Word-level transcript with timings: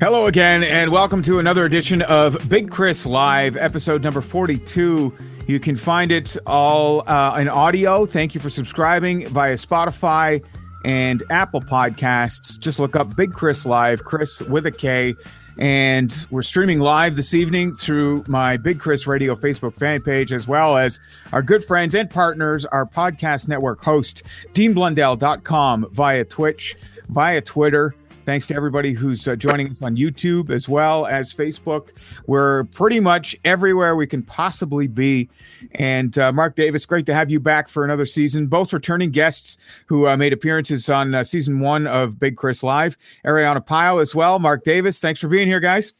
Hello 0.00 0.24
again, 0.24 0.64
and 0.64 0.90
welcome 0.90 1.20
to 1.24 1.40
another 1.40 1.66
edition 1.66 2.00
of 2.00 2.48
Big 2.48 2.70
Chris 2.70 3.04
Live, 3.04 3.58
episode 3.58 4.02
number 4.02 4.22
42. 4.22 5.14
You 5.46 5.60
can 5.60 5.76
find 5.76 6.10
it 6.10 6.38
all 6.46 7.06
uh, 7.06 7.38
in 7.38 7.50
audio. 7.50 8.06
Thank 8.06 8.34
you 8.34 8.40
for 8.40 8.48
subscribing 8.48 9.28
via 9.28 9.56
Spotify 9.56 10.42
and 10.86 11.22
Apple 11.28 11.60
Podcasts. 11.60 12.58
Just 12.58 12.80
look 12.80 12.96
up 12.96 13.14
Big 13.14 13.34
Chris 13.34 13.66
Live, 13.66 14.02
Chris 14.02 14.40
with 14.40 14.64
a 14.64 14.70
K. 14.70 15.14
And 15.58 16.26
we're 16.30 16.40
streaming 16.40 16.80
live 16.80 17.14
this 17.14 17.34
evening 17.34 17.74
through 17.74 18.24
my 18.26 18.56
Big 18.56 18.80
Chris 18.80 19.06
Radio 19.06 19.34
Facebook 19.34 19.74
fan 19.74 20.00
page, 20.00 20.32
as 20.32 20.48
well 20.48 20.78
as 20.78 20.98
our 21.34 21.42
good 21.42 21.62
friends 21.62 21.94
and 21.94 22.08
partners, 22.08 22.64
our 22.64 22.86
podcast 22.86 23.48
network 23.48 23.84
host, 23.84 24.22
DeanBlundell.com 24.54 25.88
via 25.92 26.24
Twitch, 26.24 26.74
via 27.10 27.42
Twitter. 27.42 27.94
Thanks 28.30 28.46
to 28.46 28.54
everybody 28.54 28.92
who's 28.92 29.26
uh, 29.26 29.34
joining 29.34 29.72
us 29.72 29.82
on 29.82 29.96
YouTube 29.96 30.50
as 30.50 30.68
well 30.68 31.04
as 31.04 31.34
Facebook. 31.34 31.90
We're 32.28 32.62
pretty 32.62 33.00
much 33.00 33.34
everywhere 33.44 33.96
we 33.96 34.06
can 34.06 34.22
possibly 34.22 34.86
be. 34.86 35.28
And 35.72 36.16
uh, 36.16 36.30
Mark 36.30 36.54
Davis, 36.54 36.86
great 36.86 37.06
to 37.06 37.12
have 37.14 37.28
you 37.28 37.40
back 37.40 37.68
for 37.68 37.84
another 37.84 38.06
season. 38.06 38.46
Both 38.46 38.72
returning 38.72 39.10
guests 39.10 39.56
who 39.86 40.06
uh, 40.06 40.16
made 40.16 40.32
appearances 40.32 40.88
on 40.88 41.12
uh, 41.12 41.24
season 41.24 41.58
one 41.58 41.88
of 41.88 42.20
Big 42.20 42.36
Chris 42.36 42.62
Live. 42.62 42.96
Ariana 43.26 43.66
Pyle 43.66 43.98
as 43.98 44.14
well. 44.14 44.38
Mark 44.38 44.62
Davis, 44.62 45.00
thanks 45.00 45.18
for 45.18 45.26
being 45.26 45.48
here, 45.48 45.58
guys. 45.58 45.92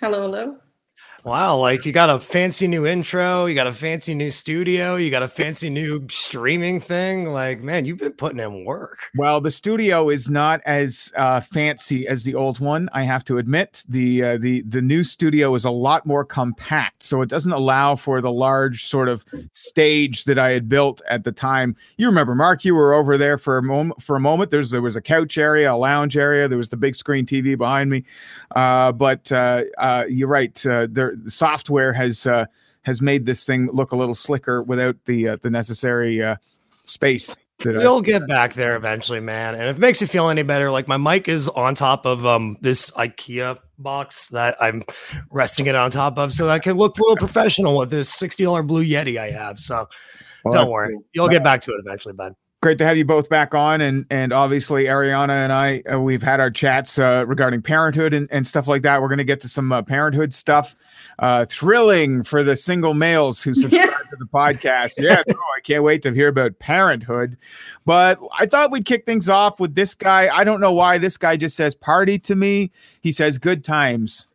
Hello, 0.00 0.22
hello. 0.22 0.56
Wow, 1.22 1.58
like 1.58 1.84
you 1.84 1.92
got 1.92 2.08
a 2.08 2.18
fancy 2.18 2.66
new 2.66 2.86
intro, 2.86 3.44
you 3.44 3.54
got 3.54 3.66
a 3.66 3.74
fancy 3.74 4.14
new 4.14 4.30
studio, 4.30 4.96
you 4.96 5.10
got 5.10 5.22
a 5.22 5.28
fancy 5.28 5.68
new 5.68 6.06
streaming 6.08 6.80
thing. 6.80 7.26
Like, 7.26 7.60
man, 7.60 7.84
you've 7.84 7.98
been 7.98 8.12
putting 8.12 8.38
in 8.38 8.64
work. 8.64 8.98
Well, 9.14 9.38
the 9.42 9.50
studio 9.50 10.08
is 10.08 10.30
not 10.30 10.62
as 10.64 11.12
uh, 11.16 11.42
fancy 11.42 12.08
as 12.08 12.24
the 12.24 12.34
old 12.34 12.58
one. 12.58 12.88
I 12.94 13.02
have 13.02 13.22
to 13.26 13.36
admit 13.36 13.84
the 13.86 14.24
uh, 14.24 14.38
the 14.38 14.62
the 14.62 14.80
new 14.80 15.04
studio 15.04 15.54
is 15.54 15.66
a 15.66 15.70
lot 15.70 16.06
more 16.06 16.24
compact, 16.24 17.02
so 17.02 17.20
it 17.20 17.28
doesn't 17.28 17.52
allow 17.52 17.96
for 17.96 18.22
the 18.22 18.32
large 18.32 18.86
sort 18.86 19.10
of 19.10 19.22
stage 19.52 20.24
that 20.24 20.38
I 20.38 20.52
had 20.52 20.70
built 20.70 21.02
at 21.06 21.24
the 21.24 21.32
time. 21.32 21.76
You 21.98 22.06
remember, 22.06 22.34
Mark? 22.34 22.64
You 22.64 22.74
were 22.74 22.94
over 22.94 23.18
there 23.18 23.36
for 23.36 23.58
a 23.58 23.62
moment. 23.62 24.02
For 24.02 24.16
a 24.16 24.20
moment, 24.20 24.50
there's 24.50 24.70
there 24.70 24.80
was 24.80 24.96
a 24.96 25.02
couch 25.02 25.36
area, 25.36 25.74
a 25.74 25.76
lounge 25.76 26.16
area. 26.16 26.48
There 26.48 26.56
was 26.56 26.70
the 26.70 26.78
big 26.78 26.94
screen 26.94 27.26
TV 27.26 27.58
behind 27.58 27.90
me. 27.90 28.04
Uh, 28.56 28.92
but 28.92 29.30
uh, 29.30 29.64
uh, 29.76 30.04
you're 30.08 30.26
right. 30.26 30.66
Uh, 30.66 30.86
there 30.90 31.09
the 31.16 31.30
software 31.30 31.92
has 31.92 32.26
uh, 32.26 32.46
has 32.82 33.00
made 33.02 33.26
this 33.26 33.44
thing 33.44 33.68
look 33.72 33.92
a 33.92 33.96
little 33.96 34.14
slicker 34.14 34.62
without 34.62 34.96
the 35.06 35.28
uh, 35.30 35.36
the 35.42 35.50
necessary 35.50 36.22
uh, 36.22 36.36
space. 36.84 37.36
That 37.60 37.76
I- 37.76 37.82
You'll 37.82 38.00
get 38.00 38.26
back 38.26 38.54
there 38.54 38.74
eventually, 38.74 39.20
man. 39.20 39.54
And 39.54 39.68
if 39.68 39.76
it 39.76 39.80
makes 39.80 40.00
you 40.00 40.06
feel 40.06 40.30
any 40.30 40.42
better, 40.42 40.70
like 40.70 40.88
my 40.88 40.96
mic 40.96 41.28
is 41.28 41.48
on 41.50 41.74
top 41.74 42.06
of 42.06 42.24
um 42.24 42.56
this 42.62 42.90
IKEA 42.92 43.58
box 43.78 44.28
that 44.30 44.56
I'm 44.60 44.82
resting 45.30 45.66
it 45.66 45.74
on 45.74 45.90
top 45.90 46.18
of, 46.18 46.32
so 46.32 46.46
that 46.46 46.52
I 46.52 46.58
can 46.58 46.76
look 46.76 46.96
real 46.98 47.16
professional 47.16 47.76
with 47.76 47.90
this 47.90 48.08
sixty 48.08 48.44
dollar 48.44 48.62
blue 48.62 48.84
Yeti 48.84 49.18
I 49.18 49.30
have. 49.30 49.60
So 49.60 49.88
Well, 50.44 50.52
don't 50.54 50.70
worry, 50.70 50.94
cool. 50.94 51.04
you'll 51.12 51.28
get 51.28 51.44
back 51.44 51.60
to 51.62 51.72
it 51.72 51.76
eventually, 51.84 52.14
bud. 52.14 52.34
great 52.62 52.78
to 52.78 52.86
have 52.86 52.96
you 52.96 53.04
both 53.04 53.28
back 53.28 53.54
on 53.54 53.80
and 53.82 54.06
and 54.10 54.32
obviously 54.32 54.84
ariana 54.84 55.30
and 55.44 55.52
i 55.52 55.82
uh, 55.90 55.98
we've 56.00 56.22
had 56.22 56.40
our 56.40 56.50
chats 56.50 56.98
uh, 56.98 57.24
regarding 57.26 57.60
parenthood 57.62 58.12
and, 58.14 58.26
and 58.30 58.46
stuff 58.46 58.68
like 58.68 58.82
that 58.82 59.00
we're 59.00 59.08
going 59.08 59.16
to 59.18 59.24
get 59.24 59.40
to 59.40 59.48
some 59.48 59.70
uh, 59.72 59.80
parenthood 59.82 60.32
stuff 60.34 60.74
uh, 61.20 61.44
thrilling 61.44 62.22
for 62.24 62.42
the 62.42 62.56
single 62.56 62.94
males 62.94 63.42
who 63.42 63.54
subscribe 63.54 64.08
to 64.10 64.16
the 64.18 64.26
podcast 64.26 64.94
yes 64.98 65.22
oh, 65.28 65.38
i 65.56 65.60
can't 65.62 65.84
wait 65.84 66.02
to 66.02 66.12
hear 66.12 66.28
about 66.28 66.58
parenthood 66.58 67.36
but 67.84 68.18
i 68.38 68.46
thought 68.46 68.70
we'd 68.70 68.86
kick 68.86 69.06
things 69.06 69.28
off 69.28 69.60
with 69.60 69.74
this 69.74 69.94
guy 69.94 70.28
i 70.34 70.42
don't 70.42 70.60
know 70.60 70.72
why 70.72 70.98
this 70.98 71.16
guy 71.16 71.36
just 71.36 71.56
says 71.56 71.74
party 71.74 72.18
to 72.18 72.34
me 72.34 72.70
he 73.00 73.12
says 73.12 73.38
good 73.38 73.62
times 73.62 74.26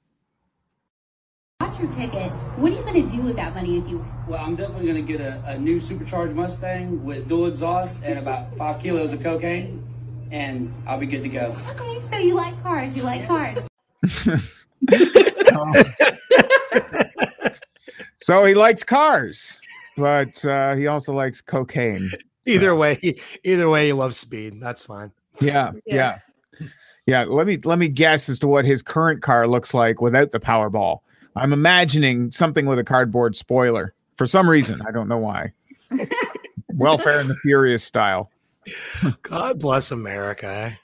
Got 1.61 1.79
your 1.79 1.89
ticket. 1.89 2.31
What 2.57 2.73
are 2.73 2.75
you 2.75 2.81
going 2.81 3.07
to 3.07 3.15
do 3.15 3.21
with 3.21 3.37
that 3.37 3.55
money 3.55 3.77
if 3.77 3.89
you 3.89 4.05
Well, 4.27 4.43
I'm 4.43 4.57
definitely 4.57 4.91
going 4.91 5.05
to 5.05 5.13
get 5.13 5.21
a, 5.21 5.41
a 5.45 5.57
new 5.57 5.79
supercharged 5.79 6.35
Mustang 6.35 7.01
with 7.05 7.29
dual 7.29 7.45
exhaust 7.45 7.95
and 8.03 8.19
about 8.19 8.55
five 8.57 8.81
kilos 8.81 9.13
of 9.13 9.23
cocaine, 9.23 9.81
and 10.31 10.73
I'll 10.85 10.99
be 10.99 11.05
good 11.05 11.23
to 11.23 11.29
go. 11.29 11.55
Okay, 11.69 12.01
so 12.09 12.17
you 12.17 12.33
like 12.33 12.61
cars. 12.61 12.93
You 12.93 13.03
like 13.03 13.25
cars. 13.25 13.57
so 18.17 18.45
he 18.45 18.53
likes 18.53 18.83
cars 18.83 19.59
but 19.97 20.43
uh, 20.45 20.75
he 20.75 20.87
also 20.87 21.13
likes 21.13 21.41
cocaine 21.41 22.09
Either 22.45 22.75
way, 22.75 23.15
either 23.43 23.69
way, 23.69 23.87
you 23.87 23.95
love 23.95 24.13
speed. 24.15 24.59
That's 24.59 24.83
fine. 24.85 25.11
yeah 25.41 25.71
yeah 25.85 25.95
Yes. 25.95 26.31
Yeah, 27.07 27.23
let 27.25 27.45
me 27.45 27.59
let 27.63 27.77
me 27.77 27.87
guess 27.87 28.29
as 28.29 28.39
to 28.39 28.47
what 28.47 28.65
his 28.65 28.81
current 28.81 29.21
car 29.21 29.47
looks 29.47 29.75
like 29.75 30.01
without 30.01 30.31
the 30.31 30.39
Powerball. 30.39 31.01
I'm 31.35 31.53
imagining 31.53 32.31
something 32.31 32.65
with 32.65 32.79
a 32.79 32.83
cardboard 32.83 33.35
spoiler 33.35 33.93
for 34.17 34.25
some 34.25 34.49
reason. 34.49 34.81
I 34.87 34.91
don't 34.91 35.07
know 35.07 35.19
why. 35.19 35.53
Welfare 36.73 37.19
and 37.19 37.29
the 37.29 37.35
Furious 37.35 37.83
style. 37.83 38.31
God 39.21 39.59
bless 39.59 39.91
America. 39.91 40.75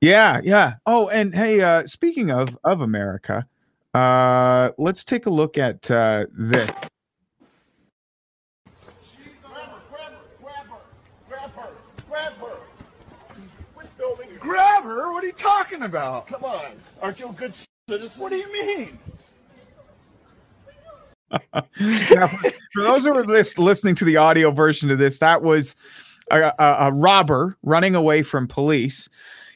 Yeah, 0.00 0.40
yeah. 0.42 0.74
Oh, 0.86 1.08
and 1.08 1.34
hey, 1.34 1.60
uh, 1.60 1.86
speaking 1.86 2.30
of 2.30 2.56
of 2.64 2.80
America, 2.80 3.46
uh, 3.92 4.70
let's 4.78 5.04
take 5.04 5.26
a 5.26 5.30
look 5.30 5.58
at 5.58 5.90
uh, 5.90 6.26
this. 6.32 6.70
Grab 14.40 14.84
her? 14.84 15.12
What 15.12 15.22
are 15.22 15.26
you 15.26 15.32
talking 15.34 15.82
about? 15.82 16.26
Come 16.26 16.44
on. 16.44 16.72
Aren't 17.02 17.20
you 17.20 17.28
a 17.28 17.32
good 17.32 17.54
citizen? 17.88 18.20
What 18.20 18.32
do 18.32 18.36
you 18.36 18.52
mean? 18.52 18.98
Now, 21.80 22.26
for 22.26 22.82
those 22.82 23.04
who 23.04 23.16
are 23.16 23.24
lis- 23.24 23.56
listening 23.56 23.94
to 23.96 24.04
the 24.04 24.16
audio 24.16 24.50
version 24.50 24.90
of 24.90 24.98
this, 24.98 25.18
that 25.18 25.42
was 25.42 25.76
a, 26.30 26.52
a, 26.58 26.76
a 26.88 26.92
robber 26.92 27.56
running 27.62 27.94
away 27.94 28.22
from 28.22 28.48
police, 28.48 29.08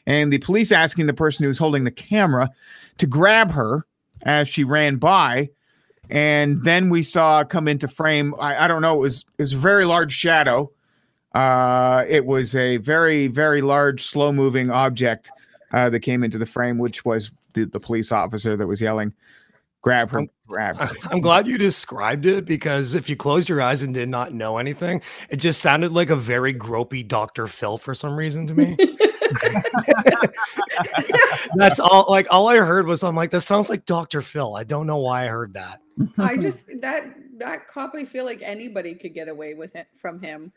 and 0.05 0.31
the 0.31 0.37
police 0.39 0.71
asking 0.71 1.07
the 1.07 1.13
person 1.13 1.43
who 1.43 1.47
was 1.47 1.57
holding 1.57 1.83
the 1.83 1.91
camera 1.91 2.49
to 2.97 3.07
grab 3.07 3.51
her 3.51 3.85
as 4.23 4.47
she 4.47 4.63
ran 4.63 4.97
by. 4.97 5.49
And 6.09 6.63
then 6.63 6.89
we 6.89 7.01
saw 7.01 7.43
come 7.43 7.67
into 7.67 7.87
frame. 7.87 8.35
I, 8.39 8.65
I 8.65 8.67
don't 8.67 8.81
know. 8.81 8.95
It 8.95 9.01
was 9.01 9.25
it 9.37 9.41
was 9.41 9.53
a 9.53 9.57
very 9.57 9.85
large 9.85 10.13
shadow. 10.13 10.71
Uh, 11.33 12.05
it 12.07 12.25
was 12.25 12.55
a 12.55 12.77
very 12.77 13.27
very 13.27 13.61
large 13.61 14.03
slow 14.03 14.31
moving 14.31 14.69
object 14.69 15.31
uh, 15.73 15.89
that 15.89 16.01
came 16.01 16.23
into 16.23 16.37
the 16.37 16.45
frame, 16.45 16.77
which 16.77 17.03
was 17.05 17.31
the, 17.53 17.65
the 17.65 17.79
police 17.79 18.11
officer 18.11 18.55
that 18.55 18.67
was 18.67 18.79
yelling, 18.79 19.13
"Grab 19.85 20.09
her! 20.09 20.25
Grab 20.47 20.77
her!" 20.79 20.89
I'm 21.11 21.21
glad 21.21 21.45
you 21.45 21.59
described 21.59 22.25
it 22.25 22.45
because 22.45 22.95
if 22.95 23.07
you 23.07 23.15
closed 23.15 23.47
your 23.47 23.61
eyes 23.61 23.83
and 23.83 23.93
did 23.93 24.09
not 24.09 24.33
know 24.33 24.57
anything, 24.57 25.03
it 25.29 25.37
just 25.37 25.61
sounded 25.61 25.91
like 25.91 26.09
a 26.09 26.15
very 26.15 26.53
gropey 26.53 27.07
Dr. 27.07 27.45
Phil 27.45 27.77
for 27.77 27.93
some 27.93 28.17
reason 28.17 28.47
to 28.47 28.55
me. 28.55 28.75
That's 31.55 31.79
all 31.79 32.07
like 32.09 32.25
all 32.31 32.47
I 32.47 32.57
heard 32.57 32.87
was 32.87 33.03
I'm 33.03 33.15
like, 33.15 33.29
that 33.29 33.41
sounds 33.41 33.69
like 33.69 33.85
Dr. 33.85 34.23
Phil. 34.23 34.55
I 34.55 34.63
don't 34.63 34.87
know 34.87 34.97
why 34.97 35.25
I 35.25 35.27
heard 35.27 35.53
that. 35.53 35.81
I 36.17 36.37
just 36.41 36.67
that 36.81 37.15
that 37.37 37.67
cop. 37.67 37.93
I 37.95 38.05
feel 38.05 38.25
like 38.25 38.41
anybody 38.41 38.95
could 38.95 39.13
get 39.13 39.27
away 39.27 39.53
with 39.53 39.75
it 39.75 39.87
from 39.95 40.19
him. 40.19 40.51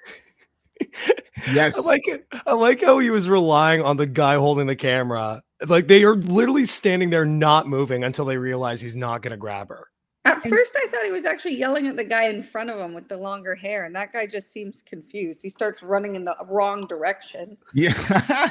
Yes. 1.53 1.78
I 1.78 1.83
like 1.83 2.06
it. 2.09 2.27
I 2.47 2.55
like 2.55 2.83
how 2.83 2.99
he 2.99 3.11
was 3.11 3.28
relying 3.28 3.83
on 3.83 3.97
the 3.97 4.06
guy 4.06 4.34
holding 4.34 4.66
the 4.66 4.77
camera. 4.77 5.43
Like 5.67 5.88
they 5.88 6.05
are 6.05 6.17
literally 6.17 6.64
standing 6.64 7.11
there 7.11 7.25
not 7.25 7.67
moving 7.67 8.05
until 8.05 8.25
they 8.25 8.37
realize 8.37 8.81
he's 8.81 8.97
not 8.97 9.23
gonna 9.23 9.37
grab 9.37 9.69
her. 9.69 9.88
At 10.25 10.43
first, 10.43 10.76
I 10.76 10.87
thought 10.88 11.05
he 11.05 11.11
was 11.11 11.25
actually 11.25 11.56
yelling 11.56 11.87
at 11.87 11.97
the 11.97 12.05
guy 12.05 12.25
in 12.25 12.43
front 12.43 12.69
of 12.69 12.79
him 12.79 12.93
with 12.93 13.08
the 13.08 13.17
longer 13.17 13.55
hair, 13.55 13.87
and 13.87 13.97
that 13.97 14.12
guy 14.12 14.26
just 14.26 14.52
seems 14.52 14.82
confused. 14.82 15.41
He 15.43 15.49
starts 15.49 15.82
running 15.82 16.17
in 16.17 16.25
the 16.25 16.37
wrong 16.50 16.87
direction. 16.87 17.56
Yeah, 17.73 17.94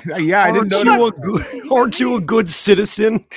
yeah, 0.17 0.43
I 0.43 0.51
didn't 0.51 0.73
aren't 0.73 0.85
know. 0.85 0.95
you 0.95 1.05
a 1.05 1.11
good 1.11 1.71
aren't 1.71 1.99
you 1.99 2.15
a 2.15 2.21
good 2.21 2.49
citizen? 2.49 3.25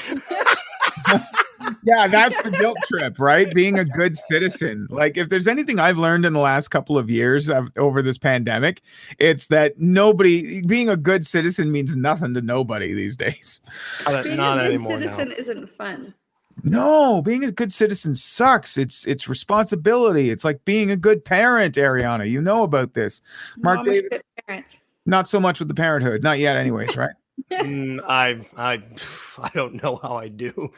Yeah, 1.83 2.09
that's 2.09 2.41
the 2.43 2.51
guilt 2.51 2.79
trip, 2.89 3.19
right? 3.19 3.53
Being 3.53 3.79
a 3.79 3.85
good 3.85 4.17
citizen. 4.17 4.87
Like, 4.91 5.17
if 5.17 5.29
there's 5.29 5.49
anything 5.49 5.79
I've 5.79 5.99
learned 5.99 6.25
in 6.25 6.33
the 6.33 6.41
last 6.41 6.69
couple 6.69 6.97
of 6.99 7.11
years 7.11 7.51
of, 7.51 7.69
over 7.77 8.03
this 8.03 8.19
pandemic, 8.19 8.83
it's 9.19 9.49
that 9.49 9.79
nobody 9.79 10.63
being 10.63 10.89
a 10.89 10.97
good 10.97 11.27
citizen 11.27 11.71
means 11.73 11.95
nothing 11.97 12.35
to 12.35 12.41
nobody 12.43 12.95
these 12.95 13.17
days. 13.17 13.61
Not, 14.07 14.25
Being 14.25 14.37
not 14.37 14.59
a 14.59 14.63
good 14.63 14.75
anymore. 14.75 14.99
now. 14.99 15.07
citizen 15.07 15.33
isn't 15.33 15.67
fun. 15.69 16.15
No, 16.63 17.23
being 17.23 17.45
a 17.45 17.53
good 17.53 17.73
citizen 17.73 18.15
sucks. 18.15 18.77
It's 18.77 19.07
it's 19.07 19.29
responsibility. 19.29 20.29
It's 20.31 20.45
like 20.45 20.63
being 20.67 20.91
a 20.91 20.97
good 20.97 21.25
parent, 21.25 21.77
Ariana. 21.77 22.29
You 22.31 22.43
know 22.43 22.65
about 22.65 22.93
this. 22.93 23.23
Mark 23.59 23.79
Mom 23.79 23.89
is 23.89 24.03
David- 24.47 24.65
Not 25.07 25.27
so 25.29 25.41
much 25.41 25.59
with 25.59 25.69
the 25.69 25.75
parenthood, 25.75 26.23
not 26.23 26.39
yet, 26.39 26.57
anyways, 26.57 26.97
right? 26.97 27.15
Mm, 27.51 28.01
I 28.07 28.47
I 28.57 28.83
I 29.39 29.51
don't 29.55 29.83
know 29.83 29.97
how 29.97 30.17
I 30.17 30.29
do. 30.29 30.73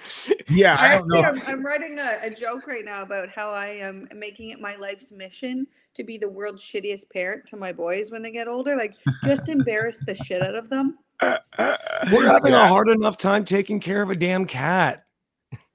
Yeah, 0.49 0.77
I 0.79 0.97
don't 0.97 1.09
know. 1.09 1.21
I'm, 1.23 1.41
I'm 1.47 1.65
writing 1.67 1.99
a, 1.99 2.19
a 2.23 2.31
joke 2.31 2.67
right 2.67 2.85
now 2.85 3.03
about 3.03 3.29
how 3.29 3.51
I 3.51 3.67
am 3.69 4.09
making 4.15 4.51
it 4.51 4.61
my 4.61 4.77
life's 4.77 5.13
mission 5.13 5.67
to 5.95 6.05
be 6.05 6.17
the 6.19 6.29
world's 6.29 6.63
shittiest 6.63 7.11
parent 7.11 7.47
to 7.47 7.57
my 7.57 7.73
boys 7.73 8.11
when 8.11 8.23
they 8.23 8.31
get 8.31 8.49
older. 8.49 8.77
Like, 8.77 8.95
just 9.25 9.49
embarrass 9.49 9.99
the 10.05 10.15
shit 10.15 10.43
out 10.43 10.55
of 10.55 10.69
them. 10.71 10.99
We're 11.23 12.27
having 12.27 12.53
Yeah. 12.53 12.65
a 12.65 12.69
hard 12.69 12.89
enough 12.89 13.17
time 13.17 13.45
taking 13.45 13.79
care 13.79 14.03
of 14.03 14.11
a 14.11 14.17
damn 14.17 14.45
cat. 14.47 15.05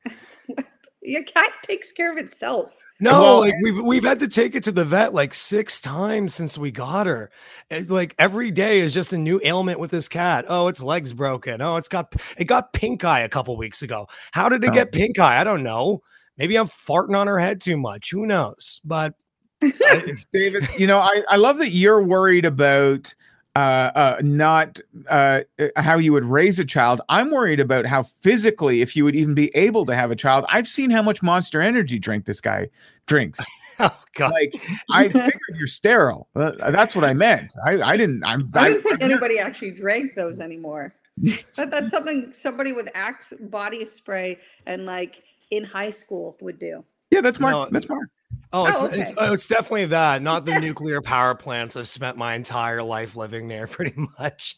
Your 1.01 1.23
cat 1.23 1.51
takes 1.63 1.91
care 1.91 2.11
of 2.11 2.17
itself. 2.17 2.77
No, 2.99 3.21
Well, 3.21 3.39
like 3.41 3.53
we've 3.61 3.83
we've 3.83 4.03
had 4.03 4.19
to 4.19 4.27
take 4.27 4.55
it 4.55 4.63
to 4.63 4.71
the 4.71 4.83
vet 4.83 5.13
like 5.13 5.33
six 5.33 5.79
times 5.79 6.33
since 6.33 6.57
we 6.57 6.71
got 6.71 7.05
her. 7.05 7.29
It's 7.69 7.91
like 7.91 8.15
every 8.17 8.49
day 8.49 8.79
is 8.79 8.94
just 8.94 9.13
a 9.13 9.17
new 9.17 9.39
ailment 9.44 9.79
with 9.79 9.91
this 9.91 10.07
cat. 10.07 10.45
Oh, 10.47 10.67
its 10.67 10.81
legs 10.81 11.13
broken. 11.13 11.61
Oh, 11.61 11.75
it's 11.75 11.88
got 11.88 12.15
it 12.38 12.45
got 12.45 12.73
pink 12.73 13.03
eye 13.03 13.19
a 13.21 13.29
couple 13.29 13.55
weeks 13.55 13.83
ago. 13.83 14.07
How 14.31 14.49
did 14.49 14.63
it 14.63 14.73
get 14.73 14.91
pink 14.91 15.19
eye? 15.19 15.39
I 15.39 15.44
don't 15.44 15.61
know. 15.63 16.01
Maybe 16.38 16.55
I'm 16.55 16.67
farting 16.67 17.15
on 17.15 17.27
her 17.27 17.38
head 17.38 17.61
too 17.61 17.77
much. 17.77 18.09
Who 18.11 18.25
knows? 18.25 18.81
But 18.83 19.13
Davis, 20.33 20.79
you 20.79 20.88
know, 20.88 20.99
I, 20.99 21.23
I 21.29 21.35
love 21.35 21.59
that 21.59 21.71
you're 21.71 22.01
worried 22.03 22.45
about 22.45 23.13
uh, 23.57 23.92
uh, 23.95 24.18
not 24.21 24.80
uh, 25.09 25.42
uh, 25.57 25.68
how 25.77 25.98
you 25.98 26.13
would 26.13 26.25
raise 26.25 26.59
a 26.59 26.65
child. 26.65 27.01
I'm 27.09 27.31
worried 27.31 27.59
about 27.59 27.88
how 27.88 28.04
physically, 28.04 28.81
if 28.81 28.95
you 28.95 29.04
would 29.04 29.15
even 29.15 29.33
be 29.33 29.50
able 29.56 29.83
to 29.88 29.95
have 29.95 30.12
a 30.12 30.15
child. 30.15 30.45
I've 30.48 30.68
seen 30.68 30.92
how 30.92 31.01
much 31.01 31.24
Monster 31.24 31.59
Energy 31.59 31.98
drink 31.98 32.25
this 32.25 32.39
guy 32.39 32.68
drinks. 33.07 33.44
oh 33.80 34.00
god, 34.13 34.31
Like, 34.31 34.62
I 34.92 35.07
figured 35.07 35.42
you're 35.56 35.65
sterile. 35.65 36.27
Uh, 36.36 36.69
that's 36.69 36.95
what 36.95 37.04
I 37.04 37.15
meant. 37.15 37.56
I, 37.65 37.81
I 37.81 37.98
didn't. 37.98 38.24
I'm. 38.24 38.48
I 38.54 38.59
I, 38.59 38.69
didn't 38.69 38.83
think 38.83 39.01
anybody 39.01 39.39
actually 39.39 39.71
drank 39.71 40.13
those 40.15 40.39
anymore. 40.39 40.94
That, 41.56 41.71
that's 41.71 41.89
something 41.89 42.31
somebody 42.33 42.74
with 42.74 42.89
Axe 42.94 43.33
body 43.39 43.86
spray 43.86 44.38
and 44.68 44.86
like 44.86 45.24
in 45.50 45.63
high 45.63 45.89
school 45.89 46.38
would 46.42 46.59
do. 46.59 46.83
yeah, 47.09 47.21
that's 47.21 47.39
Mark. 47.39 47.54
No, 47.54 47.68
that's 47.71 47.89
Mark. 47.89 48.07
Oh, 48.53 48.65
it's, 48.65 48.79
Oh, 48.79 48.85
it's, 48.85 49.12
okay. 49.12 49.19
oh, 49.19 49.33
it's 49.33 49.47
definitely 49.47 49.88
that. 49.88 50.21
Not 50.21 50.45
the 50.45 50.59
nuclear 50.62 51.01
power 51.01 51.35
plants. 51.35 51.75
I've 51.75 51.88
spent 51.88 52.18
my 52.18 52.35
entire 52.35 52.83
life 52.83 53.15
living 53.15 53.47
there, 53.47 53.68
pretty 53.68 53.94
much. 54.19 54.57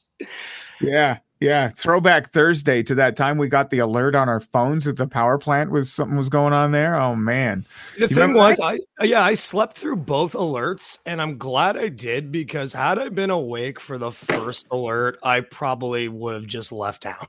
Yeah, 0.82 1.20
yeah. 1.40 1.70
Throwback 1.70 2.30
Thursday 2.32 2.84
to 2.84 2.96
that 2.96 3.16
time 3.16 3.38
we 3.38 3.48
got 3.48 3.70
the 3.70 3.80
alert 3.80 4.16
on 4.16 4.28
our 4.28 4.42
phones 4.42 4.84
that 4.86 4.98
the 4.98 5.08
power 5.08 5.38
plant 5.38 5.72
was 5.72 5.92
something 5.92 6.18
was 6.18 6.28
going 6.28 6.52
on 6.52 6.72
there. 6.72 6.96
Oh 6.96 7.16
man. 7.16 7.66
The 7.98 8.08
thing 8.10 8.18
remember 8.18 8.40
was, 8.40 8.60
I 8.60 8.80
uh, 9.00 9.06
yeah, 9.06 9.22
I 9.24 9.34
slept 9.36 9.78
through 9.78 9.98
both 9.98 10.34
alerts, 10.34 11.00
and 11.06 11.22
I'm 11.22 11.38
glad 11.38 11.78
I 11.78 11.88
did 11.88 12.32
because 12.32 12.74
had 12.74 13.00
I 13.00 13.08
been 13.10 13.30
awake 13.30 13.80
for 13.80 13.98
the 13.98 14.12
first 14.12 14.68
alert, 14.72 15.18
I 15.24 15.40
probably 15.42 16.10
would 16.10 16.34
have 16.34 16.48
just 16.48 16.72
left 16.74 17.04
town. 17.04 17.28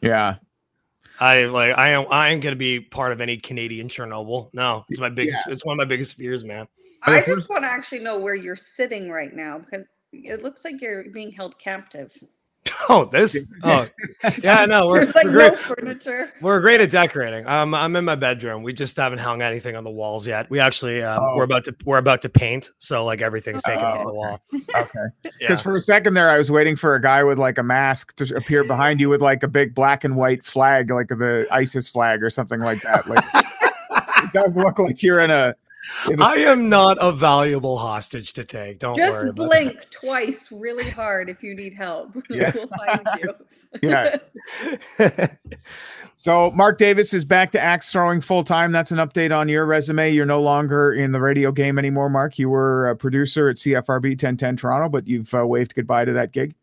Yeah. 0.00 0.36
I 1.20 1.44
like 1.46 1.76
I 1.76 1.90
am 1.90 2.06
I 2.10 2.30
am 2.30 2.40
gonna 2.40 2.56
be 2.56 2.80
part 2.80 3.12
of 3.12 3.20
any 3.20 3.36
Canadian 3.36 3.88
Chernobyl. 3.88 4.50
No, 4.52 4.84
it's 4.88 5.00
my 5.00 5.08
biggest. 5.08 5.46
It's 5.48 5.64
one 5.64 5.74
of 5.74 5.78
my 5.78 5.84
biggest 5.84 6.14
fears, 6.14 6.44
man. 6.44 6.68
I 7.02 7.20
just 7.20 7.48
want 7.48 7.64
to 7.64 7.70
actually 7.70 8.00
know 8.00 8.18
where 8.18 8.34
you're 8.34 8.56
sitting 8.56 9.10
right 9.10 9.34
now 9.34 9.58
because 9.58 9.86
it 10.12 10.42
looks 10.42 10.64
like 10.64 10.80
you're 10.80 11.04
being 11.10 11.30
held 11.30 11.58
captive. 11.58 12.10
Oh, 12.88 13.04
this. 13.04 13.52
Oh, 13.64 13.88
yeah. 14.42 14.64
No, 14.64 14.86
we're 14.88 14.98
There's 15.04 15.14
like 15.16 15.24
we're 15.26 15.32
no 15.32 15.48
great. 15.50 15.58
furniture. 15.58 16.32
We're 16.40 16.60
great 16.60 16.80
at 16.80 16.88
decorating. 16.90 17.44
Um, 17.46 17.74
I'm 17.74 17.96
in 17.96 18.04
my 18.04 18.14
bedroom. 18.14 18.62
We 18.62 18.72
just 18.72 18.96
haven't 18.96 19.18
hung 19.18 19.42
anything 19.42 19.74
on 19.74 19.82
the 19.82 19.90
walls 19.90 20.24
yet. 20.24 20.48
We 20.50 20.60
actually 20.60 21.02
um, 21.02 21.20
Oh. 21.20 21.36
we're 21.36 21.42
about 21.44 21.64
to 21.64 21.74
we're 21.84 21.98
about 21.98 22.22
to 22.22 22.28
paint, 22.28 22.70
so 22.78 23.04
like 23.04 23.20
everything's 23.22 23.64
taken 23.64 23.84
off 23.84 24.02
Oh. 24.02 24.06
the 24.08 24.14
wall. 24.14 24.40
Okay. 24.76 24.90
Yeah. 25.24 25.30
Because 25.40 25.60
for 25.60 25.74
a 25.74 25.80
second 25.80 26.14
there, 26.14 26.30
I 26.30 26.38
was 26.38 26.48
waiting 26.50 26.76
for 26.76 26.94
a 26.94 27.00
guy 27.00 27.24
with 27.24 27.38
like 27.40 27.58
a 27.58 27.62
mask 27.64 28.14
to 28.16 28.36
appear 28.36 28.62
behind 28.62 29.00
you 29.00 29.08
with 29.08 29.20
like 29.20 29.42
a 29.42 29.48
big 29.48 29.74
black 29.74 30.04
and 30.04 30.14
white 30.14 30.44
flag, 30.44 30.90
like 30.90 31.08
the 31.08 31.46
ISIS 31.50 31.88
flag 31.88 32.22
or 32.22 32.30
something 32.30 32.60
like 32.60 32.82
that. 32.82 33.06
Like 33.08 33.24
it 34.22 34.32
does 34.32 34.56
look 34.56 34.78
like 34.78 35.02
you're 35.02 35.18
in 35.20 35.30
a. 35.32 35.54
in 36.10 36.20
a- 36.20 36.24
I 36.24 36.34
am 36.36 36.68
not 36.68 36.98
a 37.00 37.12
valuable 37.12 37.78
hostage 37.78 38.32
to 38.34 38.44
take. 38.44 38.78
Don't 38.78 38.96
worry. 38.98 39.08
Just 39.10 39.22
about 39.24 39.36
blink 39.48 39.90
twice 39.90 40.50
really 40.50 40.88
hard 40.90 41.28
if 41.28 41.42
you 41.42 41.54
need 41.54 41.74
help. 41.74 42.16
Yeah. 42.30 42.52
we'll 42.54 42.68
find 42.68 43.00
you. 43.20 43.32
yeah. 43.82 44.16
So 46.18 46.50
Mark 46.52 46.78
Davis 46.78 47.12
is 47.12 47.24
back 47.26 47.52
to 47.52 47.60
axe 47.60 47.92
throwing 47.92 48.20
full 48.22 48.42
time. 48.42 48.72
That's 48.72 48.90
an 48.90 48.96
update 48.98 49.36
on 49.36 49.48
your 49.48 49.66
resume. 49.66 50.10
You're 50.12 50.26
no 50.26 50.40
longer 50.40 50.92
in 50.92 51.12
the 51.12 51.20
radio 51.20 51.52
game 51.52 51.78
anymore, 51.78 52.08
Mark. 52.08 52.38
You 52.38 52.48
were 52.48 52.88
a 52.88 52.96
producer 52.96 53.48
at 53.50 53.56
CFRB 53.56 54.10
1010 54.10 54.56
Toronto, 54.56 54.88
but 54.88 55.06
you've 55.06 55.32
uh, 55.34 55.46
waved 55.46 55.74
goodbye 55.74 56.06
to 56.06 56.12
that 56.14 56.32
gig. 56.32 56.54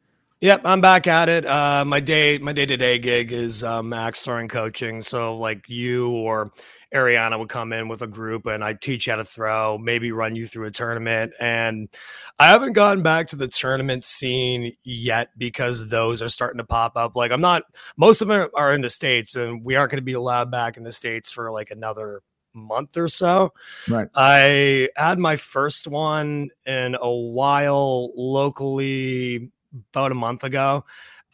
Yep, 0.43 0.63
I'm 0.65 0.81
back 0.81 1.07
at 1.07 1.29
it. 1.29 1.45
Uh, 1.45 1.85
my 1.85 2.01
day, 2.01 2.37
my 2.37 2.51
day 2.51 2.65
to 2.65 2.75
day 2.75 2.99
gig 2.99 3.31
is 3.31 3.63
um, 3.63 3.93
axe 3.93 4.25
throwing 4.25 4.49
coaching. 4.49 5.01
So 5.01 5.37
like 5.37 5.69
you 5.69 6.11
or 6.11 6.51
Ariana 6.93 7.39
would 7.39 7.47
come 7.47 7.71
in 7.71 7.87
with 7.87 8.01
a 8.01 8.07
group, 8.07 8.45
and 8.47 8.61
I 8.61 8.73
teach 8.73 9.07
you 9.07 9.11
how 9.11 9.17
to 9.19 9.23
throw, 9.23 9.77
maybe 9.77 10.11
run 10.11 10.35
you 10.35 10.45
through 10.45 10.65
a 10.65 10.71
tournament. 10.71 11.31
And 11.39 11.87
I 12.39 12.47
haven't 12.47 12.73
gotten 12.73 13.01
back 13.03 13.27
to 13.27 13.37
the 13.37 13.47
tournament 13.47 14.03
scene 14.03 14.75
yet 14.83 15.29
because 15.37 15.87
those 15.87 16.21
are 16.21 16.27
starting 16.27 16.57
to 16.57 16.65
pop 16.65 16.97
up. 16.97 17.15
Like 17.15 17.31
I'm 17.31 17.39
not. 17.39 17.63
Most 17.95 18.21
of 18.21 18.27
them 18.27 18.49
are 18.53 18.73
in 18.73 18.81
the 18.81 18.89
states, 18.89 19.37
and 19.37 19.63
we 19.63 19.77
aren't 19.77 19.91
going 19.91 20.01
to 20.01 20.05
be 20.05 20.11
allowed 20.11 20.51
back 20.51 20.75
in 20.75 20.83
the 20.83 20.91
states 20.91 21.31
for 21.31 21.53
like 21.53 21.71
another 21.71 22.21
month 22.53 22.97
or 22.97 23.07
so. 23.07 23.53
Right. 23.87 24.09
I 24.13 24.89
had 24.97 25.19
my 25.19 25.37
first 25.37 25.87
one 25.87 26.49
in 26.65 26.97
a 26.99 27.09
while 27.09 28.11
locally 28.17 29.52
about 29.91 30.11
a 30.11 30.15
month 30.15 30.43
ago 30.43 30.83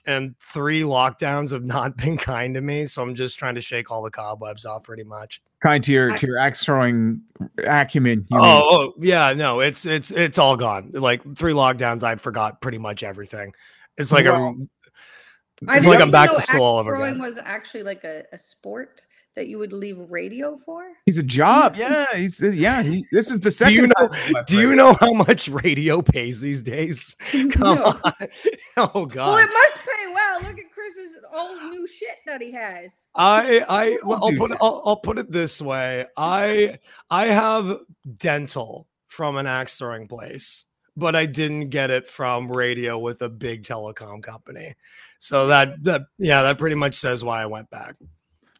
and 0.05 0.33
three 0.39 0.81
lockdowns 0.81 1.51
have 1.51 1.63
not 1.65 1.95
been 2.03 2.17
kind 2.17 2.53
to 2.55 2.61
me 2.61 2.85
so 2.85 3.01
i'm 3.03 3.15
just 3.15 3.37
trying 3.37 3.55
to 3.55 3.61
shake 3.61 3.91
all 3.91 4.01
the 4.01 4.09
cobwebs 4.11 4.65
off 4.65 4.83
pretty 4.83 5.03
much 5.03 5.41
Kind 5.61 5.83
to 5.83 5.91
your 5.91 6.15
to 6.15 6.25
your 6.25 6.37
axe 6.37 6.63
throwing 6.63 7.21
acumen. 7.67 8.25
you 8.29 8.37
oh, 8.39 8.69
oh 8.71 8.93
yeah 9.01 9.33
no 9.33 9.59
it's 9.59 9.85
it's 9.85 10.09
it's 10.11 10.37
all 10.37 10.55
gone 10.55 10.91
like 10.93 11.21
three 11.37 11.51
lockdowns 11.53 12.01
i 12.01 12.15
forgot 12.15 12.61
pretty 12.61 12.77
much 12.77 13.03
everything 13.03 13.53
it's 13.97 14.11
like 14.13 14.23
Well, 14.25 14.55
a 14.61 14.67
I 15.67 15.75
It's 15.75 15.83
didn't 15.83 15.87
like 15.95 16.01
I'm 16.01 16.11
back 16.11 16.29
to 16.33 16.39
school 16.41 16.61
all 16.61 16.79
axe 16.79 16.87
over 16.87 16.95
throwing 16.95 17.09
again. 17.15 17.21
was 17.21 17.37
actually 17.37 17.83
like 17.83 18.05
a, 18.05 18.23
a 18.31 18.39
sport 18.39 19.05
that 19.35 19.47
you 19.47 19.57
would 19.59 19.71
leave 19.73 19.97
radio 20.09 20.59
for. 20.65 20.83
He's 21.05 21.17
a 21.17 21.23
job. 21.23 21.75
Yeah, 21.75 22.05
he's 22.15 22.41
uh, 22.41 22.47
yeah. 22.47 22.81
He, 22.83 23.05
this 23.11 23.31
is 23.31 23.39
the 23.39 23.51
second. 23.51 23.73
do 23.75 23.81
you 23.81 23.87
know 23.87 24.07
time 24.07 24.19
he's 24.25 24.33
left 24.33 24.47
do 24.49 24.59
you 24.59 24.75
know 24.75 24.93
how 24.93 25.13
much 25.13 25.47
radio 25.49 26.01
pays 26.01 26.41
these 26.41 26.61
days 26.61 27.15
come 27.31 27.77
No. 27.77 27.85
on 27.85 28.27
oh 28.77 29.05
god 29.05 29.15
Well, 29.33 29.37
it 29.37 29.49
must 29.53 29.77
pay 29.79 30.13
well. 30.13 30.39
Look 30.41 30.59
at 30.59 30.71
Chris's 30.71 31.17
old 31.33 31.61
new 31.71 31.87
shit 31.87 32.17
that 32.25 32.41
he 32.41 32.51
has. 32.51 32.91
I 33.15 33.63
I 33.69 33.97
well, 34.03 34.19
I'll 34.23 34.35
put 34.35 34.51
I'll, 34.61 34.81
I'll 34.85 34.97
put 34.97 35.17
it 35.19 35.31
this 35.31 35.61
way. 35.61 36.05
I 36.17 36.79
I 37.09 37.27
have 37.27 37.77
dental 38.17 38.87
from 39.07 39.37
an 39.37 39.47
axe 39.47 39.77
throwing 39.77 40.07
place, 40.07 40.65
but 40.97 41.15
I 41.15 41.25
didn't 41.25 41.69
get 41.69 41.89
it 41.91 42.09
from 42.09 42.51
radio 42.51 42.97
with 42.97 43.21
a 43.21 43.29
big 43.29 43.63
telecom 43.63 44.21
company. 44.23 44.75
So 45.19 45.47
that 45.47 45.83
that 45.83 46.01
yeah, 46.17 46.41
that 46.43 46.57
pretty 46.57 46.75
much 46.75 46.95
says 46.95 47.23
why 47.23 47.41
I 47.41 47.45
went 47.45 47.69
back. 47.69 47.95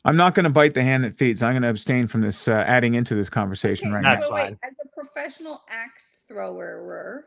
I'm 0.10 0.18
not 0.18 0.34
going 0.34 0.46
to 0.46 0.50
bite 0.50 0.74
the 0.74 0.82
hand 0.82 1.04
that 1.04 1.16
feeds. 1.16 1.44
I'm 1.44 1.54
going 1.54 1.62
to 1.62 1.70
abstain 1.70 2.08
from 2.08 2.22
this 2.22 2.48
uh, 2.48 2.64
adding 2.66 2.96
into 2.96 3.14
this 3.14 3.30
conversation 3.30 3.88
Okay, 3.90 3.96
right 3.96 4.04
That's 4.04 4.26
so 4.26 4.34
wait, 4.34 4.42
fine. 4.46 4.60
as 4.64 4.76
a 4.84 4.88
professional 4.90 5.62
axe 5.70 6.18
thrower, 6.28 7.26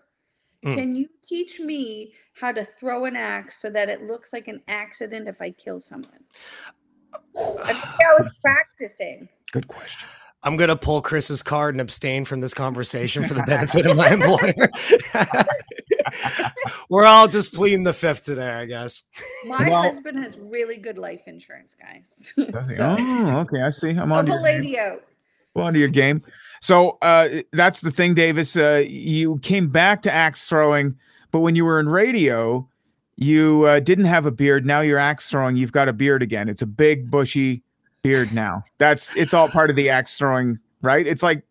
Mm. 0.65 0.77
can 0.77 0.95
you 0.95 1.09
teach 1.23 1.59
me 1.59 2.13
how 2.35 2.53
to 2.53 2.65
throw 2.65 3.05
an 3.05 3.17
axe 3.17 3.61
so 3.61 3.69
that 3.71 3.89
it 3.89 4.05
looks 4.05 4.33
like 4.33 4.47
an 4.47 4.61
accident 4.69 5.27
if 5.29 5.41
I 5.43 5.51
kill 5.51 5.81
someone? 5.81 6.21
I 7.37 7.73
think 7.73 7.79
I 7.85 8.15
was 8.19 8.29
practicing. 8.41 9.29
Good 9.51 9.67
question. 9.67 10.09
I'm 10.45 10.57
gonna 10.57 10.77
pull 10.77 11.03
Chris's 11.03 11.43
card 11.43 11.75
and 11.75 11.81
abstain 11.81 12.25
from 12.25 12.41
this 12.41 12.55
conversation 12.55 13.25
for 13.25 13.35
the 13.35 13.43
benefit 13.47 13.87
of 13.87 13.97
my 13.97 14.11
employer. 14.11 14.71
We're 16.89 17.05
all 17.05 17.29
just 17.29 17.55
pleading 17.55 17.85
the 17.85 17.93
fifth 17.93 18.25
today, 18.25 18.49
I 18.51 18.65
guess. 18.67 19.03
My 19.47 19.69
Well- 19.69 19.83
husband 19.83 20.19
has 20.23 20.39
really 20.39 20.77
good 20.79 20.99
life 20.99 21.23
insurance, 21.27 21.75
guys. 21.81 22.33
So, 22.77 22.97
Oh, 22.99 23.39
okay. 23.41 23.63
I 23.63 23.71
see. 23.71 23.91
I'm 23.91 24.13
on 24.13 24.27
help 24.27 24.45
a 24.47 24.53
your 24.53 24.61
game. 24.63 24.99
Well, 25.55 25.67
onto 25.67 25.79
your 25.79 25.89
game. 25.89 26.23
So 26.61 26.99
uh, 27.03 27.29
that's 27.53 27.81
the 27.83 27.91
thing, 27.91 28.15
Davis. 28.15 28.57
Uh, 28.57 28.85
you 28.87 29.39
came 29.41 29.69
back 29.69 30.03
to 30.03 30.13
axe 30.13 30.49
throwing, 30.49 30.97
but 31.31 31.41
when 31.41 31.55
you 31.57 31.65
were 31.65 31.79
in 31.81 31.89
radio, 31.89 32.67
you 33.17 33.65
uh, 33.65 33.81
didn't 33.81 34.07
have 34.07 34.25
a 34.25 34.31
beard. 34.31 34.65
Now 34.65 34.81
you're 34.81 34.99
axe 34.99 35.29
throwing. 35.29 35.57
You've 35.57 35.73
got 35.73 35.89
a 35.89 35.93
beard 35.93 36.23
again. 36.23 36.49
It's 36.49 36.63
a 36.63 36.67
big, 36.67 37.11
bushy 37.11 37.63
beard 38.03 38.33
now. 38.33 38.63
That's 38.79 39.15
it's 39.17 39.35
all 39.35 39.49
part 39.49 39.69
of 39.71 39.77
the 39.77 39.91
axe 39.91 40.17
throwing, 40.17 40.59
right? 40.81 41.07
It's 41.07 41.23
like 41.23 41.43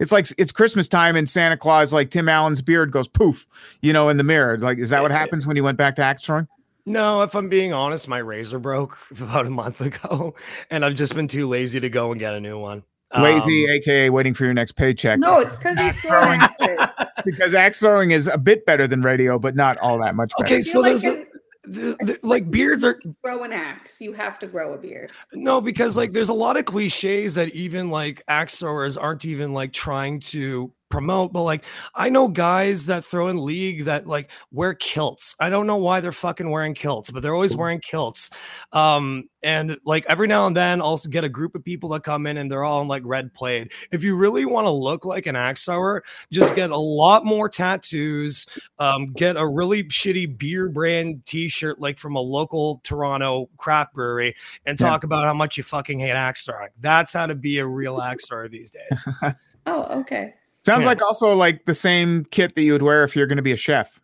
it's 0.00 0.10
like 0.10 0.26
it's 0.38 0.50
Christmas 0.50 0.88
time 0.88 1.14
and 1.14 1.30
Santa 1.30 1.56
Claus, 1.56 1.92
like 1.92 2.10
Tim 2.10 2.28
Allen's 2.28 2.62
beard 2.62 2.90
goes 2.90 3.06
poof, 3.06 3.46
you 3.82 3.92
know, 3.92 4.08
in 4.08 4.16
the 4.16 4.24
mirror. 4.24 4.58
Like, 4.58 4.78
is 4.78 4.90
that 4.90 5.02
what 5.02 5.10
happens 5.12 5.46
when 5.46 5.56
you 5.56 5.62
went 5.62 5.78
back 5.78 5.94
to 5.96 6.02
axe 6.02 6.22
throwing? 6.22 6.48
No, 6.86 7.22
if 7.22 7.34
I'm 7.36 7.48
being 7.48 7.72
honest, 7.72 8.08
my 8.08 8.18
razor 8.18 8.58
broke 8.58 8.98
about 9.20 9.46
a 9.46 9.50
month 9.50 9.80
ago, 9.80 10.34
and 10.70 10.84
I've 10.84 10.94
just 10.96 11.14
been 11.14 11.28
too 11.28 11.46
lazy 11.46 11.78
to 11.78 11.88
go 11.90 12.10
and 12.10 12.18
get 12.18 12.34
a 12.34 12.40
new 12.40 12.58
one. 12.58 12.82
Lazy, 13.18 13.64
Um, 13.64 13.70
aka 13.72 14.08
waiting 14.10 14.34
for 14.34 14.44
your 14.44 14.54
next 14.54 14.72
paycheck. 14.72 15.18
No, 15.18 15.40
it's 15.40 15.56
because 15.56 15.76
he's 15.78 16.00
throwing 16.00 16.40
because 17.24 17.54
axe 17.54 17.80
throwing 17.80 18.12
is 18.12 18.28
a 18.28 18.38
bit 18.38 18.64
better 18.64 18.86
than 18.86 19.02
radio, 19.02 19.36
but 19.38 19.56
not 19.56 19.76
all 19.78 19.98
that 19.98 20.14
much 20.14 20.30
better. 20.38 20.46
okay, 20.54 20.62
so 20.62 20.80
like 20.80 20.90
there's 20.90 21.04
a, 21.04 21.20
if 21.22 21.28
the, 21.64 21.96
the, 22.00 22.18
like 22.22 22.50
beards 22.50 22.84
are 22.84 22.98
grow 23.22 23.42
an 23.44 23.52
axe, 23.52 24.00
you 24.00 24.12
have 24.12 24.38
to 24.38 24.46
grow 24.46 24.74
a 24.74 24.78
beard. 24.78 25.12
no 25.32 25.60
because 25.60 25.96
like 25.96 26.12
there's 26.12 26.28
a 26.28 26.34
lot 26.34 26.56
of 26.56 26.64
cliches 26.64 27.34
that 27.34 27.50
even 27.50 27.90
like 27.90 28.22
axe 28.28 28.58
throwers 28.58 28.96
aren't 28.96 29.24
even 29.24 29.52
like 29.52 29.72
trying 29.72 30.20
to 30.20 30.72
promote, 30.90 31.32
but 31.32 31.42
like 31.44 31.64
I 31.94 32.10
know 32.10 32.28
guys 32.28 32.86
that 32.86 33.04
throw 33.04 33.28
in 33.28 33.42
league 33.42 33.84
that 33.86 34.06
like 34.06 34.30
wear 34.52 34.74
kilts. 34.74 35.34
I 35.40 35.48
don't 35.48 35.66
know 35.66 35.76
why 35.76 36.00
they're 36.00 36.12
fucking 36.12 36.50
wearing 36.50 36.74
kilts, 36.74 37.10
but 37.10 37.22
they're 37.22 37.34
always 37.34 37.56
wearing 37.56 37.80
kilts. 37.80 38.30
Um, 38.72 39.24
and 39.42 39.78
like 39.86 40.04
every 40.06 40.26
now 40.26 40.46
and 40.46 40.54
then, 40.56 40.80
also 40.82 41.08
get 41.08 41.24
a 41.24 41.28
group 41.28 41.54
of 41.54 41.64
people 41.64 41.88
that 41.90 42.02
come 42.02 42.26
in 42.26 42.36
and 42.36 42.50
they're 42.52 42.64
all 42.64 42.82
in 42.82 42.88
like 42.88 43.02
red 43.06 43.32
plaid. 43.32 43.72
If 43.90 44.04
you 44.04 44.14
really 44.16 44.44
want 44.44 44.66
to 44.66 44.70
look 44.70 45.04
like 45.06 45.24
an 45.26 45.36
axe 45.36 45.64
thrower, 45.64 46.02
just 46.30 46.54
get 46.54 46.70
a 46.70 46.76
lot 46.76 47.24
more 47.24 47.48
tattoos. 47.48 48.46
Um, 48.78 49.12
get 49.14 49.36
a 49.36 49.46
really 49.46 49.84
shitty 49.84 50.36
beer 50.38 50.68
brand 50.68 51.24
T-shirt 51.24 51.80
like 51.80 51.98
from 51.98 52.16
a 52.16 52.20
local 52.20 52.80
Toronto 52.82 53.48
craft 53.56 53.94
brewery, 53.94 54.34
and 54.66 54.78
Yeah. 54.78 54.88
talk 54.88 55.04
about 55.04 55.24
how 55.24 55.34
much 55.34 55.56
you 55.56 55.62
fucking 55.62 55.98
hate 56.00 56.10
axe 56.10 56.44
throwing. 56.44 56.68
That's 56.80 57.12
how 57.12 57.26
to 57.26 57.34
be 57.34 57.58
a 57.58 57.66
real 57.66 58.00
axe 58.00 58.26
thrower 58.26 58.48
these 58.48 58.70
days. 58.70 59.06
Oh, 59.66 60.00
okay. 60.00 60.34
Sounds 60.64 60.80
Yeah. 60.82 60.86
like 60.86 61.02
also 61.02 61.34
like 61.34 61.64
the 61.64 61.74
same 61.74 62.24
kit 62.26 62.54
that 62.54 62.62
you 62.62 62.72
would 62.72 62.82
wear 62.82 63.02
if 63.04 63.16
you're 63.16 63.26
going 63.26 63.36
to 63.36 63.42
be 63.42 63.52
a 63.52 63.56
chef. 63.56 64.00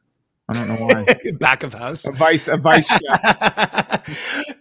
I 0.48 0.52
don't 0.52 0.68
know 0.68 0.76
why. 0.86 1.04
Back 1.40 1.62
of 1.64 1.74
house. 1.74 2.06
a 2.06 2.12
vice, 2.12 2.46
a 2.48 2.56
vice 2.56 2.86
chef. 2.88 3.00
I. 3.12 4.00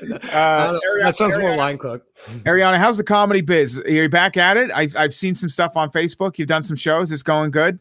Ariana- 0.02 1.04
that 1.04 1.16
sounds 1.16 1.38
more 1.38 1.56
line 1.56 1.78
cook. 1.78 2.06
Ariana, 2.44 2.78
how's 2.78 2.98
the 2.98 3.04
comedy 3.04 3.42
biz? 3.42 3.80
Are 3.80 3.90
you 3.90 4.10
back 4.10 4.36
at 4.36 4.58
it? 4.58 4.72
I've 4.74 4.96
I've 4.96 5.14
seen 5.14 5.36
some 5.36 5.50
stuff 5.50 5.78
on 5.78 5.92
Facebook. 5.92 6.38
You've 6.40 6.48
done 6.48 6.64
some 6.64 6.76
shows. 6.76 7.12
It's 7.12 7.22
going 7.24 7.52
good. 7.52 7.80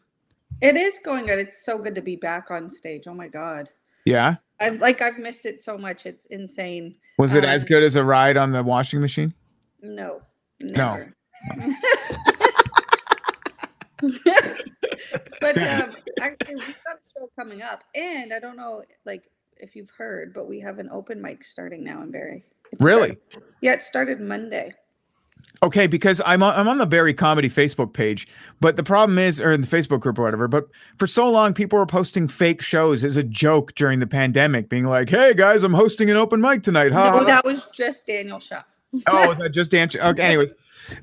It 0.61 0.77
is 0.77 0.99
going 1.03 1.25
good. 1.25 1.39
It's 1.39 1.65
so 1.65 1.77
good 1.79 1.95
to 1.95 2.01
be 2.01 2.15
back 2.15 2.51
on 2.51 2.69
stage. 2.69 3.07
Oh 3.07 3.13
my 3.15 3.27
god. 3.27 3.69
Yeah. 4.05 4.35
I've 4.61 4.79
like 4.79 5.01
I've 5.01 5.17
missed 5.17 5.45
it 5.47 5.59
so 5.59 5.77
much. 5.77 6.05
It's 6.05 6.25
insane. 6.27 6.95
Was 7.17 7.33
it 7.33 7.43
as 7.43 7.63
Um, 7.63 7.67
good 7.67 7.83
as 7.83 7.95
a 7.95 8.03
ride 8.03 8.37
on 8.37 8.51
the 8.51 8.61
washing 8.63 9.01
machine? 9.01 9.33
No. 9.81 10.21
No. 10.59 11.03
But 15.41 15.57
um, 15.57 15.91
actually, 16.21 16.55
we've 16.55 16.79
got 16.85 16.95
a 16.95 17.09
show 17.13 17.29
coming 17.37 17.61
up, 17.61 17.83
and 17.93 18.33
I 18.33 18.39
don't 18.39 18.57
know, 18.57 18.83
like 19.05 19.29
if 19.57 19.75
you've 19.75 19.89
heard, 19.97 20.33
but 20.33 20.47
we 20.47 20.59
have 20.61 20.79
an 20.79 20.89
open 20.91 21.21
mic 21.21 21.43
starting 21.43 21.83
now 21.83 22.01
in 22.01 22.11
Barrie. 22.11 22.43
It 22.71 22.79
Really? 22.81 23.17
started- 23.29 23.53
yeah, 23.61 23.73
it 23.73 23.83
started 23.83 24.19
Monday. 24.19 24.73
Okay, 25.63 25.87
because 25.87 26.21
I'm 26.25 26.41
on, 26.43 26.53
I'm 26.55 26.67
on 26.67 26.77
the 26.79 26.85
Barrie 26.87 27.13
Comedy 27.13 27.49
Facebook 27.49 27.93
page, 27.93 28.27
but 28.59 28.75
the 28.75 28.83
problem 28.83 29.17
is, 29.19 29.39
or 29.39 29.51
in 29.51 29.61
the 29.61 29.67
Facebook 29.67 29.99
group 30.01 30.17
or 30.19 30.23
whatever. 30.23 30.47
But 30.47 30.65
for 30.97 31.07
so 31.07 31.29
long, 31.29 31.53
people 31.53 31.77
were 31.79 31.85
posting 31.85 32.27
fake 32.27 32.61
shows 32.61 33.03
as 33.03 33.15
a 33.17 33.23
joke 33.23 33.75
during 33.75 33.99
the 33.99 34.07
pandemic, 34.07 34.67
being 34.69 34.85
like, 34.85 35.09
"Hey 35.09 35.33
guys, 35.33 35.63
I'm 35.63 35.73
hosting 35.73 36.09
an 36.09 36.17
open 36.17 36.41
mic 36.41 36.63
tonight." 36.63 36.91
Ha, 36.91 37.17
No, 37.19 37.23
that 37.25 37.45
was 37.45 37.67
just 37.67 38.07
Daniel 38.07 38.39
Shaw. 38.39 38.63
Oh, 39.07 39.31
is 39.31 39.37
that 39.39 39.49
just 39.51 39.71
dance? 39.71 39.95
Okay, 39.95 40.23
anyways, 40.23 40.53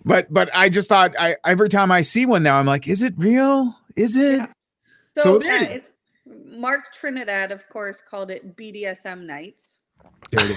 but 0.05 0.33
but 0.33 0.51
I 0.55 0.69
just 0.69 0.89
thought 0.89 1.15
I 1.19 1.37
every 1.45 1.69
time 1.69 1.91
I 1.93 2.03
see 2.03 2.27
one 2.27 2.43
now, 2.43 2.59
I'm 2.59 2.67
like, 2.67 2.89
is 2.89 3.03
it 3.03 3.15
real? 3.17 3.77
Is 3.97 4.17
it? 4.17 4.39
Yeah. 4.39 4.47
So 5.17 5.23
So, 5.23 5.37
it 5.41 5.47
uh, 5.47 5.67
it's 5.71 5.91
Mark 6.47 6.81
Trinidad, 6.95 7.53
of 7.53 7.69
course, 7.69 8.01
called 8.09 8.31
it 8.31 8.57
BDSM 8.57 9.23
nights, 9.27 9.79
Dirty. 10.31 10.57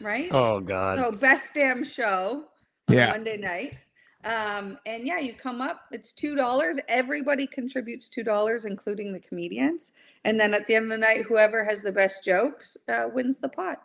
right? 0.00 0.28
Oh 0.32 0.60
God. 0.60 0.98
So 0.98 1.12
best 1.12 1.54
damn 1.54 1.84
show 1.84 2.44
on 2.88 2.94
Yeah. 2.96 3.10
Monday 3.10 3.36
night. 3.36 3.76
Um, 4.24 4.78
and 4.86 5.04
yeah, 5.04 5.18
you 5.18 5.34
come 5.34 5.60
up, 5.60 5.80
it's 5.90 6.12
two 6.12 6.36
dollars. 6.36 6.78
Everybody 6.88 7.46
contributes 7.46 8.08
two 8.08 8.22
dollars, 8.22 8.64
including 8.66 9.12
the 9.12 9.18
comedians. 9.20 9.90
And 10.24 10.38
then 10.38 10.54
at 10.54 10.66
the 10.68 10.76
end 10.76 10.84
of 10.84 10.90
the 10.92 10.98
night, 10.98 11.22
whoever 11.26 11.64
has 11.64 11.82
the 11.82 11.90
best 11.90 12.24
jokes 12.24 12.76
uh, 12.88 13.08
wins 13.12 13.38
the 13.38 13.48
pot. 13.48 13.82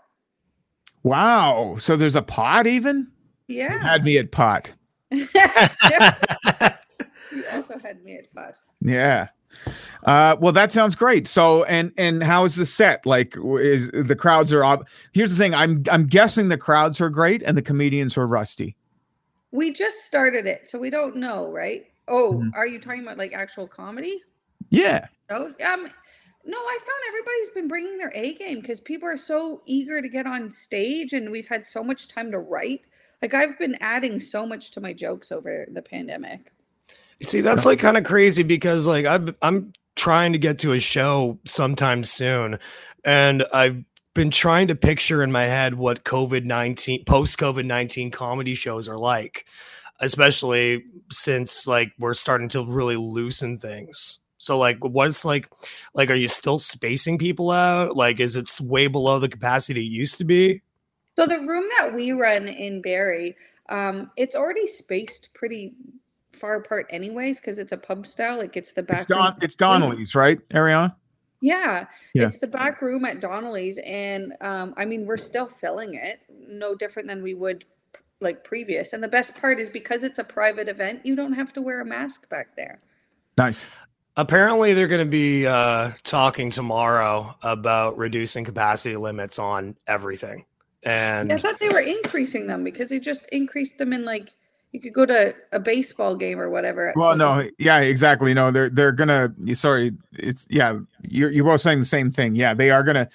Wow. 1.07 1.77
So 1.79 1.95
there's 1.95 2.15
a 2.15 2.21
pot 2.21 2.67
even? 2.67 3.07
You 3.47 3.59
Yeah. 3.59 3.81
had 3.81 4.03
me 4.03 4.17
at 4.17 4.31
pot. 4.31 4.73
you 5.11 5.25
also 7.53 7.77
had 7.79 8.03
me 8.03 8.17
at 8.17 8.33
pot. 8.33 8.57
Yeah. 8.81 9.29
Uh, 10.03 10.35
well, 10.39 10.51
that 10.51 10.71
sounds 10.71 10.95
great. 10.95 11.27
So, 11.27 11.63
and 11.63 11.91
and 11.97 12.21
how 12.23 12.43
is 12.43 12.55
the 12.55 12.65
set? 12.65 13.05
Like, 13.05 13.35
is 13.37 13.89
the 13.93 14.15
crowds 14.15 14.51
are 14.53 14.63
up? 14.63 14.83
Here's 15.13 15.31
the 15.31 15.37
thing. 15.37 15.55
I'm 15.55 15.83
I'm 15.89 16.05
guessing 16.05 16.49
the 16.49 16.57
crowds 16.57 16.99
are 16.99 17.09
great 17.09 17.41
and 17.43 17.55
the 17.57 17.61
comedians 17.61 18.17
are 18.17 18.27
rusty. 18.27 18.75
We 19.51 19.71
just 19.73 20.03
started 20.05 20.45
it, 20.45 20.67
so 20.67 20.77
we 20.77 20.89
don't 20.89 21.15
know, 21.15 21.49
right? 21.49 21.85
Oh, 22.09 22.33
Mhm. 22.43 22.51
are 22.53 22.67
you 22.67 22.79
talking 22.79 23.01
about 23.01 23.17
like 23.17 23.33
actual 23.33 23.67
comedy? 23.67 24.21
Yeah. 24.69 25.07
Those 25.29 25.55
um 25.65 25.87
no, 26.47 26.57
I 26.57 26.77
found 26.79 26.99
everybody's 27.09 27.49
been 27.49 27.67
bringing 27.67 27.97
their 27.97 28.11
A 28.15 28.33
game 28.35 28.61
because 28.61 28.79
people 28.79 29.07
are 29.07 29.17
so 29.17 29.61
eager 29.65 30.01
to 30.01 30.07
get 30.07 30.25
on 30.25 30.49
stage 30.49 31.13
and 31.13 31.29
we've 31.29 31.47
had 31.47 31.65
so 31.65 31.83
much 31.83 32.07
time 32.07 32.31
to 32.31 32.39
write. 32.39 32.81
Like 33.21 33.33
I've 33.33 33.59
been 33.59 33.75
adding 33.81 34.19
so 34.19 34.45
much 34.45 34.71
to 34.71 34.81
my 34.81 34.93
jokes 34.93 35.31
over 35.31 35.67
the 35.71 35.81
pandemic. 35.81 36.51
See, 37.21 37.41
that's 37.41 37.65
like 37.65 37.79
kind 37.79 37.97
of 37.97 38.03
crazy 38.03 38.43
because 38.43 38.87
like 38.87 39.05
I've, 39.05 39.35
I'm 39.41 39.73
trying 39.95 40.33
to 40.33 40.37
get 40.37 40.59
to 40.59 40.73
a 40.73 40.79
show 40.79 41.39
sometime 41.45 42.03
soon, 42.03 42.59
and 43.03 43.43
I've 43.53 43.83
been 44.13 44.29
trying 44.29 44.67
to 44.67 44.75
picture 44.75 45.23
in 45.23 45.31
my 45.31 45.45
head 45.45 45.73
what 45.73 46.03
COVID 46.03 46.45
nineteen, 46.45 47.03
post 47.05 47.39
COVID 47.39 47.65
nineteen 47.65 48.11
comedy 48.11 48.53
shows 48.53 48.87
are 48.87 48.97
like, 48.97 49.47
especially 49.99 50.83
since 51.11 51.65
like 51.65 51.91
we're 51.97 52.13
starting 52.13 52.49
to 52.49 52.63
really 52.65 52.97
loosen 52.97 53.57
things. 53.57 54.19
So 54.37 54.57
like, 54.57 54.77
what's 54.83 55.25
like, 55.25 55.49
like, 55.93 56.09
are 56.09 56.15
you 56.15 56.27
still 56.27 56.59
spacing 56.59 57.17
people 57.17 57.51
out? 57.51 57.95
Like, 57.95 58.19
is 58.19 58.35
it 58.35 58.49
way 58.61 58.87
below 58.87 59.19
the 59.19 59.29
capacity 59.29 59.81
it 59.81 59.89
used 59.89 60.17
to 60.19 60.23
be? 60.23 60.61
So 61.15 61.25
the 61.25 61.39
room 61.39 61.65
that 61.79 61.95
we 61.95 62.11
run 62.11 62.47
in 62.47 62.81
Barrie, 62.81 63.35
um, 63.69 64.11
it's 64.15 64.35
already 64.35 64.67
spaced 64.67 65.29
pretty 65.33 65.73
far 66.33 66.55
apart 66.55 66.85
anyways 66.91 67.39
because 67.39 67.57
it's 67.57 67.71
a 67.71 67.77
pub 67.77 68.05
style. 68.05 68.37
Like 68.37 68.55
it's 68.55 68.73
the 68.73 68.83
back. 68.83 68.99
It's 68.99 69.07
Don. 69.07 69.35
It's 69.41 69.55
Donaleigh's, 69.55 70.13
right, 70.13 70.39
Ariana? 70.49 70.93
Yeah, 71.41 71.85
Yeah. 72.13 72.27
it's 72.27 72.39
the 72.39 72.47
back 72.47 72.81
room 72.81 73.05
at 73.05 73.19
Donaleigh's, 73.19 73.79
and 73.85 74.33
um, 74.41 74.73
I 74.77 74.85
mean 74.85 75.05
we're 75.05 75.17
still 75.17 75.47
filling 75.47 75.93
it, 75.95 76.19
no 76.47 76.73
different 76.75 77.07
than 77.07 77.21
we 77.21 77.33
would 77.35 77.65
like 78.21 78.43
previous. 78.43 78.93
And 78.93 79.03
the 79.03 79.07
best 79.07 79.35
part 79.35 79.59
is 79.59 79.69
because 79.69 80.03
it's 80.03 80.17
a 80.19 80.23
private 80.23 80.67
event, 80.67 81.05
you 81.05 81.15
don't 81.15 81.33
have 81.33 81.53
to 81.53 81.61
wear 81.61 81.81
a 81.81 81.85
mask 81.85 82.27
back 82.29 82.55
there. 82.55 82.79
Nice. 83.37 83.69
Apparently, 84.17 84.73
they're 84.73 84.87
going 84.87 85.05
to 85.05 85.09
be 85.09 85.45
uh, 85.45 85.91
talking 86.03 86.49
tomorrow 86.49 87.35
about 87.43 87.97
reducing 87.97 88.43
capacity 88.43 88.95
limits 88.95 89.37
on 89.37 89.75
everything. 89.85 90.45
And 90.83 91.31
I 91.31 91.37
thought 91.37 91.59
they 91.59 91.69
were 91.69 91.79
increasing 91.79 92.47
them 92.47 92.63
because 92.63 92.89
they 92.89 92.99
just 92.99 93.27
increased 93.29 93.77
them 93.77 93.93
in 93.93 94.05
like 94.05 94.33
you 94.71 94.79
could 94.79 94.93
go 94.93 95.05
to 95.05 95.35
a 95.51 95.59
baseball 95.59 96.15
game 96.15 96.39
or 96.39 96.49
whatever. 96.49 96.93
Well, 96.95 97.15
no, 97.15 97.47
yeah, 97.57 97.79
exactly. 97.79 98.33
No, 98.33 98.51
they're 98.51 98.69
they're 98.69 98.91
gonna. 98.91 99.33
Sorry, 99.53 99.93
it's 100.13 100.47
yeah. 100.49 100.79
You're 101.03 101.31
you're 101.31 101.45
both 101.45 101.61
saying 101.61 101.79
the 101.79 101.85
same 101.85 102.09
thing. 102.09 102.35
Yeah, 102.35 102.53
they 102.53 102.71
are 102.71 102.83
gonna 102.83 103.09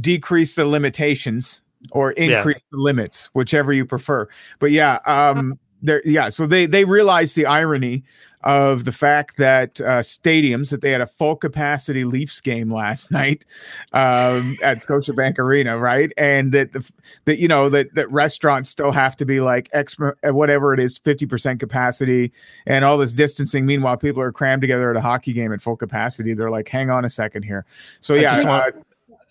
decrease 0.00 0.54
the 0.54 0.66
limitations 0.66 1.62
or 1.92 2.14
Yeah. 2.16 2.38
increase 2.38 2.62
the 2.70 2.78
limits, 2.78 3.30
whichever 3.34 3.72
you 3.72 3.84
prefer. 3.84 4.28
But 4.58 4.70
yeah, 4.70 4.98
um, 5.06 5.58
there, 5.82 6.02
yeah. 6.04 6.28
So 6.28 6.46
they 6.46 6.66
they 6.66 6.84
realize 6.84 7.34
the 7.34 7.46
irony 7.46 8.04
of 8.44 8.84
the 8.84 8.92
fact 8.92 9.38
that 9.38 9.80
uh, 9.80 10.00
stadiums 10.00 10.70
that 10.70 10.82
they 10.82 10.90
had 10.90 11.00
a 11.00 11.06
full 11.06 11.34
capacity 11.34 12.04
Leafs 12.04 12.40
game 12.40 12.72
last 12.72 13.10
night 13.10 13.44
um, 13.92 14.56
at 14.62 14.78
Scotiabank 14.78 15.38
Arena, 15.38 15.78
right? 15.78 16.12
And 16.16 16.52
that 16.52 16.72
the 16.72 16.88
that 17.24 17.38
you 17.38 17.48
know 17.48 17.68
that 17.70 17.94
that 17.94 18.10
restaurants 18.10 18.70
still 18.70 18.92
have 18.92 19.16
to 19.16 19.24
be 19.24 19.40
like 19.40 19.68
X 19.72 19.96
whatever 20.24 20.72
it 20.74 20.80
is, 20.80 20.98
fifty 20.98 21.26
percent 21.26 21.58
capacity 21.58 22.32
and 22.66 22.84
all 22.84 22.98
this 22.98 23.14
distancing. 23.14 23.66
Meanwhile, 23.66 23.96
people 23.96 24.22
are 24.22 24.32
crammed 24.32 24.60
together 24.60 24.90
at 24.90 24.96
a 24.96 25.00
hockey 25.00 25.32
game 25.32 25.52
at 25.52 25.62
full 25.62 25.76
capacity. 25.76 26.34
They're 26.34 26.50
like, 26.50 26.68
hang 26.68 26.90
on 26.90 27.04
a 27.04 27.10
second 27.10 27.44
here. 27.44 27.64
So 28.00 28.14
I 28.14 28.18
yeah, 28.18 28.28
just 28.28 28.44
uh, 28.44 28.48
want- 28.48 28.86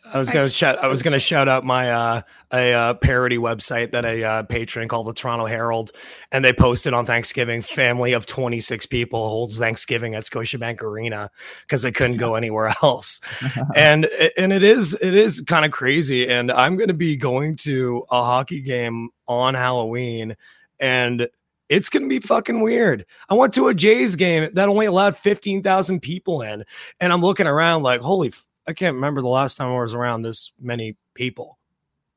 I 0.05 0.17
was 0.19 0.29
gonna 0.29 0.49
shout. 0.49 0.79
I 0.83 0.87
was 0.87 1.01
gonna 1.01 1.19
shout 1.19 1.47
out 1.47 1.63
my 1.63 1.91
uh, 1.91 2.21
a 2.51 2.73
uh, 2.73 2.93
parody 2.95 3.37
website 3.37 3.91
that 3.91 4.03
a 4.03 4.23
uh, 4.23 4.43
patron 4.43 4.87
called 4.87 5.07
the 5.07 5.13
Toronto 5.13 5.45
Herald, 5.45 5.91
and 6.31 6.43
they 6.43 6.51
posted 6.51 6.93
on 6.93 7.05
Thanksgiving. 7.05 7.61
Family 7.61 8.11
of 8.13 8.25
twenty 8.25 8.59
six 8.59 8.85
people 8.85 9.29
holds 9.29 9.57
Thanksgiving 9.57 10.13
at 10.13 10.23
Scotiabank 10.23 10.81
Arena 10.81 11.31
because 11.61 11.83
they 11.83 11.91
couldn't 11.91 12.17
go 12.17 12.35
anywhere 12.35 12.73
else, 12.83 13.21
and 13.75 14.05
and 14.37 14.51
it 14.51 14.61
is 14.61 14.93
it 15.01 15.13
is 15.13 15.39
kind 15.41 15.63
of 15.63 15.71
crazy. 15.71 16.27
And 16.29 16.51
I'm 16.51 16.75
gonna 16.75 16.93
be 16.93 17.15
going 17.15 17.55
to 17.57 18.05
a 18.11 18.23
hockey 18.23 18.61
game 18.61 19.09
on 19.27 19.53
Halloween, 19.53 20.35
and 20.81 21.29
it's 21.69 21.89
gonna 21.89 22.07
be 22.07 22.19
fucking 22.19 22.61
weird. 22.61 23.05
I 23.29 23.35
went 23.35 23.53
to 23.53 23.69
a 23.69 23.73
Jays 23.73 24.17
game 24.17 24.49
that 24.53 24.67
only 24.67 24.85
allowed 24.85 25.17
fifteen 25.17 25.63
thousand 25.63 26.01
people 26.01 26.41
in, 26.41 26.65
and 26.99 27.13
I'm 27.13 27.21
looking 27.21 27.47
around 27.47 27.83
like, 27.83 28.01
holy. 28.01 28.33
I 28.67 28.73
can't 28.73 28.95
remember 28.95 29.21
the 29.21 29.27
last 29.27 29.57
time 29.57 29.69
I 29.69 29.79
was 29.81 29.93
around 29.93 30.21
this 30.21 30.51
many 30.59 30.95
people. 31.13 31.57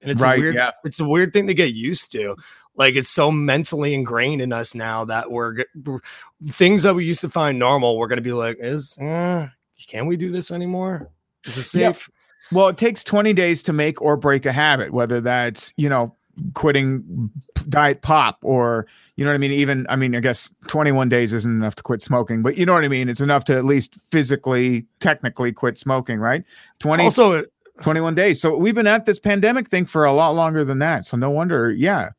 And 0.02 0.10
it's 0.10 0.22
Right, 0.22 0.38
a 0.38 0.40
weird 0.40 0.54
yeah. 0.54 0.70
it's 0.84 1.00
a 1.00 1.08
weird 1.08 1.32
thing 1.32 1.46
to 1.48 1.54
get 1.54 1.72
used 1.74 2.12
to. 2.12 2.36
Like 2.76 2.94
it's 2.94 3.08
so 3.08 3.30
mentally 3.32 3.94
ingrained 3.94 4.42
in 4.42 4.52
us 4.52 4.74
now 4.74 5.04
that 5.06 5.30
we're, 5.30 5.64
we're- 5.84 6.00
things 6.48 6.82
that 6.82 6.94
we 6.94 7.04
used 7.04 7.22
to 7.22 7.28
find 7.30 7.58
normal, 7.58 7.98
we're 7.98 8.06
going 8.08 8.18
to 8.18 8.22
be 8.22 8.32
like, 8.32 8.58
is 8.60 8.96
uh, 8.98 9.48
can 9.88 10.06
we 10.06 10.16
do 10.16 10.30
this 10.30 10.50
anymore? 10.50 11.10
Is 11.44 11.56
it 11.56 11.78
Yeah. 11.80 11.92
safe? 11.92 12.10
well, 12.52 12.68
it 12.68 12.76
takes 12.76 13.02
twenty 13.02 13.32
days 13.32 13.62
to 13.64 13.72
make 13.72 14.00
or 14.02 14.16
break 14.16 14.46
a 14.46 14.52
habit, 14.52 14.92
whether 14.92 15.20
that's 15.20 15.72
you 15.76 15.88
know 15.88 16.14
quitting 16.54 17.30
diet 17.68 18.02
pop 18.02 18.38
or 18.42 18.86
you 19.16 19.24
know 19.24 19.30
what 19.30 19.36
I 19.36 19.38
mean. 19.38 19.52
Even 19.52 19.86
I 19.88 19.96
mean, 19.96 20.14
I 20.14 20.20
guess 20.20 20.50
21 20.68 21.08
days 21.08 21.32
isn't 21.32 21.50
enough 21.50 21.74
to 21.76 21.82
quit 21.82 22.02
smoking, 22.02 22.42
but 22.42 22.56
you 22.56 22.66
know 22.66 22.74
what 22.74 22.84
I 22.84 22.88
mean. 22.88 23.08
It's 23.08 23.20
enough 23.20 23.44
to 23.46 23.56
at 23.56 23.64
least 23.64 23.96
physically, 24.10 24.86
technically 25.00 25.52
quit 25.52 25.78
smoking, 25.78 26.18
right? 26.18 26.44
20 26.80 27.02
Also, 27.02 27.44
21 27.82 28.14
days. 28.14 28.40
So 28.40 28.56
we've 28.56 28.74
been 28.74 28.86
at 28.86 29.06
this 29.06 29.18
pandemic 29.18 29.68
thing 29.68 29.86
for 29.86 30.04
a 30.04 30.12
lot 30.12 30.30
longer 30.30 30.64
than 30.64 30.78
that. 30.80 31.04
So 31.04 31.16
no 31.16 31.30
wonder, 31.30 31.70
yeah. 31.70 32.10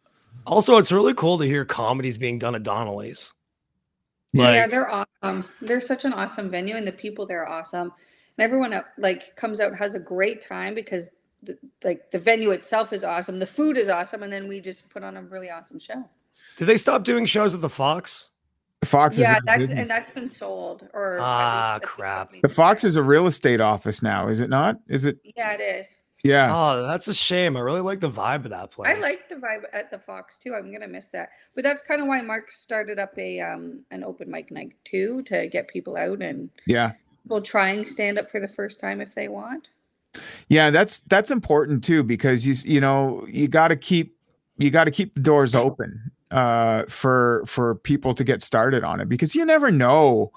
also, 0.46 0.78
it's 0.78 0.92
really 0.92 1.14
cool 1.14 1.38
to 1.38 1.46
hear 1.46 1.66
comedies 1.66 2.18
being 2.18 2.40
done 2.40 2.56
at 2.56 2.64
Donaleigh's. 2.64 3.34
yeah, 4.34 4.68
they're 4.68 4.90
awesome. 4.90 5.46
They're 5.62 5.82
such 5.82 6.06
an 6.06 6.14
awesome 6.14 6.50
venue, 6.50 6.76
and 6.76 6.86
the 6.86 6.92
people 6.92 7.26
there 7.26 7.46
are 7.46 7.50
awesome. 7.50 7.92
And 8.38 8.44
everyone 8.44 8.74
uh, 8.74 8.84
like 8.98 9.36
comes 9.36 9.60
out 9.60 9.76
has 9.76 9.96
a 9.96 10.00
great 10.00 10.42
time 10.42 10.76
because 10.76 11.10
the, 11.44 11.58
like 11.84 12.12
the 12.12 12.20
venue 12.20 12.52
itself 12.52 12.92
is 12.94 13.04
awesome, 13.04 13.40
the 13.40 13.46
food 13.48 13.78
is 13.78 13.90
awesome, 13.90 14.24
and 14.24 14.32
then 14.34 14.48
we 14.48 14.60
just 14.60 14.90
put 14.90 15.04
on 15.04 15.18
a 15.18 15.22
really 15.22 15.50
awesome 15.50 15.80
show. 15.80 16.04
did 16.58 16.66
they 16.66 16.78
stop 16.78 17.04
doing 17.04 17.26
shows 17.26 17.54
at 17.56 17.62
the 17.62 17.70
Fox? 17.70 18.30
Fox 18.86 19.16
is 19.18 19.22
yeah, 19.22 19.34
out 19.38 19.42
that's 19.46 19.70
and 19.72 19.90
that's 19.90 20.10
been 20.12 20.30
sold. 20.30 20.88
Or 20.94 21.18
Ah, 21.20 21.78
the 21.82 21.88
crap. 21.88 22.18
company's 22.28 22.42
the 22.44 22.50
Fox 22.50 22.82
there. 22.84 22.90
is 22.90 22.96
a 22.96 23.02
real 23.04 23.26
estate 23.28 23.60
office 23.60 24.02
now, 24.04 24.28
is 24.28 24.40
it 24.40 24.50
not? 24.50 24.78
Is 24.88 25.06
it? 25.06 25.18
Yeah, 25.36 25.54
it 25.54 25.60
is. 25.62 25.98
Yeah. 26.24 26.50
Oh, 26.56 26.84
that's 26.86 27.08
a 27.08 27.14
shame. 27.14 27.56
I 27.56 27.60
really 27.60 27.80
like 27.82 28.00
the 28.00 28.10
vibe 28.10 28.44
of 28.46 28.50
that 28.50 28.72
place. 28.72 28.96
I 28.96 29.00
like 29.00 29.30
the 29.30 29.36
vibe 29.36 29.64
at 29.74 29.92
the 29.92 30.00
Fox 30.00 30.38
too. 30.40 30.54
I'm 30.56 30.72
gonna 30.72 30.88
miss 30.88 31.06
that, 31.08 31.30
but 31.56 31.64
that's 31.64 31.82
kind 31.82 32.02
of 32.02 32.08
why 32.08 32.22
Mark 32.22 32.52
started 32.52 32.98
up 33.00 33.18
a 33.18 33.40
um 33.40 33.84
an 33.92 34.04
open 34.04 34.30
mic 34.30 34.52
night 34.52 34.74
too 34.84 35.22
to 35.24 35.48
get 35.48 35.68
people 35.68 35.96
out 35.98 36.22
and 36.22 36.50
Yeah. 36.68 36.94
people 37.24 37.42
trying 37.42 37.86
stand 37.86 38.18
up 38.20 38.30
for 38.32 38.40
the 38.40 38.48
first 38.48 38.80
time 38.80 39.00
if 39.02 39.14
they 39.16 39.28
want. 39.28 39.70
Yeah, 40.50 40.70
that's 40.70 41.00
that's 41.08 41.32
important 41.32 41.84
too 41.84 42.04
because 42.04 42.46
you 42.46 42.56
you 42.64 42.82
know 42.82 43.26
you 43.28 43.48
got 43.48 43.70
to 43.70 43.76
keep 43.76 44.16
you 44.58 44.70
got 44.72 44.86
to 44.86 44.92
keep 44.92 45.14
the 45.14 45.20
doors 45.20 45.56
open 45.56 46.12
uh 46.32 46.84
for 46.90 47.44
for 47.46 47.76
people 47.76 48.14
to 48.14 48.24
get 48.24 48.44
started 48.44 48.84
on 48.84 49.00
it 49.00 49.08
because 49.08 49.34
you 49.34 49.46
never 49.46 49.72
know 49.72 50.30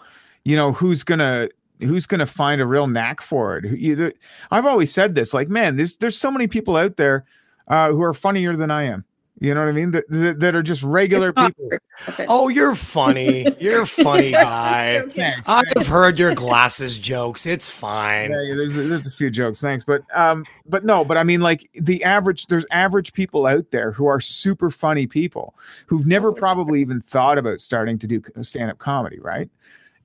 you 0.45 0.55
know 0.55 0.73
who's 0.73 1.03
gonna 1.03 1.49
who's 1.81 2.07
gonna 2.07 2.27
find 2.27 2.61
a 2.61 2.67
real 2.67 2.87
knack 2.87 3.21
for 3.21 3.59
it. 3.59 4.17
I've 4.53 4.67
always 4.67 4.93
said 4.93 5.15
this 5.15 5.35
like 5.35 5.49
man 5.49 5.77
there's 5.77 5.97
there's 5.97 6.17
so 6.17 6.31
many 6.31 6.47
people 6.47 6.77
out 6.77 6.97
there 6.97 7.25
uh 7.69 7.91
who 7.91 8.03
are 8.03 8.15
funnier 8.15 8.55
than 8.57 8.71
I 8.71 8.85
am. 8.85 9.05
You 9.43 9.55
know 9.55 9.61
what 9.61 9.71
I 9.71 9.73
mean? 9.73 9.91
That 9.93 10.05
that, 10.11 10.41
that 10.41 10.55
are 10.55 10.63
just 10.63 10.83
regular 10.83 11.33
people. 11.33 11.71
perfect. 12.05 12.29
Oh, 12.31 12.49
you're 12.49 12.75
funny. 12.75 13.47
You're 13.59 13.83
a 13.83 13.87
funny 14.05 14.33
guy. 14.33 14.99
Okay. 14.99 15.35
I've 15.47 15.87
heard 15.87 16.19
your 16.19 16.35
glasses 16.35 16.99
jokes. 16.99 17.47
It's 17.47 17.71
fine. 17.71 18.33
Yeah, 18.33 18.43
yeah, 18.43 18.55
there's 18.55 18.77
a, 18.77 18.83
there's 18.83 19.07
a 19.07 19.11
few 19.11 19.31
jokes, 19.31 19.63
thanks, 19.63 19.83
but 19.83 20.03
um, 20.15 20.45
but 20.67 20.85
no, 20.85 21.07
but 21.07 21.17
I 21.17 21.25
mean, 21.25 21.41
like 21.41 21.71
the 21.73 22.05
average, 22.05 22.49
there's 22.49 22.67
average 22.71 23.15
people 23.15 23.47
out 23.47 23.71
there 23.71 23.93
who 23.93 24.07
are 24.07 24.21
super 24.21 24.71
funny 24.71 25.07
people 25.07 25.55
who've 25.87 26.07
never 26.07 26.33
probably 26.33 26.83
even 26.83 27.01
thought 27.01 27.39
about 27.39 27.63
starting 27.63 27.99
to 27.99 28.07
do 28.07 28.23
stand 28.43 28.71
up 28.71 28.77
comedy, 28.77 29.19
right? 29.21 29.49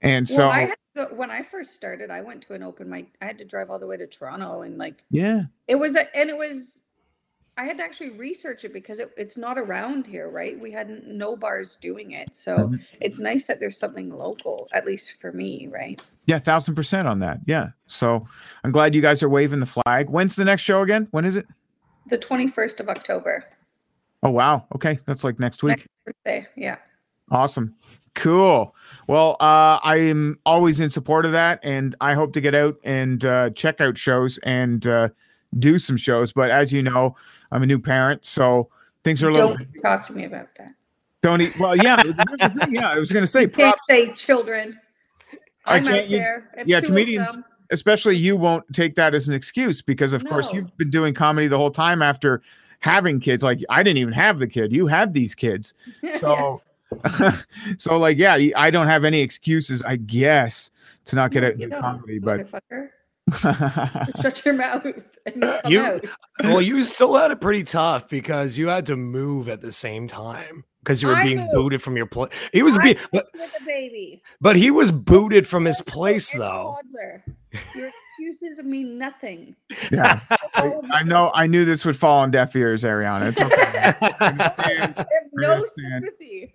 And 0.01 0.29
so, 0.29 0.47
well, 0.47 0.51
I 0.51 0.59
had 0.61 0.77
to 0.95 1.07
go, 1.07 1.15
when 1.15 1.31
I 1.31 1.43
first 1.43 1.75
started, 1.75 2.09
I 2.09 2.21
went 2.21 2.43
to 2.43 2.53
an 2.53 2.63
open 2.63 2.89
mic. 2.89 3.07
I 3.21 3.25
had 3.25 3.37
to 3.39 3.45
drive 3.45 3.69
all 3.69 3.79
the 3.79 3.87
way 3.87 3.97
to 3.97 4.07
Toronto, 4.07 4.61
and 4.61 4.77
like 4.77 5.03
yeah, 5.09 5.43
it 5.67 5.75
was, 5.75 5.95
a, 5.97 6.15
and 6.15 6.29
it 6.29 6.37
was. 6.37 6.81
I 7.57 7.63
had 7.63 7.77
to 7.77 7.83
actually 7.83 8.11
research 8.17 8.65
it 8.65 8.73
because 8.73 8.99
it, 8.99 9.11
it's 9.15 9.37
not 9.37 9.57
around 9.57 10.05
here, 10.05 10.29
right? 10.29 10.59
We 10.59 10.71
had 10.71 11.03
no 11.07 11.37
bars 11.37 11.77
doing 11.77 12.11
it, 12.11 12.35
so 12.35 12.57
Mhm. 12.57 12.81
it's 12.99 13.21
nice 13.21 13.47
that 13.47 13.61
there's 13.61 13.77
something 13.77 14.09
local, 14.09 14.67
at 14.73 14.85
least 14.85 15.13
for 15.21 15.31
me, 15.31 15.67
right? 15.71 16.01
yeah, 16.27 16.39
thousand 16.39 16.75
percent 16.75 17.07
on 17.07 17.19
that. 17.19 17.39
Yeah, 17.45 17.69
so 17.87 18.27
I'm 18.63 18.71
glad 18.71 18.93
you 18.95 19.01
guys 19.01 19.21
are 19.23 19.29
waving 19.29 19.59
the 19.61 19.65
flag. 19.67 20.09
When's 20.09 20.35
the 20.35 20.43
next 20.43 20.63
show 20.63 20.81
again? 20.81 21.07
When 21.11 21.23
is 21.23 21.35
it? 21.35 21.45
The 22.07 22.17
21st 22.17 22.79
of 22.81 22.89
October, 22.89 23.45
Oh 24.23 24.31
wow, 24.31 24.65
okay, 24.75 24.97
that's 25.05 25.23
like 25.23 25.39
next 25.39 25.61
week. 25.63 25.77
next 25.77 25.87
Thursday. 26.25 26.47
Yeah. 26.55 26.77
Awesome. 27.31 27.75
Cool. 28.15 28.73
Well, 29.07 29.35
uh, 29.39 29.79
I 29.83 29.97
am 29.97 30.39
always 30.45 30.79
in 30.79 30.89
support 30.89 31.25
of 31.25 31.31
that, 31.33 31.59
and 31.63 31.95
I 32.01 32.13
hope 32.15 32.33
to 32.33 32.41
get 32.41 32.55
out 32.55 32.77
and 32.83 33.23
uh, 33.23 33.49
check 33.51 33.81
out 33.81 33.97
shows 33.97 34.39
and 34.39 34.85
uh, 34.87 35.09
do 35.59 35.77
some 35.79 35.95
shows. 35.97 36.31
But 36.33 36.49
as 36.49 36.73
you 36.73 36.81
know, 36.81 37.15
I'm 37.55 37.63
a 37.63 37.65
new 37.65 37.79
parent, 37.79 38.25
so 38.25 38.69
things 39.05 39.23
are 39.23 39.29
a 39.29 39.33
little. 39.33 39.55
Don't 39.55 39.67
talk 39.81 40.05
to 40.07 40.13
me 40.13 40.25
about 40.25 40.53
that. 40.57 40.71
Don't 41.21 41.39
eat. 41.41 41.57
Well, 41.57 41.73
yeah, 41.75 42.01
thing, 42.01 42.13
yeah. 42.73 42.89
I 42.89 42.99
was 42.99 43.13
gonna 43.13 43.25
say 43.25 43.43
You 43.43 43.47
can't 43.47 43.77
say 43.89 44.11
children. 44.11 44.77
I 45.65 45.77
I'm 45.77 45.85
can't 45.85 45.95
out 46.03 46.09
use- 46.09 46.21
there. 46.21 46.49
Yeah, 46.65 46.81
comedians- 46.81 47.39
especially 47.71 48.17
you, 48.17 48.35
won't 48.35 48.65
take 48.73 48.95
that 48.95 49.15
as 49.15 49.29
an 49.29 49.33
excuse 49.33 49.81
because, 49.81 50.11
of 50.11 50.25
course, 50.25 50.51
you've 50.53 50.75
been 50.77 50.89
doing 50.89 51.13
comedy 51.13 51.47
the 51.47 51.57
whole 51.57 51.71
time 51.71 52.01
after 52.01 52.41
having 52.81 53.21
kids. 53.21 53.41
Like 53.41 53.61
I 53.69 53.81
didn't 53.83 53.99
even 53.99 54.13
have 54.13 54.37
the 54.39 54.47
kid. 54.47 54.73
You 54.73 54.85
had 54.87 55.13
these 55.13 55.33
kids. 55.33 55.73
So- 56.15 56.57
so, 57.79 57.97
like, 57.97 58.17
yeah, 58.17 58.37
I 58.55 58.69
don't 58.69 58.87
have 58.87 59.05
any 59.05 59.21
excuses, 59.21 59.81
I 59.81 59.95
guess, 59.95 60.69
to 61.05 61.15
not 61.15 61.31
get 61.31 61.41
No, 61.41 61.47
out 61.47 61.51
and 61.53 61.59
you 61.61 61.65
do 61.67 61.71
don't, 61.71 61.81
comedy. 61.81 62.19
But. 62.19 62.47
Shut 64.21 64.45
your 64.45 64.53
mouth 64.53 64.85
and 65.25 65.41
come 65.41 65.59
You- 65.71 65.81
out. 65.81 66.05
Well, 66.43 66.61
you 66.61 66.83
still 66.83 67.15
had 67.15 67.31
it 67.31 67.41
pretty 67.41 67.63
tough 67.63 68.07
because 68.09 68.57
you 68.57 68.67
had 68.67 68.85
to 68.87 68.95
move 68.95 69.47
at 69.49 69.61
the 69.61 69.71
same 69.71 70.07
time 70.07 70.63
because 70.83 71.01
you 71.01 71.07
were 71.07 71.15
I 71.15 71.23
being 71.23 71.37
moved. 71.37 71.51
booted 71.53 71.81
from 71.81 71.97
your 71.97 72.05
place. 72.05 72.29
He 72.53 72.61
was 72.61 72.77
I 72.77 72.83
being, 72.83 72.97
but, 73.11 73.27
with 73.33 73.55
a 73.59 73.63
baby. 73.65 74.21
but 74.39 74.55
he 74.55 74.69
was 74.69 74.91
booted 74.91 75.47
from 75.47 75.65
his 75.65 75.81
place 75.81 76.31
though. 76.33 76.75
Your 77.75 77.89
excuses 78.19 78.63
mean 78.63 78.97
nothing. 78.97 79.55
yeah, 79.91 80.19
I, 80.55 80.73
I 80.91 81.03
know. 81.03 81.31
I 81.33 81.47
knew 81.47 81.65
this 81.65 81.83
would 81.85 81.97
fall 81.97 82.19
on 82.19 82.29
deaf 82.31 82.55
ears, 82.55 82.83
Ariana. 82.83 83.29
It's 83.29 83.41
okay. 83.41 83.55
I 84.19 84.83
have 84.85 85.07
no 85.33 85.51
understand. 85.53 86.05
sympathy. 86.05 86.53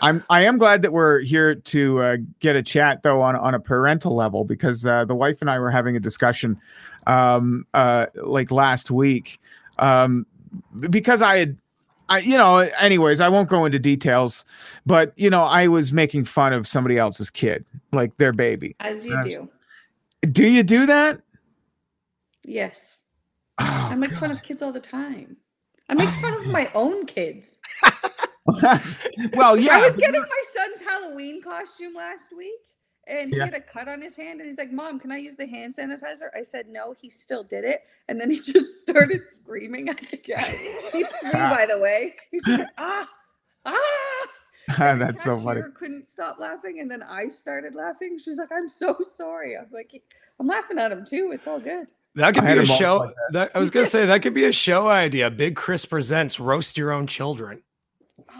I'm 0.00 0.24
I 0.30 0.42
am 0.44 0.58
glad 0.58 0.82
that 0.82 0.92
we're 0.92 1.20
here 1.20 1.54
to 1.56 2.02
uh, 2.02 2.16
get 2.40 2.56
a 2.56 2.62
chat 2.62 3.02
though 3.02 3.20
on 3.22 3.34
on 3.36 3.54
a 3.54 3.60
parental 3.60 4.14
level 4.14 4.44
because 4.44 4.86
uh, 4.86 5.04
the 5.04 5.14
wife 5.14 5.38
and 5.40 5.50
I 5.50 5.58
were 5.58 5.70
having 5.70 5.96
a 5.96 6.00
discussion 6.00 6.60
um, 7.06 7.66
uh, 7.74 8.06
like 8.14 8.50
last 8.50 8.90
week 8.90 9.40
um, 9.78 10.26
because 10.80 11.22
I 11.22 11.38
had. 11.38 11.56
I, 12.10 12.20
you 12.20 12.38
know, 12.38 12.56
anyways, 12.80 13.20
I 13.20 13.28
won't 13.28 13.50
go 13.50 13.66
into 13.66 13.78
details, 13.78 14.46
but 14.86 15.12
you 15.18 15.28
know, 15.28 15.42
I 15.42 15.66
was 15.68 15.92
making 15.92 16.24
fun 16.24 16.54
of 16.54 16.66
somebody 16.66 16.96
else's 16.96 17.28
kid, 17.28 17.66
like 17.92 18.16
their 18.16 18.32
baby. 18.32 18.74
As 18.80 19.04
you 19.04 19.14
Uh, 19.14 19.22
do. 19.22 19.48
Do 20.32 20.46
you 20.48 20.62
do 20.62 20.86
that? 20.86 21.20
Yes. 22.44 22.96
Oh, 23.60 23.64
I 23.66 23.94
make 23.94 24.12
fun 24.12 24.30
of 24.30 24.42
kids 24.42 24.62
all 24.62 24.72
the 24.72 24.80
time. 24.80 25.36
I 25.90 25.94
make 25.94 26.08
fun 26.08 26.32
of 26.32 26.46
my 26.46 26.70
own 26.74 27.04
kids. 27.04 27.58
well, 29.34 29.58
yeah. 29.58 29.76
I 29.76 29.80
was 29.82 29.96
getting 29.96 30.20
my 30.20 30.42
son's 30.52 30.80
Halloween 30.80 31.42
costume 31.42 31.94
last 31.94 32.36
week 32.36 32.52
and 33.06 33.30
he 33.30 33.36
Yeah. 33.38 33.46
had 33.46 33.54
a 33.54 33.60
cut 33.60 33.88
on 33.88 34.00
his 34.00 34.16
hand 34.16 34.40
and 34.40 34.48
he's 34.48 34.58
like, 34.58 34.72
Mom, 34.72 34.98
can 34.98 35.10
I 35.12 35.16
use 35.18 35.36
the 35.36 35.46
hand 35.46 35.74
sanitizer? 35.76 36.28
I 36.36 36.42
said 36.42 36.68
no, 36.68 36.94
he 37.00 37.08
still 37.10 37.42
did 37.44 37.64
it. 37.64 37.82
And 38.08 38.20
then 38.20 38.30
he 38.30 38.40
just 38.52 38.80
started 38.80 39.26
screaming 39.26 39.88
at 39.88 39.98
the 40.10 40.16
guy. 40.16 40.42
He 40.92 41.02
screamed, 41.04 41.32
by 41.34 41.66
the 41.68 41.78
way. 41.78 42.16
He's 42.30 42.46
like, 42.46 42.68
ah, 42.78 43.08
ah. 43.66 44.26
And 44.78 45.00
That's 45.00 45.24
so 45.24 45.38
funny. 45.38 45.62
Couldn't 45.74 46.06
stop 46.06 46.38
laughing, 46.38 46.80
and 46.80 46.90
then 46.90 47.02
I 47.02 47.30
started 47.30 47.74
laughing. 47.74 48.18
She's 48.18 48.36
like, 48.36 48.52
"I'm 48.52 48.68
so 48.68 48.98
sorry." 49.02 49.56
I'm 49.56 49.66
like, 49.72 50.02
"I'm 50.38 50.46
laughing 50.46 50.78
at 50.78 50.92
him 50.92 51.06
too. 51.06 51.30
It's 51.32 51.46
all 51.46 51.58
good." 51.58 51.90
That 52.16 52.34
could 52.34 52.44
I 52.44 52.52
be 52.52 52.60
a 52.60 52.66
show. 52.66 52.98
like 52.98 53.14
That. 53.32 53.50
I 53.56 53.60
was 53.60 53.70
gonna 53.70 53.86
say 53.86 54.04
that 54.04 54.20
could 54.20 54.34
be 54.34 54.44
a 54.44 54.52
show 54.52 54.86
idea. 54.88 55.30
Big 55.30 55.56
Chris 55.56 55.86
presents 55.86 56.38
roast 56.38 56.76
your 56.76 56.92
own 56.92 57.06
children. 57.06 57.62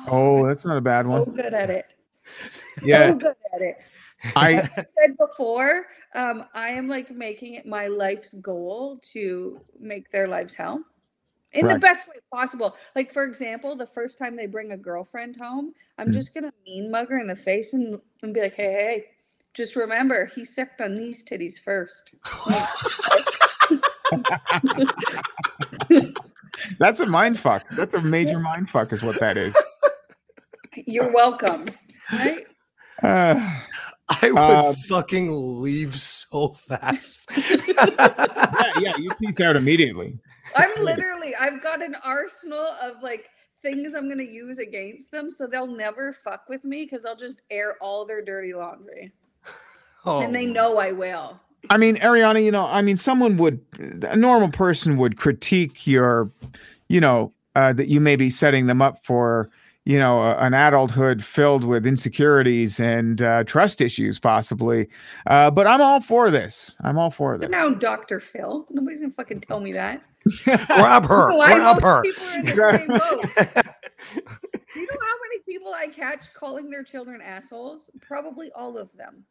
Oh, 0.06 0.46
that's 0.46 0.64
not 0.64 0.76
a 0.76 0.80
bad 0.80 1.06
so 1.06 1.10
one. 1.10 1.24
good 1.24 1.54
at 1.54 1.70
it. 1.70 1.94
Yeah, 2.82 3.10
So 3.10 3.16
good 3.16 3.34
at 3.54 3.62
it. 3.62 3.84
I 4.36 4.68
I 4.76 4.84
said 4.84 5.16
before, 5.18 5.86
um, 6.14 6.44
I 6.54 6.68
am 6.68 6.88
like 6.88 7.10
making 7.10 7.54
it 7.54 7.66
my 7.66 7.86
life's 7.86 8.34
goal 8.34 8.98
to 9.12 9.60
make 9.78 10.10
their 10.10 10.28
lives 10.28 10.54
hell 10.54 10.82
in 11.52 11.66
the 11.66 11.78
best 11.78 12.08
way 12.08 12.14
possible. 12.32 12.76
Like, 12.94 13.12
for 13.12 13.24
example, 13.24 13.76
the 13.76 13.86
first 13.86 14.18
time 14.18 14.36
they 14.36 14.46
bring 14.46 14.72
a 14.72 14.76
girlfriend 14.76 15.36
home, 15.36 15.72
I'm 15.96 16.10
Mhm. 16.10 16.14
just 16.14 16.34
gonna 16.34 16.52
mean 16.66 16.90
mug 16.90 17.08
her 17.10 17.18
in 17.18 17.26
the 17.26 17.36
face 17.36 17.72
and, 17.74 18.00
and 18.22 18.34
be 18.34 18.40
like, 18.40 18.54
hey, 18.54 18.72
hey, 18.72 18.84
hey, 18.84 19.04
just 19.54 19.76
remember 19.76 20.26
he 20.26 20.44
sucked 20.44 20.80
on 20.80 20.96
these 20.96 21.24
titties 21.24 21.58
first. 21.58 22.14
that's 26.78 27.00
a 27.00 27.06
mind 27.06 27.38
fuck. 27.38 27.68
That's 27.70 27.94
a 27.94 28.00
major 28.00 28.38
mind 28.38 28.70
fuck, 28.70 28.92
is 28.92 29.02
what 29.02 29.18
that 29.20 29.36
is. 29.36 29.54
You're 30.86 31.12
welcome. 31.12 31.70
Right? 32.12 32.46
Uh, 33.02 33.60
I 34.22 34.30
would 34.30 34.38
Um, 34.38 34.74
fucking 34.74 35.28
leave 35.60 35.98
so 36.00 36.54
fast. 36.54 37.30
yeah, 37.36 38.70
yeah, 38.80 38.96
you 38.96 39.10
peace 39.20 39.38
out 39.40 39.56
immediately. 39.56 40.18
I'm 40.56 40.70
literally, 40.82 41.34
I've 41.38 41.62
got 41.62 41.82
an 41.82 41.94
arsenal 42.02 42.68
of 42.82 43.02
like 43.02 43.26
things 43.60 43.94
I'm 43.94 44.08
gonna 44.08 44.22
use 44.22 44.56
against 44.58 45.12
them, 45.12 45.30
so 45.30 45.46
they'll 45.46 45.66
never 45.66 46.14
fuck 46.14 46.48
with 46.48 46.64
me 46.64 46.84
because 46.84 47.04
I'll 47.04 47.16
just 47.16 47.42
air 47.50 47.76
all 47.82 48.06
their 48.06 48.24
dirty 48.24 48.54
laundry, 48.54 49.12
oh, 50.06 50.20
and 50.20 50.34
they 50.34 50.46
know 50.46 50.78
I 50.78 50.92
will. 50.92 51.38
I 51.68 51.76
mean, 51.76 51.96
Ariana, 51.96 52.42
you 52.42 52.50
know, 52.50 52.64
I 52.64 52.82
mean, 52.82 52.96
someone 52.96 53.36
would, 53.36 53.60
a 54.02 54.16
normal 54.16 54.48
person 54.50 54.96
would 54.96 55.18
critique 55.18 55.86
your, 55.86 56.30
you 56.88 57.00
know, 57.00 57.32
uh, 57.56 57.72
that 57.72 57.88
you 57.88 58.00
may 58.00 58.16
be 58.16 58.30
setting 58.30 58.66
them 58.66 58.80
up 58.80 59.04
for 59.04 59.50
you 59.88 59.98
know 59.98 60.20
a, 60.20 60.36
an 60.36 60.52
adulthood 60.52 61.24
filled 61.24 61.64
with 61.64 61.86
insecurities 61.86 62.78
and 62.78 63.22
uh, 63.22 63.42
trust 63.44 63.80
issues 63.80 64.18
possibly 64.18 64.86
uh, 65.28 65.50
but 65.50 65.66
i'm 65.66 65.80
all 65.80 65.98
for 66.00 66.30
this 66.30 66.76
i'm 66.82 66.98
all 66.98 67.10
for 67.10 67.38
this 67.38 67.48
Now, 67.48 67.70
Dr. 67.70 68.20
Phil. 68.20 68.66
Nobody's 68.70 69.00
gonna 69.00 69.12
fucking 69.12 69.40
tell 69.40 69.60
me 69.60 69.72
that. 69.72 70.02
Grab 70.44 71.06
her. 71.06 71.28
Why 71.36 71.54
grab 71.54 71.76
most 71.76 71.84
her. 71.84 72.02
people 72.02 72.24
are 72.26 72.38
in 72.38 72.44
the 72.44 72.78
same 72.78 72.86
boat. 72.88 73.64
You 74.76 74.82
know 74.82 74.98
how 75.00 75.16
many 75.24 75.38
people 75.46 75.72
I 75.74 75.86
catch 75.88 76.34
calling 76.34 76.70
their 76.70 76.82
children 76.82 77.22
assholes? 77.22 77.88
Probably 78.00 78.50
all 78.52 78.76
of 78.76 78.90
them. 78.94 79.24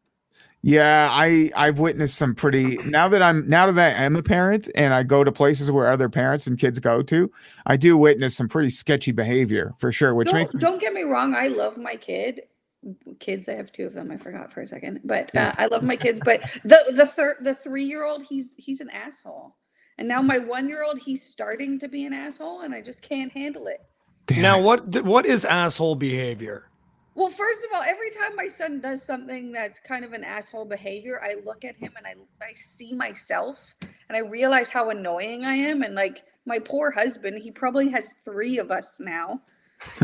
Yeah, 0.63 1.10
I 1.12 1.52
I've 1.56 1.80
witnessed 1.80 2.17
some 2.17 2.34
pretty 2.36 2.78
now 2.78 3.08
that 3.10 3.21
I'm 3.21 3.47
now 3.47 3.71
that 3.71 3.95
I 3.97 4.04
am 4.04 4.15
a 4.15 4.23
parent 4.23 4.67
and 4.76 4.93
I 4.93 5.04
go 5.04 5.23
to 5.23 5.32
places 5.32 5.71
where 5.71 5.91
other 5.91 6.10
parents 6.10 6.47
and 6.47 6.58
kids 6.58 6.80
go 6.80 7.02
to, 7.04 7.32
I 7.67 7.78
do 7.78 7.95
witness 7.97 8.36
some 8.36 8.47
pretty 8.50 8.71
sketchy 8.71 9.12
behavior 9.12 9.73
for 9.78 9.91
sure. 9.91 10.13
Which 10.15 10.30
Don't, 10.30 10.54
me, 10.54 10.60
don't 10.60 10.82
get 10.82 10.93
me 10.93 11.04
wrong. 11.04 11.36
I 11.36 11.47
love 11.47 11.78
my 11.78 11.95
kid. 11.95 12.41
Kids, 13.19 13.47
I 13.47 13.54
have 13.54 13.71
two 13.71 13.86
of 13.86 13.93
them. 13.93 14.12
I 14.12 14.17
forgot 14.17 14.52
for 14.52 14.62
a 14.62 14.67
second, 14.67 15.02
but 15.04 15.30
Yeah. 15.34 15.50
uh, 15.50 15.54
I 15.63 15.65
love 15.67 15.84
my 15.84 15.95
kids. 15.95 16.19
But 16.23 16.41
the 16.63 16.80
the 16.91 17.06
third 17.06 17.38
the 17.41 17.54
three 17.56 17.84
year 17.86 18.04
old, 18.06 18.23
he's 18.23 18.54
he's 18.58 18.82
an 18.82 18.89
asshole. 18.89 19.56
And 20.00 20.08
now 20.08 20.21
my 20.21 20.38
one 20.38 20.67
year 20.69 20.84
old, 20.84 21.00
he's 21.00 21.23
starting 21.23 21.80
to 21.80 21.88
be 21.88 22.06
an 22.06 22.13
asshole, 22.13 22.62
and 22.62 22.73
I 22.73 22.82
just 22.82 23.02
can't 23.04 23.32
handle 23.32 23.67
it. 23.67 23.82
Damn 24.26 24.41
Now 24.41 24.60
it. 24.60 24.63
what 24.63 25.04
what 25.04 25.26
is 25.26 25.45
asshole 25.45 25.95
behavior? 25.95 26.69
Well, 27.17 27.32
first 27.32 27.63
of 27.63 27.71
all, 27.73 27.82
every 27.82 28.12
time 28.12 28.36
my 28.36 28.47
son 28.47 28.80
does 28.80 29.01
something 29.01 29.51
that's 29.51 29.80
kind 29.80 30.06
of 30.06 30.13
an 30.13 30.23
asshole 30.23 30.65
behavior, 30.65 31.19
I 31.19 31.38
look 31.43 31.65
at 31.65 31.75
him 31.75 31.91
and 31.97 32.06
I 32.06 32.13
I 32.45 32.53
see 32.53 32.93
myself 32.93 33.73
and 33.82 34.15
I 34.15 34.19
realize 34.19 34.69
how 34.69 34.91
annoying 34.91 35.43
I 35.43 35.56
am. 35.56 35.82
And 35.82 35.95
like 35.95 36.25
my 36.45 36.60
poor 36.60 36.91
husband, 36.91 37.41
he 37.41 37.49
probably 37.49 37.89
has 37.89 38.13
three 38.23 38.60
of 38.60 38.69
us 38.69 38.99
now. 38.99 39.41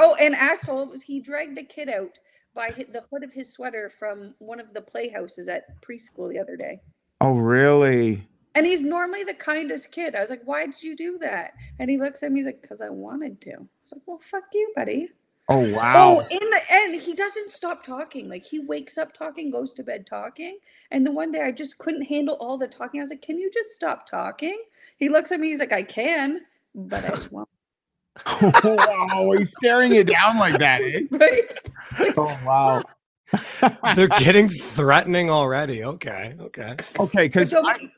oh, 0.00 0.16
and 0.20 0.34
asshole 0.34 0.86
was 0.86 1.02
he 1.04 1.20
dragged 1.20 1.56
a 1.56 1.62
kid 1.62 1.88
out 1.88 2.18
by 2.52 2.70
the 2.70 3.04
hood 3.12 3.22
of 3.22 3.32
his 3.32 3.52
sweater 3.52 3.88
from 3.96 4.34
one 4.40 4.58
of 4.58 4.74
the 4.74 4.82
playhouses 4.82 5.46
at 5.46 5.80
preschool 5.82 6.28
the 6.28 6.40
other 6.40 6.56
day. 6.56 6.80
oh 7.20 7.34
really? 7.34 8.26
And 8.56 8.66
he's 8.66 8.82
normally 8.82 9.22
the 9.22 9.34
kindest 9.34 9.92
kid. 9.92 10.16
I 10.16 10.20
was 10.20 10.30
like, 10.30 10.42
"Why 10.46 10.66
did 10.66 10.82
you 10.82 10.96
do 10.96 11.16
that?" 11.18 11.52
And 11.78 11.88
he 11.88 11.96
looks 11.96 12.24
at 12.24 12.32
me, 12.32 12.40
he's 12.40 12.46
like, 12.46 12.68
"Cause 12.68 12.80
I 12.80 12.90
wanted 12.90 13.40
to." 13.42 13.52
I 13.52 13.60
was 13.84 13.92
like, 13.92 14.02
"Well, 14.04 14.18
fuck 14.18 14.46
you, 14.52 14.72
buddy." 14.74 15.08
Oh 15.48 15.74
wow. 15.74 16.18
Oh, 16.20 16.20
in 16.30 16.50
the 16.50 16.60
end, 16.70 17.00
he 17.02 17.14
doesn't 17.14 17.50
stop 17.50 17.84
talking. 17.84 18.28
Like 18.28 18.44
he 18.44 18.60
wakes 18.60 18.96
up 18.96 19.12
talking, 19.12 19.50
goes 19.50 19.72
to 19.74 19.82
bed 19.82 20.06
talking. 20.06 20.58
And 20.90 21.06
the 21.06 21.12
one 21.12 21.32
day 21.32 21.42
I 21.42 21.52
just 21.52 21.78
couldn't 21.78 22.02
handle 22.02 22.36
all 22.36 22.56
the 22.58 22.68
talking. 22.68 23.00
I 23.00 23.02
was 23.02 23.10
like, 23.10 23.22
"Can 23.22 23.38
you 23.38 23.50
just 23.50 23.70
stop 23.70 24.08
talking?" 24.08 24.56
He 24.98 25.08
looks 25.08 25.32
at 25.32 25.40
me. 25.40 25.48
He's 25.48 25.58
like, 25.60 25.72
"I 25.72 25.82
can, 25.82 26.42
but 26.74 27.04
I 27.04 27.18
won't." 27.30 27.48
wow, 28.64 29.32
he's 29.36 29.50
staring 29.52 29.94
you 29.94 30.04
down 30.04 30.38
like 30.38 30.58
that. 30.58 30.80
Eh? 30.82 31.00
Right? 31.10 32.16
Oh 32.16 32.38
wow. 32.46 32.82
They're 33.96 34.08
getting 34.08 34.48
threatening 34.48 35.30
already. 35.30 35.82
Okay. 35.84 36.34
Okay. 36.38 36.76
okay, 37.00 37.24
because 37.26 37.50
So- 37.50 37.66
I, 37.66 37.90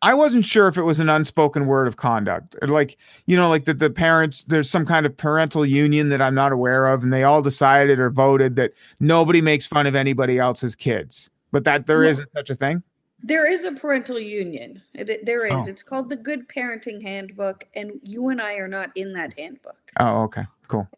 I 0.00 0.14
wasn't 0.14 0.44
sure 0.44 0.68
if 0.68 0.76
it 0.76 0.82
was 0.82 1.00
an 1.00 1.08
unspoken 1.08 1.66
word 1.66 1.88
of 1.88 1.96
conduct, 1.96 2.54
like 2.68 2.96
you 3.26 3.36
know, 3.36 3.48
like 3.48 3.64
that 3.64 3.80
the 3.80 3.90
parents 3.90 4.44
there's 4.46 4.70
some 4.70 4.86
kind 4.86 5.04
of 5.06 5.16
parental 5.16 5.66
union 5.66 6.08
that 6.10 6.22
I'm 6.22 6.34
not 6.36 6.52
aware 6.52 6.86
of, 6.86 7.02
and 7.02 7.12
they 7.12 7.24
all 7.24 7.42
decided 7.42 7.98
or 7.98 8.08
voted 8.10 8.54
that 8.56 8.72
nobody 9.00 9.40
makes 9.40 9.66
fun 9.66 9.86
of 9.88 9.94
anybody 9.96 10.38
else's 10.38 10.74
kids, 10.76 11.30
but 11.50 11.64
that 11.64 11.86
there 11.86 12.02
No. 12.02 12.10
not 12.10 12.28
such 12.32 12.50
a 12.50 12.54
thing. 12.54 12.82
there 13.24 13.50
is 13.50 13.64
a 13.64 13.72
parental 13.72 14.20
union. 14.20 14.80
It, 14.94 15.10
it- 15.10 15.26
there 15.26 15.44
is. 15.44 15.52
Oh. 15.52 15.66
It's 15.66 15.82
called 15.82 16.08
the 16.10 16.16
Good 16.16 16.48
Parenting 16.48 17.02
Handbook, 17.02 17.64
and 17.74 17.92
you 18.04 18.28
and 18.28 18.40
I 18.40 18.54
are 18.54 18.68
not 18.68 18.90
in 18.94 19.12
that 19.14 19.36
handbook. 19.36 19.76
Oh, 19.98 20.22
okay, 20.24 20.44
cool. 20.68 20.88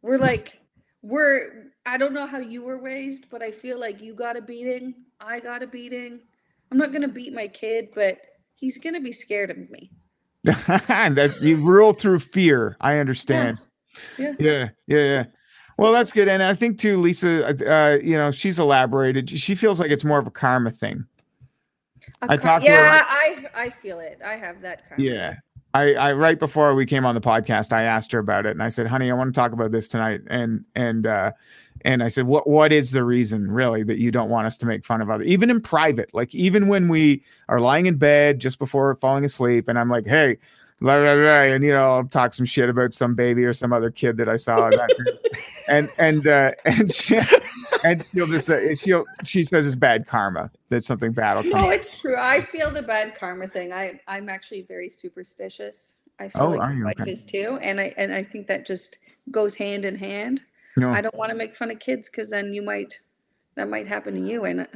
We're 0.00 0.18
like, 0.18 0.58
we're. 1.02 1.70
I 1.84 1.98
don't 1.98 2.14
know 2.14 2.26
how 2.26 2.38
you 2.38 2.62
were 2.62 2.78
raised, 2.78 3.26
but 3.30 3.42
I 3.42 3.50
feel 3.52 3.78
like 3.78 4.00
you 4.00 4.14
got 4.14 4.36
a 4.36 4.40
beating. 4.40 4.94
I 5.20 5.38
got 5.40 5.62
a 5.62 5.66
beating. 5.66 6.20
I'm 6.70 6.78
not 6.78 6.92
gonna 6.92 7.08
beat 7.08 7.32
my 7.32 7.48
kid, 7.48 7.88
but 7.94 8.18
he's 8.54 8.78
gonna 8.78 9.00
be 9.00 9.12
scared 9.12 9.50
of 9.50 9.70
me. 9.70 9.90
that 10.44 11.36
you 11.40 11.56
rule 11.56 11.92
through 11.92 12.20
fear. 12.20 12.76
I 12.80 12.98
understand. 12.98 13.58
Yeah. 14.18 14.34
Yeah, 14.38 14.68
yeah, 14.86 14.98
yeah. 14.98 15.24
Well, 15.78 15.92
that's 15.92 16.12
good, 16.12 16.28
and 16.28 16.42
I 16.42 16.54
think 16.54 16.78
too, 16.78 16.98
Lisa. 16.98 17.46
Uh, 17.48 17.98
you 18.02 18.16
know, 18.16 18.30
she's 18.30 18.58
elaborated. 18.58 19.28
She 19.30 19.54
feels 19.54 19.78
like 19.80 19.90
it's 19.90 20.04
more 20.04 20.18
of 20.18 20.26
a 20.26 20.30
karma 20.30 20.70
thing. 20.70 21.04
A 22.22 22.32
I 22.32 22.36
car- 22.36 22.38
talked 22.38 22.64
to 22.64 22.70
her- 22.70 22.76
yeah, 22.76 23.04
I 23.06 23.46
I 23.54 23.70
feel 23.70 24.00
it. 24.00 24.20
I 24.24 24.36
have 24.36 24.60
that 24.62 24.88
kind. 24.88 25.00
Yeah. 25.00 25.34
I, 25.74 25.92
I 25.94 26.12
right 26.14 26.38
before 26.38 26.74
we 26.74 26.86
came 26.86 27.04
on 27.04 27.14
the 27.14 27.20
podcast, 27.20 27.70
I 27.70 27.82
asked 27.82 28.10
her 28.12 28.18
about 28.18 28.46
it, 28.46 28.52
and 28.52 28.62
I 28.62 28.70
said, 28.70 28.86
"Honey, 28.86 29.10
I 29.10 29.14
want 29.14 29.34
to 29.34 29.38
talk 29.38 29.52
about 29.52 29.72
this 29.72 29.88
tonight." 29.88 30.22
And 30.28 30.64
and 30.74 31.06
uh, 31.06 31.32
and 31.86 32.02
I 32.02 32.08
said, 32.08 32.26
"What 32.26 32.46
what 32.46 32.72
is 32.72 32.90
the 32.90 33.04
reason 33.04 33.50
really 33.50 33.82
that 33.84 33.98
you 33.98 34.10
don't 34.10 34.28
want 34.28 34.46
us 34.46 34.58
to 34.58 34.66
make 34.66 34.84
fun 34.84 35.00
of 35.00 35.08
other, 35.08 35.24
even 35.24 35.48
in 35.48 35.60
private, 35.62 36.12
like 36.12 36.34
even 36.34 36.68
when 36.68 36.88
we 36.88 37.22
are 37.48 37.60
lying 37.60 37.86
in 37.86 37.96
bed 37.96 38.40
just 38.40 38.58
before 38.58 38.94
falling 38.96 39.24
asleep?" 39.24 39.68
And 39.68 39.78
I'm 39.78 39.88
like, 39.88 40.06
"Hey." 40.06 40.36
Blah, 40.78 41.00
blah, 41.00 41.14
blah, 41.14 41.54
and 41.54 41.64
you 41.64 41.70
know, 41.72 41.78
I'll 41.90 42.04
talk 42.04 42.34
some 42.34 42.44
shit 42.44 42.68
about 42.68 42.92
some 42.92 43.14
baby 43.14 43.46
or 43.46 43.54
some 43.54 43.72
other 43.72 43.90
kid 43.90 44.18
that 44.18 44.28
I 44.28 44.36
saw, 44.36 44.68
in 44.68 44.74
that 44.76 44.94
group. 44.94 45.18
and 45.70 45.88
and 45.98 46.26
uh, 46.26 46.50
and 46.66 46.92
she, 46.92 47.18
and 47.82 48.04
she'll 48.14 48.26
just 48.26 48.50
uh, 48.50 48.74
she'll 48.74 49.06
she 49.24 49.42
says 49.42 49.66
it's 49.66 49.74
bad 49.74 50.06
karma 50.06 50.50
that 50.68 50.84
something 50.84 51.12
bad 51.12 51.36
will 51.36 51.50
come. 51.50 51.62
No, 51.62 51.70
it's 51.70 51.98
true. 51.98 52.14
I 52.18 52.42
feel 52.42 52.70
the 52.70 52.82
bad 52.82 53.14
karma 53.14 53.48
thing. 53.48 53.72
I 53.72 53.98
I'm 54.06 54.28
actually 54.28 54.66
very 54.68 54.90
superstitious. 54.90 55.94
I 56.20 56.28
feel 56.28 56.42
Oh, 56.42 56.48
like 56.50 56.60
my 56.60 56.84
wife 56.84 56.94
Okay. 57.00 57.10
is 57.10 57.24
too, 57.24 57.58
and 57.62 57.80
I 57.80 57.94
and 57.96 58.12
I 58.12 58.22
think 58.22 58.46
that 58.48 58.66
just 58.66 58.98
goes 59.30 59.54
hand 59.54 59.86
in 59.86 59.96
hand. 59.96 60.42
No. 60.76 60.90
I 60.90 61.00
don't 61.00 61.14
want 61.14 61.30
to 61.30 61.36
make 61.36 61.54
fun 61.54 61.70
of 61.70 61.78
kids 61.78 62.08
because 62.08 62.30
then 62.30 62.52
you 62.52 62.62
might 62.62 62.98
that 63.56 63.68
might 63.68 63.86
happen 63.86 64.14
to 64.14 64.20
you. 64.20 64.44
And 64.44 64.66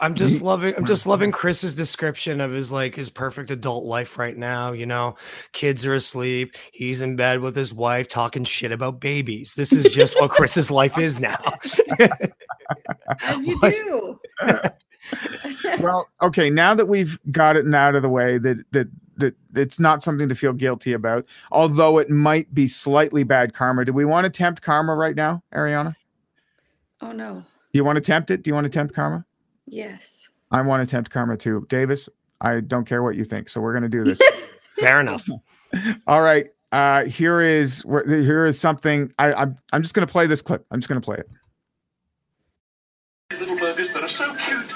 I'm 0.00 0.14
just 0.14 0.42
loving 0.42 0.74
I'm 0.76 0.86
just 0.86 1.06
loving 1.06 1.30
Chris's 1.32 1.74
description 1.74 2.40
of 2.40 2.50
his 2.52 2.72
like 2.72 2.94
his 2.94 3.10
perfect 3.10 3.50
adult 3.50 3.84
life 3.84 4.18
right 4.18 4.36
now, 4.36 4.72
you 4.72 4.86
know. 4.86 5.16
Kids 5.52 5.84
are 5.86 5.94
asleep, 5.94 6.56
he's 6.72 7.02
in 7.02 7.16
bed 7.16 7.40
with 7.40 7.54
his 7.54 7.72
wife 7.74 8.08
talking 8.08 8.44
shit 8.44 8.72
about 8.72 9.00
babies. 9.00 9.54
This 9.54 9.72
is 9.72 9.92
just 9.92 10.18
what 10.20 10.30
Chris's 10.30 10.70
life 10.70 10.98
is 10.98 11.20
now. 11.20 11.38
as 13.22 13.46
you 13.46 13.58
What? 13.60 13.74
do. 13.74 14.20
well 15.80 16.08
okay 16.22 16.48
now 16.48 16.74
that 16.74 16.86
we've 16.86 17.18
got 17.30 17.56
it 17.56 17.64
and 17.66 17.74
out 17.74 17.94
of 17.94 18.02
the 18.02 18.08
way 18.08 18.38
that 18.38 18.56
that 18.72 18.88
that 19.18 19.34
it's 19.54 19.78
not 19.78 20.02
something 20.02 20.28
to 20.28 20.34
feel 20.34 20.52
guilty 20.52 20.92
about 20.92 21.24
although 21.52 21.98
it 21.98 22.10
might 22.10 22.52
be 22.54 22.66
slightly 22.68 23.22
bad 23.22 23.54
karma. 23.54 23.84
Do 23.84 23.92
we 23.92 24.04
want 24.04 24.24
to 24.24 24.30
tempt 24.30 24.62
karma 24.62 24.94
right 24.94 25.16
now 25.16 25.42
ariana? 25.54 25.94
Oh 27.00 27.12
no. 27.12 27.44
do 27.72 27.78
you 27.78 27.84
want 27.84 27.96
to 27.96 28.02
tempt 28.02 28.30
it? 28.30 28.42
Do 28.42 28.50
you 28.50 28.54
want 28.54 28.64
to 28.64 28.70
tempt 28.70 28.94
karma? 28.94 29.24
Yes. 29.66 30.28
i 30.50 30.60
want 30.60 30.86
to 30.86 30.90
tempt 30.90 31.10
karma 31.10 31.36
too. 31.36 31.66
Davis 31.68 32.08
i 32.40 32.60
don't 32.60 32.84
care 32.84 33.02
what 33.02 33.16
you 33.16 33.24
think 33.24 33.48
so 33.48 33.60
we're 33.60 33.72
going 33.72 33.82
to 33.82 33.88
do 33.88 34.04
this. 34.04 34.20
Fair 34.80 35.00
enough. 35.00 35.28
all 36.06 36.22
right 36.22 36.46
uh 36.72 37.04
here 37.04 37.40
is 37.40 37.84
where 37.84 38.04
here 38.06 38.46
is 38.46 38.58
something 38.58 39.12
i 39.18 39.32
i'm, 39.34 39.56
I'm 39.72 39.82
just 39.82 39.94
going 39.94 40.06
to 40.06 40.12
play 40.12 40.26
this 40.26 40.42
clip. 40.42 40.64
I'm 40.70 40.80
just 40.80 40.88
going 40.88 41.00
to 41.00 41.04
play 41.04 41.18
it. 41.18 41.28
Little 43.38 43.56
burgers 43.56 43.88
that 43.92 44.02
are 44.02 44.08
so 44.08 44.34
cute, 44.34 44.68
they 44.68 44.68
come 44.68 44.70
in 44.70 44.73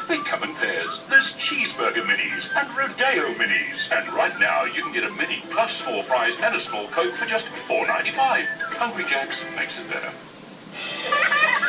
pairs. 1.19 1.35
Cheeseburger 1.35 2.05
minis 2.05 2.49
and 2.57 2.69
rodeo 2.77 3.33
minis. 3.35 3.91
And 3.93 4.09
right 4.13 4.39
now, 4.39 4.65
you 4.65 4.83
can 4.83 4.93
get 4.93 5.05
a 5.05 5.11
mini 5.15 5.43
plus 5.51 5.83
small 5.83 6.03
fries 6.03 6.37
and 6.43 6.55
a 6.55 6.61
small 6.61 6.87
Coke 6.89 7.15
for 7.15 7.25
just 7.27 7.47
$4.95. 7.49 8.45
Hungry 8.77 9.05
Jack's 9.05 9.43
makes 9.57 9.81
it 9.81 9.89
better. 9.91 10.11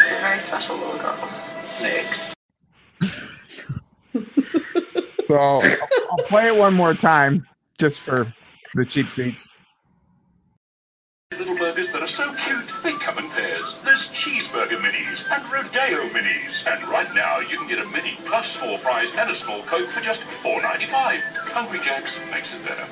They're 0.08 0.22
very 0.22 0.40
special 0.40 0.78
little 0.78 0.98
girls. 0.98 1.52
Next. 1.82 2.34
so 5.28 5.36
I'll, 5.36 5.62
I'll 6.12 6.26
play 6.26 6.48
it 6.48 6.56
one 6.56 6.74
more 6.74 6.94
time 6.94 7.46
just 7.78 8.00
for 8.00 8.34
the 8.76 8.86
cheap 8.86 9.08
seats 9.08 9.50
Little 11.38 11.58
burgers 11.58 11.90
that 11.90 12.02
are 12.02 12.08
so 12.08 12.34
cute, 12.34 12.74
they 12.79 12.79
come 13.10 13.24
in 13.26 13.32
pairs. 13.32 13.76
There's 13.84 14.08
cheeseburger 14.10 14.78
minis 14.78 15.26
and 15.32 15.44
rodeo 15.52 16.08
minis. 16.10 16.66
And 16.72 16.84
right 16.90 17.14
now, 17.16 17.40
you 17.40 17.58
can 17.58 17.68
get 17.68 17.80
a 17.80 17.90
mini 17.90 18.18
plus 18.26 18.52
small 18.52 18.78
fries 18.78 19.16
and 19.18 19.30
a 19.30 19.34
small 19.34 19.62
Coke 19.64 19.88
for 19.88 20.02
just 20.02 20.22
$4.95. 20.24 21.20
Hungry 21.52 21.80
Jack's 21.80 22.20
makes 22.32 22.54
it 22.54 22.64
better. 22.66 22.86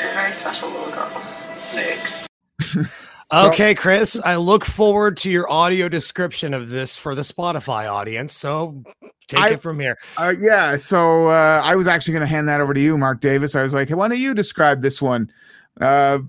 They're 0.00 0.14
very 0.14 0.32
special 0.32 0.70
little 0.70 0.92
girls. 0.92 1.44
Next. 1.74 2.26
Okay, 3.30 3.74
Chris, 3.74 4.18
I 4.24 4.36
look 4.36 4.64
forward 4.64 5.18
to 5.18 5.30
your 5.30 5.50
audio 5.52 5.86
description 5.90 6.54
of 6.54 6.70
this 6.70 6.96
for 6.96 7.14
the 7.14 7.20
Spotify 7.20 7.86
audience. 7.86 8.32
So 8.32 8.82
take 9.26 9.40
I- 9.40 9.50
it 9.50 9.60
from 9.60 9.78
here. 9.78 9.98
Uh, 10.16 10.32
yeah, 10.40 10.78
so 10.78 11.28
uh, 11.28 11.60
I 11.62 11.76
was 11.76 11.86
actually 11.86 12.12
going 12.12 12.22
to 12.22 12.26
hand 12.26 12.48
that 12.48 12.62
over 12.62 12.72
to 12.72 12.80
you, 12.80 12.96
Mark 12.96 13.20
Davis. 13.20 13.54
I 13.54 13.62
was 13.62 13.74
like, 13.74 13.88
hey, 13.88 13.94
why 13.94 14.08
don't 14.08 14.18
you 14.18 14.32
describe 14.32 14.80
this 14.80 15.02
one? 15.02 15.30
Uh, 15.78 16.20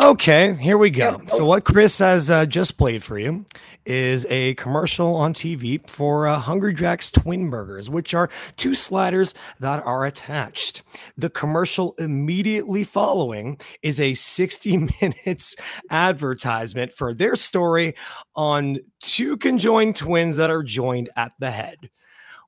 Okay, 0.00 0.54
here 0.54 0.78
we 0.78 0.90
go. 0.90 1.20
So, 1.26 1.44
what 1.44 1.64
Chris 1.64 1.98
has 1.98 2.30
uh, 2.30 2.46
just 2.46 2.78
played 2.78 3.02
for 3.02 3.18
you 3.18 3.44
is 3.84 4.28
a 4.30 4.54
commercial 4.54 5.16
on 5.16 5.32
TV 5.32 5.84
for 5.90 6.28
uh, 6.28 6.38
Hungry 6.38 6.72
Jack's 6.72 7.10
Twin 7.10 7.50
Burgers, 7.50 7.90
which 7.90 8.14
are 8.14 8.30
two 8.54 8.76
sliders 8.76 9.34
that 9.58 9.84
are 9.84 10.06
attached. 10.06 10.84
The 11.16 11.30
commercial 11.30 11.96
immediately 11.98 12.84
following 12.84 13.58
is 13.82 13.98
a 13.98 14.14
60 14.14 14.76
minutes 15.02 15.56
advertisement 15.90 16.92
for 16.92 17.12
their 17.12 17.34
story 17.34 17.96
on 18.36 18.78
two 19.00 19.36
conjoined 19.36 19.96
twins 19.96 20.36
that 20.36 20.48
are 20.48 20.62
joined 20.62 21.10
at 21.16 21.32
the 21.40 21.50
head, 21.50 21.90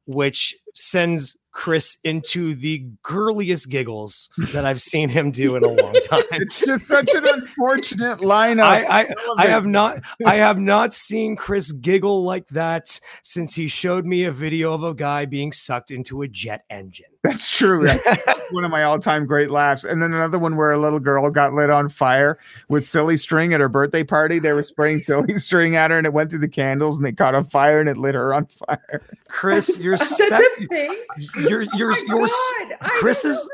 which 0.07 0.55
sends 0.73 1.37
Chris 1.53 1.99
into 2.05 2.55
the 2.55 2.87
girliest 3.03 3.71
giggles 3.71 4.31
that 4.53 4.65
I've 4.65 4.81
seen 4.81 5.09
him 5.09 5.31
do 5.31 5.57
in 5.57 5.65
a 5.65 5.69
long 5.69 5.93
time. 6.11 6.23
It's 6.33 6.61
just 6.61 6.87
such 6.87 7.13
an 7.13 7.27
unfortunate 7.27 8.19
lineup. 8.19 8.63
I, 8.63 9.03
I, 9.03 9.07
I 9.37 9.47
have 9.47 9.67
not 9.67 10.03
I 10.25 10.37
have 10.37 10.59
not 10.59 10.95
seen 10.95 11.37
Chris 11.37 11.73
giggle 11.73 12.25
like 12.25 12.49
that 12.49 13.01
since 13.23 13.55
he 13.55 13.69
showed 13.69 14.07
me 14.07 14.25
a 14.25 14.33
video 14.33 14.73
of 14.73 14.85
a 14.85 14.95
guy 14.95 15.25
being 15.27 15.53
sucked 15.53 15.91
into 15.91 16.23
a 16.23 16.29
jet 16.29 16.65
engine. 16.71 17.10
That's 17.23 17.51
true. 17.51 17.85
That's 17.85 18.41
one 18.53 18.65
of 18.65 18.71
my 18.71 18.83
all-time 18.83 19.27
great 19.27 19.51
laughs. 19.51 19.85
And 19.85 20.03
then 20.03 20.15
another 20.15 20.39
one 20.39 20.57
where 20.57 20.73
a 20.73 20.81
little 20.81 20.99
girl 20.99 21.29
got 21.31 21.53
lit 21.53 21.69
on 21.69 21.91
fire 21.91 22.39
with 22.71 22.83
silly 22.85 23.19
string 23.19 23.53
at 23.53 23.61
her 23.61 23.69
birthday 23.69 24.03
party. 24.05 24.39
They 24.39 24.53
were 24.53 24.63
spraying 24.63 25.01
silly 25.01 25.37
string 25.37 25.77
at 25.77 25.91
her, 25.91 25.99
and 25.99 26.07
it 26.07 26.15
went 26.15 26.31
through 26.31 26.39
the 26.41 26.49
candles, 26.49 26.97
and 26.97 27.05
they 27.05 27.13
caught 27.13 27.35
on 27.35 27.45
fire, 27.45 27.79
and 27.79 27.91
it 27.91 27.99
lit 27.99 28.15
her 28.15 28.33
on 28.33 28.47
fire. 28.47 29.03
Chris, 29.29 29.79
you're 29.83 29.99
That's 29.99 30.15
spec- 30.17 30.33
a 30.61 30.67
thing. 30.67 30.97
you're 31.41 31.63
oh 31.63 31.77
you're 31.77 31.93
Oh 31.93 31.97
you're 32.09 32.25
s- 32.25 32.53
God, 32.61 32.73
I 32.81 32.89
Chris 33.01 33.25
is- 33.27 33.47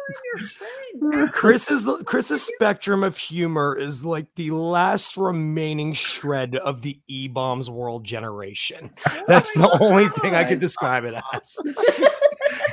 your. 1.02 1.28
Chris's 1.28 1.86
Chris's 2.06 2.42
spectrum 2.42 3.02
of 3.02 3.16
humor 3.18 3.76
is 3.76 4.04
like 4.04 4.34
the 4.36 4.50
last 4.50 5.16
remaining 5.16 5.92
shred 5.92 6.56
of 6.56 6.82
the 6.82 6.98
E 7.06 7.28
bombs 7.28 7.68
world 7.68 8.04
generation. 8.04 8.90
Oh 9.06 9.22
That's 9.28 9.52
Oh 9.56 9.62
the 9.62 9.68
my 9.68 9.86
only 9.86 10.08
thing 10.08 10.34
I 10.34 10.44
could 10.44 10.58
describe 10.58 11.04
it 11.04 11.14
as. 11.34 11.58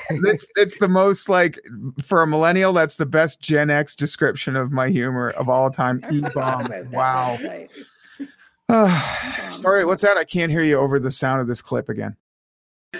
It's 0.10 0.48
it's 0.56 0.78
the 0.80 0.88
most 0.88 1.30
like 1.30 1.60
for 2.02 2.22
a 2.22 2.28
millennial. 2.28 2.74
That's 2.74 2.96
the 2.96 3.06
best 3.06 3.42
Gen 3.42 3.70
X 3.70 3.96
description 3.96 4.56
of 4.56 4.72
my 4.72 4.90
humor 4.90 5.32
of 5.32 5.50
all 5.50 5.70
time. 5.72 6.02
I 6.10 6.12
E 6.12 6.22
forgot 6.22 6.70
bomb. 6.70 6.92
Wow. 6.92 7.38
website. 7.38 7.70
Sorry, 9.52 9.86
what's 9.86 10.02
that? 10.04 10.18
I 10.18 10.24
can't 10.24 10.52
hear 10.52 10.64
you 10.64 10.78
over 10.78 11.00
the 11.00 11.12
sound 11.12 11.42
of 11.42 11.48
this 11.48 11.62
clip 11.62 11.90
again. 11.90 12.16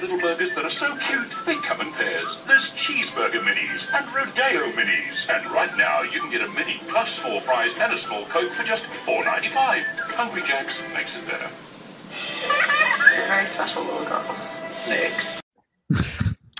Little 0.02 0.20
burgers 0.20 0.52
that 0.56 0.66
are 0.66 0.70
so 0.70 0.96
cute, 0.98 1.30
they 1.46 1.56
come 1.58 1.80
in 1.82 1.92
pairs. 1.94 2.38
There's 2.48 2.72
cheeseburger 2.72 3.42
minis 3.42 3.88
and 3.94 4.06
rodeo 4.14 4.72
minis. 4.72 5.30
And 5.30 5.46
right 5.52 5.76
now, 5.78 6.02
you 6.02 6.20
can 6.20 6.32
get 6.32 6.42
a 6.42 6.48
mini 6.54 6.80
plus 6.88 7.20
four 7.20 7.40
fries 7.40 7.78
and 7.80 7.94
a 7.94 7.98
small 7.98 8.26
Coke 8.26 8.52
for 8.52 8.64
just 8.64 8.86
$4.95. 8.86 9.84
Hungry 10.16 10.42
Jack's 10.42 10.82
makes 10.94 11.16
it 11.16 11.26
better. 11.28 11.48
They're 13.16 13.28
very 13.28 13.46
special 13.46 13.84
little 13.84 14.06
girls. 14.06 14.58
Next. 14.88 15.43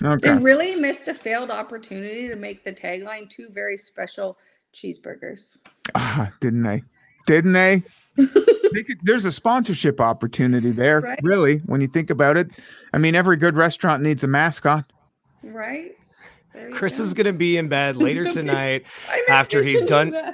Okay. 0.04 0.32
They 0.34 0.38
really 0.38 0.76
missed 0.76 1.08
a 1.08 1.14
failed 1.14 1.50
opportunity 1.50 2.28
to 2.28 2.36
make 2.36 2.62
the 2.64 2.72
tagline 2.72 3.28
two 3.30 3.48
very 3.50 3.76
special 3.76 4.36
cheeseburgers. 4.74 5.56
Ah, 5.94 6.30
didn't 6.40 6.62
they? 6.62 6.82
Didn't 7.26 7.52
they? 7.52 7.82
They 8.74 8.82
could- 8.82 8.98
there's 9.04 9.24
a 9.24 9.30
sponsorship 9.30 10.00
opportunity 10.00 10.72
there, 10.72 11.00
Right. 11.00 11.20
really, 11.22 11.58
when 11.58 11.80
you 11.80 11.86
think 11.86 12.10
about 12.10 12.36
it. 12.36 12.48
I 12.92 12.98
mean, 12.98 13.14
every 13.14 13.36
good 13.36 13.56
restaurant 13.56 14.02
needs 14.02 14.24
a 14.24 14.26
mascot. 14.26 14.92
Right? 15.44 15.92
Chris 16.72 16.98
go. 16.98 17.04
is 17.04 17.14
gonna 17.14 17.32
be 17.32 17.56
in 17.56 17.68
bed 17.68 17.96
later 17.96 18.28
tonight 18.30 18.84
after 19.28 19.62
he's 19.62 19.84
done. 19.84 20.16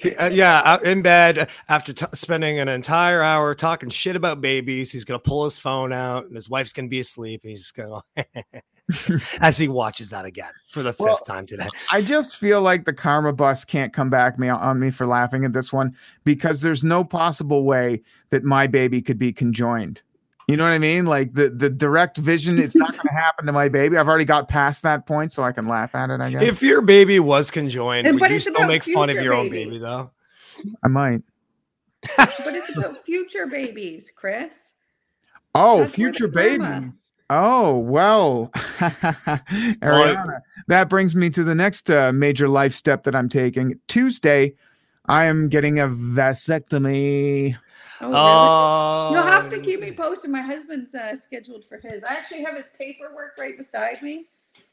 He- 0.00 0.14
uh, 0.14 0.28
yeah, 0.28 0.78
in 0.84 1.02
bed 1.02 1.48
after 1.68 1.92
t- 1.92 2.06
spending 2.14 2.60
an 2.60 2.68
entire 2.68 3.20
hour 3.20 3.52
talking 3.56 3.88
shit 3.90 4.14
about 4.14 4.40
babies. 4.40 4.92
He's 4.92 5.04
gonna 5.04 5.18
pull 5.18 5.42
his 5.42 5.58
phone 5.58 5.92
out, 5.92 6.26
and 6.26 6.34
his 6.36 6.48
wife's 6.48 6.72
gonna 6.72 6.86
be 6.86 7.00
asleep. 7.00 7.40
And 7.42 7.50
he's 7.50 7.62
just 7.62 7.74
gonna 7.74 8.00
as 9.40 9.58
he 9.58 9.68
watches 9.68 10.08
that 10.10 10.24
again 10.24 10.52
for 10.70 10.82
the 10.82 10.92
fifth 10.92 11.00
Well, 11.00 11.16
time 11.18 11.44
today. 11.46 11.68
I 11.92 12.00
just 12.02 12.36
feel 12.36 12.62
like 12.62 12.84
the 12.86 12.92
karma 12.92 13.32
bus 13.32 13.64
can't 13.64 13.92
come 13.92 14.08
back 14.10 14.38
me 14.38 14.48
on 14.48 14.80
me 14.80 14.90
for 14.90 15.06
laughing 15.06 15.44
at 15.44 15.52
this 15.52 15.72
one 15.72 15.94
because 16.24 16.62
there's 16.62 16.82
no 16.84 17.04
possible 17.04 17.64
way 17.64 18.02
that 18.30 18.44
my 18.44 18.66
baby 18.66 19.02
could 19.02 19.18
be 19.18 19.32
conjoined. 19.32 20.00
You 20.48 20.56
know 20.56 20.64
what 20.64 20.72
I 20.72 20.78
mean? 20.78 21.04
Like 21.04 21.34
the 21.34 21.50
the 21.50 21.68
direct 21.68 22.16
vision 22.16 22.58
is 22.58 22.74
not 22.74 22.88
going 22.92 23.02
to 23.08 23.12
happen 23.12 23.44
to 23.44 23.52
my 23.52 23.68
baby. 23.68 23.98
I've 23.98 24.08
already 24.08 24.24
got 24.24 24.48
past 24.48 24.82
that 24.82 25.04
point, 25.04 25.30
so 25.30 25.42
I 25.42 25.52
can 25.52 25.68
laugh 25.68 25.94
at 25.94 26.08
it. 26.08 26.22
I 26.22 26.30
guess 26.30 26.42
If 26.42 26.62
your 26.62 26.80
baby 26.80 27.20
was 27.20 27.50
conjoined, 27.50 28.06
And- 28.06 28.18
would 28.18 28.30
you 28.30 28.40
still 28.40 28.66
make 28.66 28.82
fun 28.84 29.10
of 29.10 29.16
future 29.16 29.22
your 29.24 29.34
own 29.34 29.50
baby 29.50 29.78
though? 29.78 30.10
I 30.82 30.88
might. 30.88 31.20
But 32.16 32.32
it's 32.54 32.74
about 32.74 32.96
future 33.04 33.46
babies, 33.46 34.10
Chris. 34.16 34.72
Oh, 35.54 35.80
That's 35.80 35.98
where 35.98 36.10
the 36.10 36.16
future 36.16 36.28
karma- 36.32 36.80
babies. 36.80 36.94
Oh 37.30 37.78
well, 37.78 38.50
Ariana. 38.54 40.40
That 40.68 40.88
brings 40.88 41.14
me 41.14 41.30
to 41.30 41.44
the 41.44 41.54
next 41.54 41.90
uh, 41.90 42.12
major 42.12 42.48
life 42.48 42.74
step 42.74 43.04
that 43.04 43.14
I'm 43.14 43.28
taking. 43.28 43.78
Tuesday, 43.86 44.54
I 45.06 45.26
am 45.26 45.48
getting 45.48 45.78
a 45.78 45.88
vasectomy. 45.88 47.56
Oh, 48.00 48.06
really? 48.06 48.18
Oh, 48.18 49.10
You'll 49.12 49.30
have 49.30 49.48
to 49.50 49.58
keep 49.60 49.80
me 49.80 49.92
posted. 49.92 50.30
My 50.30 50.40
husband's 50.40 50.94
uh, 50.94 51.16
scheduled 51.16 51.64
for 51.64 51.78
his. 51.78 52.04
I 52.04 52.14
actually 52.14 52.44
have 52.44 52.54
his 52.54 52.68
paperwork 52.78 53.36
right 53.38 53.56
beside 53.56 54.00
me. 54.02 54.26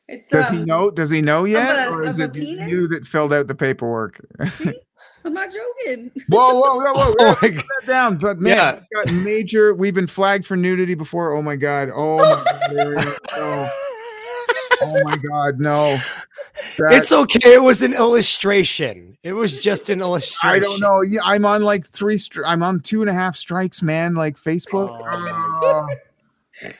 It's 0.07 0.29
Does 0.29 0.51
um, 0.51 0.59
he 0.59 0.65
know? 0.65 0.91
Does 0.91 1.09
he 1.09 1.21
know 1.21 1.45
yet, 1.45 1.87
a- 1.87 1.91
or 1.91 2.05
is 2.05 2.19
of 2.19 2.35
a 2.35 2.39
it 2.39 2.69
you 2.69 2.87
that 2.89 3.05
filled 3.07 3.33
out 3.33 3.47
the 3.47 3.55
paperwork? 3.55 4.23
I'm 5.25 5.33
not 5.33 5.49
joking. 5.51 6.11
whoa, 6.29 6.53
whoa, 6.53 6.77
whoa, 6.77 6.93
whoa! 6.93 7.13
Oh 7.19 7.38
my 7.41 7.49
put 7.51 7.65
that 7.79 7.88
down. 7.88 8.17
But 8.17 8.39
man, 8.39 8.55
Yeah. 8.57 8.73
we've 8.75 9.05
got 9.05 9.13
major. 9.23 9.73
We've 9.73 9.93
been 9.95 10.07
flagged 10.07 10.45
for 10.45 10.55
nudity 10.55 10.93
before. 10.93 11.33
Oh 11.33 11.41
my 11.41 11.55
god! 11.55 11.89
Oh 11.93 12.17
my 12.17 12.23
god! 12.23 12.47
Ariana, 12.71 13.17
no. 13.38 13.69
Oh 14.81 15.03
my 15.03 15.17
god! 15.17 15.59
No. 15.59 15.97
That- 16.77 16.91
It's 16.93 17.11
okay. 17.11 17.53
It 17.53 17.61
was 17.63 17.81
an 17.81 17.93
illustration. 17.93 19.17
It 19.23 19.33
was 19.33 19.59
just 19.59 19.89
an 19.89 20.01
illustration. 20.01 20.49
I 20.55 20.59
don't 20.59 20.79
know. 20.79 21.01
Yeah, 21.01 21.21
I'm 21.23 21.45
on 21.45 21.63
like 21.63 21.85
three. 21.85 22.17
Stri- 22.17 22.43
I'm 22.45 22.61
on 22.63 22.79
two 22.81 23.01
and 23.01 23.09
a 23.09 23.13
half 23.13 23.35
strikes, 23.35 23.81
man. 23.81 24.13
Like 24.13 24.38
Facebook. 24.38 24.89
Oh. 24.91 25.03
Uh, 25.03 25.88
I 26.61 26.67
don't 26.67 26.75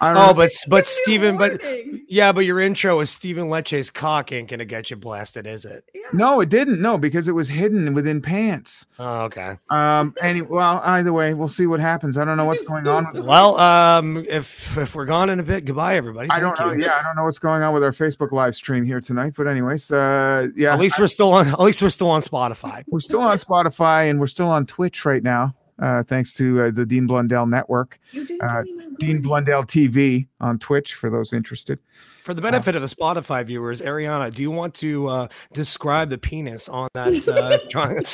Oh, 0.00 0.12
know. 0.12 0.34
but 0.34 0.50
but 0.68 0.78
Give 0.78 0.86
Stephen, 0.86 1.36
but 1.36 1.60
yeah, 2.08 2.32
but 2.32 2.44
your 2.44 2.60
intro 2.60 3.00
is 3.00 3.10
Stephen 3.10 3.48
Leche's 3.48 3.90
cock 3.90 4.32
ain't 4.32 4.48
gonna 4.48 4.64
get 4.64 4.90
you 4.90 4.96
blasted, 4.96 5.46
is 5.46 5.64
it? 5.64 5.84
Yeah. 5.94 6.02
no, 6.12 6.40
it 6.40 6.48
didn't. 6.48 6.80
No, 6.80 6.98
because 6.98 7.28
it 7.28 7.32
was 7.32 7.48
hidden 7.48 7.94
within 7.94 8.20
pants. 8.20 8.86
Oh, 8.98 9.22
okay. 9.22 9.56
Um. 9.70 10.14
Any. 10.22 10.42
Well, 10.42 10.80
either 10.84 11.12
way, 11.12 11.34
we'll 11.34 11.48
see 11.48 11.66
what 11.66 11.80
happens. 11.80 12.18
I 12.18 12.24
don't 12.24 12.36
know 12.36 12.44
what's 12.44 12.62
going 12.62 12.86
on. 12.86 13.04
Well, 13.24 13.58
um, 13.58 14.18
if 14.28 14.76
if 14.76 14.94
we're 14.94 15.06
gone 15.06 15.30
in 15.30 15.40
a 15.40 15.42
bit, 15.42 15.64
goodbye, 15.64 15.96
everybody. 15.96 16.28
I 16.30 16.40
don't 16.40 16.58
know. 16.58 16.72
You. 16.72 16.84
Yeah, 16.84 16.96
I 16.98 17.02
don't 17.02 17.16
know 17.16 17.24
what's 17.24 17.38
going 17.38 17.62
on 17.62 17.72
with 17.72 17.82
our 17.82 17.92
Facebook 17.92 18.32
live 18.32 18.54
stream 18.54 18.84
here 18.84 19.00
tonight. 19.00 19.34
But 19.36 19.46
anyways, 19.46 19.90
uh, 19.90 20.48
yeah, 20.54 20.74
At 20.74 20.80
least 20.80 20.98
we're 20.98 21.06
still 21.06 21.32
on. 21.32 21.48
At 21.48 21.60
least 21.60 21.82
we're 21.82 21.88
still 21.90 22.10
on 22.10 22.20
Spotify. 22.20 22.84
we're 22.88 23.00
still 23.00 23.20
on 23.20 23.36
Spotify 23.38 24.10
and 24.10 24.20
we're 24.20 24.26
still 24.26 24.48
on 24.48 24.66
Twitch 24.66 25.04
right 25.04 25.22
now. 25.22 25.54
Uh, 25.78 26.02
thanks 26.02 26.32
to 26.34 26.62
uh, 26.62 26.70
the 26.70 26.86
Dean 26.86 27.06
Blundell 27.06 27.46
Network, 27.46 27.98
uh, 28.14 28.18
give 28.18 28.30
me 28.30 28.38
my 28.76 28.86
Dean. 28.98 29.20
Blundell 29.20 29.62
TV 29.62 30.26
on 30.40 30.58
Twitch 30.58 30.94
for 30.94 31.10
those 31.10 31.32
interested. 31.34 31.78
For 32.24 32.32
the 32.32 32.40
benefit 32.40 32.74
of 32.74 32.80
the 32.82 32.88
Spotify 32.88 33.44
viewers, 33.44 33.82
Ariana, 33.82 34.34
do 34.34 34.40
you 34.40 34.50
want 34.50 34.74
to 34.76 35.06
uh, 35.08 35.28
describe 35.52 36.08
the 36.08 36.16
penis 36.18 36.68
on 36.68 36.88
that 36.94 37.28
uh, 37.28 37.58
drawing? 37.68 38.04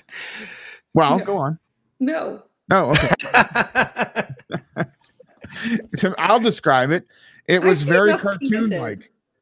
Well, 0.92 1.18
No. 1.18 1.24
go 1.24 1.36
on. 1.38 1.58
No. 2.00 2.42
No. 2.68 2.90
okay. 2.90 3.08
I'll 6.18 6.40
describe 6.40 6.90
it. 6.90 7.06
It 7.46 7.62
was 7.62 7.78
seen 7.80 7.88
very 7.88 8.16
cartoon 8.16 8.70
like. 8.70 8.98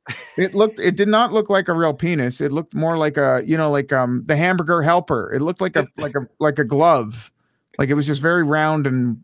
Penises. 0.09 0.39
It 0.39 0.55
looked 0.55 0.79
it 0.81 0.97
did 0.97 1.09
not 1.09 1.33
look 1.33 1.51
like 1.51 1.69
a 1.69 1.73
real 1.75 1.95
penis. 1.95 2.41
It 2.41 2.53
looked 2.53 2.75
more 2.75 2.97
like 2.99 3.17
a, 3.17 3.43
you 3.47 3.57
know, 3.57 3.71
like 3.71 3.93
um 3.93 4.23
the 4.27 4.37
hamburger 4.37 4.83
helper. 4.83 5.33
It 5.33 5.41
looked 5.41 5.61
like 5.61 5.77
a 5.77 5.87
like 5.97 6.15
a 6.15 6.27
like 6.39 6.59
a 6.59 6.65
glove. 6.65 7.31
Like 7.79 7.89
it 7.91 7.95
was 7.95 8.07
just 8.07 8.21
very 8.23 8.43
round 8.43 8.87
and 8.87 9.23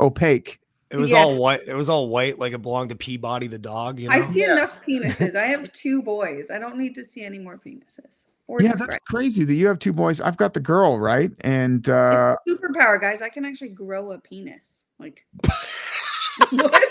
opaque. 0.00 0.58
it 0.90 0.96
was 0.96 1.10
Yes. 1.10 1.24
all 1.24 1.40
white. 1.40 1.60
It 1.66 1.74
was 1.74 1.88
all 1.88 2.08
white, 2.08 2.38
like 2.38 2.52
it 2.52 2.62
belonged 2.62 2.88
to 2.90 2.94
Peabody 2.96 3.46
the 3.46 3.58
dog. 3.58 3.98
You 3.98 4.08
know? 4.08 4.16
I 4.16 4.20
see 4.22 4.40
Yes. 4.40 4.50
enough 4.50 4.78
penises. 4.86 5.34
I 5.36 5.46
have 5.46 5.70
two 5.72 6.02
boys. 6.02 6.50
I 6.50 6.58
don't 6.58 6.76
need 6.76 6.94
to 6.96 7.04
see 7.04 7.22
any 7.24 7.38
more 7.38 7.58
penises. 7.58 8.26
Or 8.48 8.60
Yeah, 8.60 8.70
describe- 8.70 8.90
that's 8.90 9.04
crazy 9.06 9.44
that 9.44 9.54
you 9.54 9.66
have 9.68 9.78
two 9.78 9.92
boys. 9.92 10.20
I've 10.20 10.36
got 10.36 10.52
the 10.54 10.60
girl, 10.60 10.98
right? 10.98 11.30
And 11.42 11.88
uh 11.88 12.36
it's 12.46 12.58
a 12.60 12.66
superpower, 12.66 13.00
guys. 13.00 13.22
I 13.22 13.28
can 13.28 13.44
actually 13.44 13.70
grow 13.70 14.12
a 14.12 14.18
penis. 14.18 14.86
Like 14.98 15.24
what? 16.50 16.82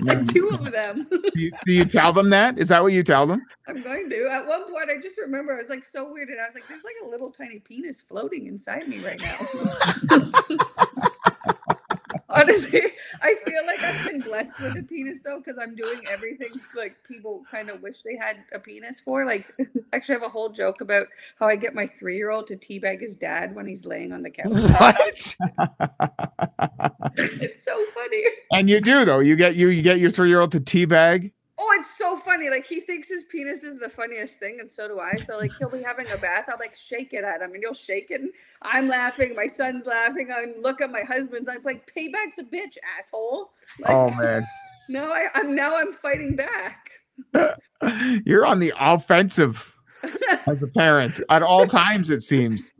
Like 0.00 0.18
mm-hmm. 0.22 0.26
two 0.26 0.50
of 0.50 0.70
them. 0.70 1.06
do 1.10 1.40
you, 1.40 1.50
do 1.66 1.72
you 1.72 1.84
tell 1.84 2.12
them 2.12 2.30
that? 2.30 2.58
Is 2.58 2.68
that 2.68 2.82
what 2.82 2.92
you 2.92 3.02
tell 3.02 3.26
them? 3.26 3.42
I'm 3.66 3.82
going 3.82 4.08
to. 4.10 4.28
At 4.30 4.46
one 4.46 4.70
point, 4.70 4.90
I 4.90 5.00
just 5.00 5.18
remember 5.18 5.54
I 5.54 5.58
was 5.58 5.68
like 5.68 5.84
so 5.84 6.06
weirded. 6.06 6.40
I 6.40 6.46
was 6.46 6.54
like, 6.54 6.66
"There's 6.68 6.84
like 6.84 6.94
a 7.04 7.08
little 7.08 7.30
tiny 7.30 7.58
penis 7.58 8.00
floating 8.00 8.46
inside 8.46 8.86
me 8.88 8.98
right 8.98 9.20
now." 9.20 10.28
Honestly, 12.30 12.82
I 13.22 13.34
feel 13.44 13.64
like 13.66 13.82
I've 13.82 14.06
been 14.06 14.20
blessed 14.20 14.60
with 14.60 14.76
a 14.76 14.82
penis 14.82 15.22
though, 15.22 15.38
because 15.38 15.58
I'm 15.58 15.74
doing 15.74 16.02
everything 16.10 16.50
like 16.76 16.96
people 17.06 17.44
kind 17.50 17.70
of 17.70 17.82
wish 17.82 18.02
they 18.02 18.16
had 18.16 18.36
a 18.52 18.58
penis 18.58 19.00
for. 19.00 19.24
Like, 19.24 19.54
actually, 19.92 20.16
I 20.16 20.18
have 20.18 20.26
a 20.26 20.30
whole 20.30 20.50
joke 20.50 20.80
about 20.80 21.06
how 21.38 21.46
I 21.46 21.56
get 21.56 21.74
my 21.74 21.86
three 21.86 22.16
year 22.16 22.30
old 22.30 22.46
to 22.48 22.56
teabag 22.56 23.00
his 23.00 23.16
dad 23.16 23.54
when 23.54 23.66
he's 23.66 23.86
laying 23.86 24.12
on 24.12 24.22
the 24.22 24.30
couch. 24.30 24.48
What? 24.48 25.36
it's 27.16 27.64
so 27.64 27.84
funny. 27.94 28.24
And 28.52 28.68
you 28.68 28.80
do 28.80 29.04
though. 29.04 29.20
You 29.20 29.36
get 29.36 29.56
you 29.56 29.68
you 29.68 29.82
get 29.82 29.98
your 29.98 30.10
three 30.10 30.28
year 30.28 30.40
old 30.40 30.52
to 30.52 30.60
teabag. 30.60 31.32
Oh, 31.60 31.76
it's 31.78 31.96
so 31.96 32.16
funny. 32.16 32.50
Like 32.50 32.66
he 32.66 32.80
thinks 32.80 33.08
his 33.08 33.24
penis 33.24 33.64
is 33.64 33.78
the 33.78 33.88
funniest 33.88 34.38
thing, 34.38 34.58
and 34.60 34.70
so 34.70 34.86
do 34.86 35.00
I. 35.00 35.16
So 35.16 35.36
like 35.38 35.50
he'll 35.58 35.68
be 35.70 35.82
having 35.82 36.06
a 36.12 36.16
bath, 36.16 36.44
I'll 36.48 36.58
like 36.58 36.76
shake 36.76 37.12
it 37.12 37.24
at 37.24 37.42
him, 37.42 37.52
and 37.54 37.62
he'll 37.62 37.74
shake 37.74 38.10
it. 38.10 38.20
And 38.20 38.30
I'm 38.62 38.86
laughing, 38.88 39.34
my 39.34 39.48
son's 39.48 39.86
laughing. 39.86 40.30
I 40.32 40.54
look 40.60 40.80
at 40.80 40.90
my 40.92 41.02
husband's. 41.02 41.48
I'm 41.48 41.62
like, 41.64 41.90
"Payback's 41.96 42.38
a 42.38 42.44
bitch, 42.44 42.76
asshole." 42.98 43.50
Like, 43.80 43.90
Oh 43.90 44.10
man, 44.10 44.46
No, 44.88 45.12
I, 45.12 45.26
I'm 45.34 45.54
now 45.54 45.76
I'm 45.76 45.92
fighting 45.92 46.36
back. 46.36 46.90
you're 48.24 48.46
on 48.46 48.60
the 48.60 48.72
offensive 48.78 49.74
as 50.46 50.62
a 50.62 50.68
parent 50.68 51.20
at 51.28 51.42
all 51.42 51.66
times. 51.66 52.10
It 52.10 52.22
seems. 52.22 52.72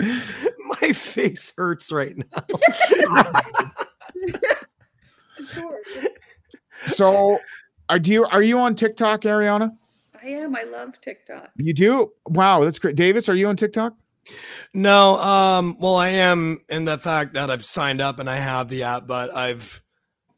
My 0.00 0.92
face 0.92 1.52
hurts 1.56 1.92
right 1.92 2.16
now. 2.16 2.44
Sure. 5.46 5.80
So, 6.86 7.38
are 7.88 7.98
do 7.98 8.10
you 8.12 8.24
are 8.26 8.42
you 8.42 8.58
on 8.58 8.74
TikTok, 8.74 9.22
Ariana? 9.22 9.76
I 10.22 10.28
am. 10.28 10.56
I 10.56 10.62
love 10.64 11.00
TikTok. 11.00 11.50
You 11.56 11.74
do? 11.74 12.12
Wow, 12.26 12.64
that's 12.64 12.78
great. 12.78 12.96
Davis, 12.96 13.28
are 13.28 13.34
you 13.34 13.48
on 13.48 13.56
TikTok? 13.56 13.94
No, 14.72 15.18
um, 15.18 15.76
well, 15.78 15.96
I 15.96 16.08
am 16.08 16.58
in 16.68 16.86
the 16.86 16.98
fact 16.98 17.34
that 17.34 17.50
I've 17.50 17.64
signed 17.64 18.00
up 18.00 18.18
and 18.18 18.28
I 18.28 18.36
have 18.36 18.68
the 18.68 18.84
app, 18.84 19.06
but 19.06 19.34
I've 19.34 19.82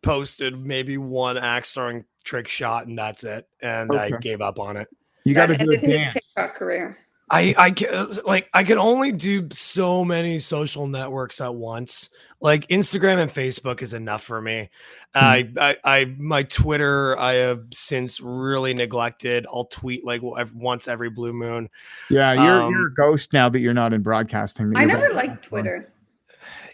posted 0.03 0.59
maybe 0.59 0.99
one 0.99 1.39
axe 1.39 1.73
throwing 1.73 2.05
trick 2.25 2.49
shot 2.49 2.87
and 2.87 2.99
that's 2.99 3.25
it. 3.25 3.49
And 3.61 3.97
I 3.97 4.11
gave 4.11 4.41
up 4.41 4.59
on 4.59 4.77
it. 4.77 4.89
You 5.25 5.35
got 5.35 5.47
to 5.47 5.57
do 5.57 5.71
a 5.71 5.75
ended 5.75 5.81
his 5.81 5.99
dance. 5.99 6.15
TikTok 6.15 6.57
career. 6.57 6.99
I 7.31 7.55
I 7.59 7.71
can 7.73 8.09
like 8.25 8.49
I 8.55 8.65
can 8.65 8.79
only 8.79 9.13
do 9.13 9.49
so 9.53 10.05
many 10.05 10.39
social 10.39 10.87
networks 10.87 11.41
at 11.41 11.55
once. 11.55 12.11
Like 12.41 12.69
Instagram 12.69 13.19
and 13.19 13.31
Facebook 13.31 13.83
is 13.83 13.93
enough 13.95 14.23
for 14.23 14.41
me. 14.41 14.71
I, 15.15 15.49
I 15.59 15.77
I 15.85 16.05
my 16.19 16.43
Twitter 16.43 17.19
I 17.19 17.35
have 17.35 17.65
since 17.73 18.21
really 18.21 18.75
neglected. 18.75 19.47
I'll 19.53 19.65
tweet 19.65 20.05
like 20.05 20.21
once 20.23 20.89
every 20.89 21.11
blue 21.11 21.33
moon. 21.33 21.69
Yeah, 22.11 22.35
you're 22.35 22.63
Um, 22.63 22.73
you're 22.73 22.89
a 22.89 22.95
ghost 22.95 23.33
now 23.33 23.49
that 23.49 23.61
you're 23.61 23.75
not 23.75 23.93
in 23.93 24.03
broadcasting. 24.03 24.77
I 24.77 24.81
you're 24.81 24.89
never 24.89 25.15
liked 25.15 25.45
Twitter. 25.45 25.93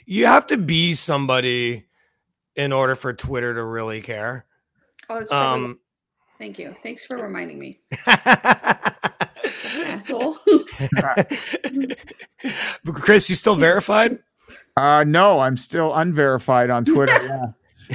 You 0.04 0.26
have 0.26 0.48
to 0.48 0.58
be 0.58 0.94
somebody 0.94 1.86
in 2.56 2.72
order 2.72 2.94
for 2.96 3.12
Twitter 3.12 3.54
to 3.54 3.64
really 3.64 4.00
care. 4.00 4.44
Oh, 5.08 5.18
that's 5.18 5.30
probably, 5.30 5.64
Um 5.64 5.78
thank 6.38 6.58
you. 6.58 6.74
Thanks 6.82 7.04
for 7.06 7.16
reminding 7.16 7.58
me, 7.58 7.78
asshole. 9.98 10.36
Chris, 12.94 13.28
you 13.28 13.36
still 13.36 13.56
verified? 13.56 14.18
Uh, 14.76 15.04
no, 15.06 15.40
I'm 15.40 15.56
still 15.56 15.94
unverified 15.94 16.70
on 16.70 16.84
Twitter. 16.84 17.12
yeah. 17.22 17.46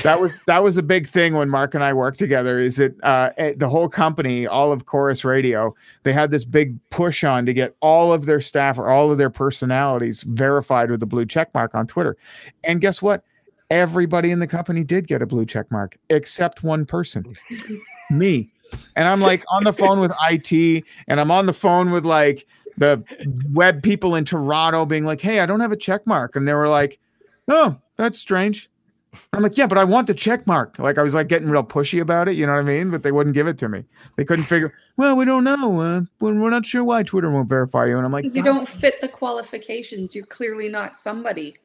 That 0.04 0.22
was 0.22 0.40
that 0.46 0.64
was 0.64 0.78
a 0.78 0.84
big 0.84 1.08
thing 1.08 1.34
when 1.34 1.50
Mark 1.50 1.74
and 1.74 1.84
I 1.84 1.92
worked 1.92 2.20
together. 2.20 2.60
Is 2.60 2.76
that 2.76 2.94
uh, 3.04 3.32
eh, 3.38 3.54
the 3.58 3.68
whole 3.68 3.90
company, 3.90 4.46
all 4.46 4.72
of 4.72 4.86
Corus 4.86 5.26
Radio, 5.26 5.74
they 6.04 6.14
had 6.14 6.30
this 6.30 6.46
big 6.46 6.78
push 6.92 7.24
on 7.24 7.48
to 7.48 7.54
get 7.54 7.76
all 7.80 8.14
of 8.14 8.28
their 8.28 8.42
staff 8.42 8.78
or 8.78 8.92
all 8.92 9.12
of 9.12 9.18
their 9.18 9.32
personalities 9.32 10.22
verified 10.22 10.92
with 10.92 11.02
a 11.02 11.08
blue 11.08 11.26
check 11.26 11.52
mark 11.56 11.74
on 11.74 11.88
Twitter. 11.88 12.16
And 12.64 12.80
guess 12.80 13.02
what? 13.02 13.24
Everybody 13.72 14.30
in 14.30 14.40
the 14.40 14.46
company 14.46 14.84
did 14.84 15.08
get 15.08 15.24
a 15.24 15.26
blue 15.26 15.48
check 15.48 15.72
mark 15.72 15.98
except 16.12 16.62
one 16.62 16.86
person, 16.86 17.36
me. 18.12 18.52
And 18.96 19.08
I'm 19.08 19.22
like 19.22 19.44
on 19.52 19.64
the 19.64 19.74
phone 19.74 20.00
with 20.00 20.12
IT, 20.30 20.84
and 21.08 21.20
I'm 21.20 21.32
on 21.32 21.46
the 21.46 21.54
phone 21.54 21.92
with 21.92 22.06
like 22.06 22.48
the 22.78 23.04
web 23.52 23.82
people 23.84 24.16
in 24.16 24.26
Toronto 24.26 24.86
being 24.86 25.06
like, 25.06 25.22
"Hey, 25.22 25.40
I 25.40 25.46
don't 25.46 25.60
have 25.60 25.72
a 25.72 25.78
check 25.78 26.06
mark," 26.06 26.36
and 26.36 26.48
they 26.48 26.54
were 26.54 26.70
like, 26.70 27.00
"Oh, 27.48 27.78
that's 27.98 28.20
strange." 28.20 28.70
I'm 29.34 29.42
like, 29.42 29.58
"Yeah, 29.58 29.68
but 29.68 29.78
I 29.78 29.84
want 29.84 30.08
the 30.08 30.14
check 30.14 30.46
mark." 30.46 30.78
Like 30.80 30.98
I 30.98 31.04
was 31.04 31.14
like 31.14 31.28
getting 31.28 31.50
real 31.50 31.64
pushy 31.64 32.02
about 32.02 32.28
it, 32.28 32.36
you 32.36 32.46
know 32.46 32.54
what 32.54 32.60
I 32.60 32.64
mean? 32.64 32.92
But 32.92 33.04
they 33.04 33.12
wouldn't 33.12 33.34
give 33.34 33.48
it 33.48 33.58
to 33.60 33.70
me. 33.70 33.84
They 34.16 34.26
couldn't 34.26 34.46
figure. 34.46 34.74
Well, 34.98 35.16
we 35.16 35.26
don't 35.26 35.44
know. 35.44 35.82
Uh, 35.82 36.02
we're 36.20 36.34
we're 36.40 36.50
not 36.50 36.66
sure 36.66 36.84
why 36.84 37.04
Twitter 37.04 37.32
won't 37.32 37.50
verify 37.50 37.88
you. 37.88 37.98
And 37.98 38.06
I'm 38.06 38.12
like, 38.12 38.26
you 38.34 38.44
don't 38.44 38.68
fit 38.68 39.02
the 39.02 39.08
qualifications. 39.08 40.16
You're 40.16 40.26
clearly 40.26 40.70
not 40.70 40.98
somebody. 40.98 41.56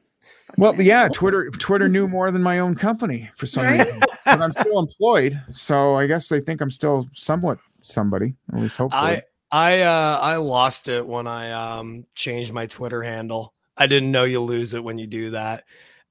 Well, 0.57 0.79
yeah. 0.81 1.07
Twitter 1.09 1.49
Twitter 1.51 1.87
knew 1.89 2.07
more 2.07 2.31
than 2.31 2.43
my 2.43 2.59
own 2.59 2.75
company 2.75 3.29
for 3.35 3.45
some 3.47 3.63
Right? 3.63 3.79
reason. 3.79 3.99
But 4.25 4.41
I'm 4.41 4.53
still 4.53 4.79
employed, 4.79 5.41
so 5.51 5.95
I 5.95 6.07
guess 6.07 6.29
they 6.29 6.39
think 6.39 6.61
I'm 6.61 6.71
still 6.71 7.07
somewhat 7.13 7.59
somebody. 7.81 8.35
At 8.53 8.59
least 8.59 8.77
hopefully. 8.77 9.01
I 9.01 9.21
I 9.51 9.81
uh 9.81 10.19
I 10.21 10.35
lost 10.37 10.87
it 10.87 11.05
when 11.05 11.27
I 11.27 11.51
um 11.51 12.05
changed 12.15 12.53
my 12.53 12.65
Twitter 12.67 13.01
handle. 13.03 13.53
I 13.75 13.87
didn't 13.87 14.11
know 14.11 14.23
you 14.23 14.39
lose 14.41 14.73
it 14.73 14.83
when 14.83 14.97
you 14.97 15.07
do 15.07 15.31
that. 15.31 15.63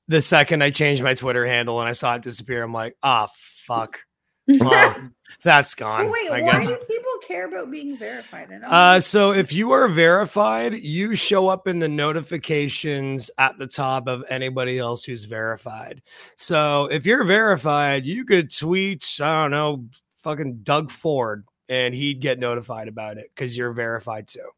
The 0.08 0.20
second 0.20 0.62
I 0.62 0.70
changed 0.70 1.02
my 1.02 1.14
Twitter 1.14 1.46
handle 1.46 1.78
and 1.80 1.88
I 1.88 1.92
saw 1.92 2.16
it 2.16 2.22
disappear, 2.22 2.62
I'm 2.62 2.72
like, 2.72 2.96
ah 3.02 3.28
fuck. 3.66 4.00
Well, 4.48 4.96
that's 5.44 5.74
gone. 5.76 6.06
Oh, 6.06 6.10
wait, 6.10 6.30
I 6.32 6.40
why 6.42 6.50
guess. 6.50 6.66
do 6.66 6.76
people 6.76 7.01
care 7.32 7.46
about 7.46 7.70
being 7.70 7.96
verified? 7.96 8.48
I 8.50 8.58
don't 8.58 8.64
Uh, 8.64 9.00
so 9.00 9.32
if 9.32 9.52
you 9.52 9.72
are 9.72 9.88
verified, 9.88 10.74
you 10.74 11.14
show 11.14 11.48
up 11.48 11.66
in 11.66 11.78
the 11.78 11.88
notifications 11.88 13.30
at 13.38 13.58
the 13.58 13.66
top 13.66 14.06
of 14.06 14.22
anybody 14.28 14.78
else 14.78 15.02
who's 15.04 15.24
verified. 15.24 16.02
So 16.36 16.86
if 16.86 17.06
you're 17.06 17.24
verified, 17.24 18.04
you 18.04 18.24
could 18.24 18.54
tweet, 18.54 19.04
I 19.20 19.42
don't 19.42 19.50
know, 19.50 19.86
fucking 20.22 20.60
Doug 20.62 20.90
Ford, 20.90 21.44
and 21.68 21.94
he'd 21.94 22.20
get 22.20 22.38
notified 22.38 22.88
about 22.88 23.16
it 23.18 23.30
because 23.34 23.56
you're 23.56 23.72
verified 23.72 24.28
too. 24.28 24.48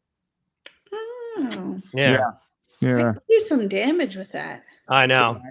Oh, 0.93 1.81
Yeah, 1.93 2.11
Yeah. 2.11 2.31
Yeah, 2.81 3.13
do 3.29 3.39
some 3.39 3.67
damage 3.69 4.17
with 4.17 4.33
that, 4.33 4.63
I 4.89 5.05
know. 5.05 5.41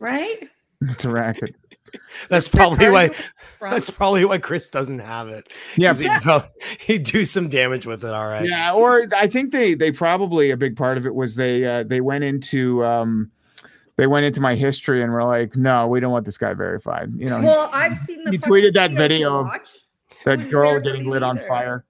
right? 0.00 0.48
it's 0.82 1.04
a 1.04 1.10
racket. 1.10 1.54
That's 2.28 2.48
probably 2.48 2.90
why. 2.90 3.08
from- 3.58 3.70
That's 3.70 3.90
probably 3.90 4.24
why 4.24 4.38
Chris 4.38 4.68
doesn't 4.68 4.98
have 5.00 5.28
it. 5.28 5.48
Yeah, 5.76 5.94
he'd, 5.94 6.10
prob- 6.22 6.46
he'd 6.80 7.02
do 7.04 7.24
some 7.24 7.48
damage 7.48 7.86
with 7.86 8.04
it. 8.04 8.12
All 8.12 8.26
right. 8.26 8.48
Yeah, 8.48 8.72
or 8.72 9.04
I 9.16 9.28
think 9.28 9.52
they 9.52 9.74
they 9.74 9.92
probably 9.92 10.50
a 10.50 10.56
big 10.56 10.76
part 10.76 10.98
of 10.98 11.06
it 11.06 11.14
was 11.14 11.36
they 11.36 11.64
uh, 11.64 11.82
they 11.84 12.00
went 12.00 12.24
into 12.24 12.84
um 12.84 13.30
they 13.96 14.06
went 14.06 14.24
into 14.26 14.40
my 14.40 14.54
history 14.54 15.02
and 15.02 15.12
were 15.12 15.24
like, 15.24 15.54
no, 15.56 15.86
we 15.86 16.00
don't 16.00 16.12
want 16.12 16.24
this 16.24 16.38
guy 16.38 16.54
verified. 16.54 17.10
You 17.16 17.26
know, 17.28 17.40
Well, 17.42 17.70
I've 17.72 17.98
seen 17.98 18.24
the 18.24 18.32
you 18.32 18.38
fucking 18.38 18.52
tweeted 18.52 18.74
that 18.74 18.92
video 18.92 19.40
of 19.40 19.50
that 20.24 20.48
girl 20.50 20.80
getting 20.80 21.04
you 21.04 21.10
lit 21.10 21.22
on 21.22 21.36
fire. 21.36 21.84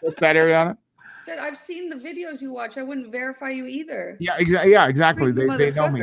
What's 0.00 0.18
that, 0.20 0.36
Ariana? 0.36 0.76
Said 1.24 1.38
I've 1.38 1.56
seen 1.56 1.88
the 1.88 1.96
videos 1.96 2.42
you 2.42 2.52
watch. 2.52 2.76
I 2.76 2.82
wouldn't 2.82 3.10
verify 3.10 3.48
you 3.50 3.66
either. 3.66 4.16
Yeah, 4.20 4.36
exa- 4.38 4.66
yeah, 4.70 4.88
exactly. 4.88 5.32
They, 5.32 5.46
they 5.56 5.70
know 5.70 5.90
me. 5.90 6.02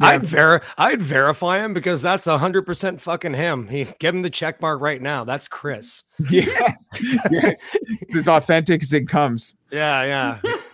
Motherfucker. 0.00 0.02
Yeah. 0.02 0.08
I'd 0.08 0.24
ver 0.24 0.62
I'd 0.78 1.02
verify 1.02 1.64
him 1.64 1.74
because 1.74 2.02
that's 2.02 2.26
hundred 2.26 2.62
percent 2.62 3.00
fucking 3.00 3.34
him. 3.34 3.68
He 3.68 3.86
give 3.98 4.14
him 4.14 4.22
the 4.22 4.30
check 4.30 4.60
mark 4.60 4.80
right 4.80 5.00
now. 5.00 5.24
That's 5.24 5.48
Chris. 5.48 6.04
yes, 6.30 6.88
yes. 7.30 7.68
It's 7.72 8.16
as 8.16 8.28
authentic 8.28 8.82
as 8.82 8.92
it 8.92 9.08
comes. 9.08 9.56
Yeah, 9.70 10.38
yeah. 10.42 10.56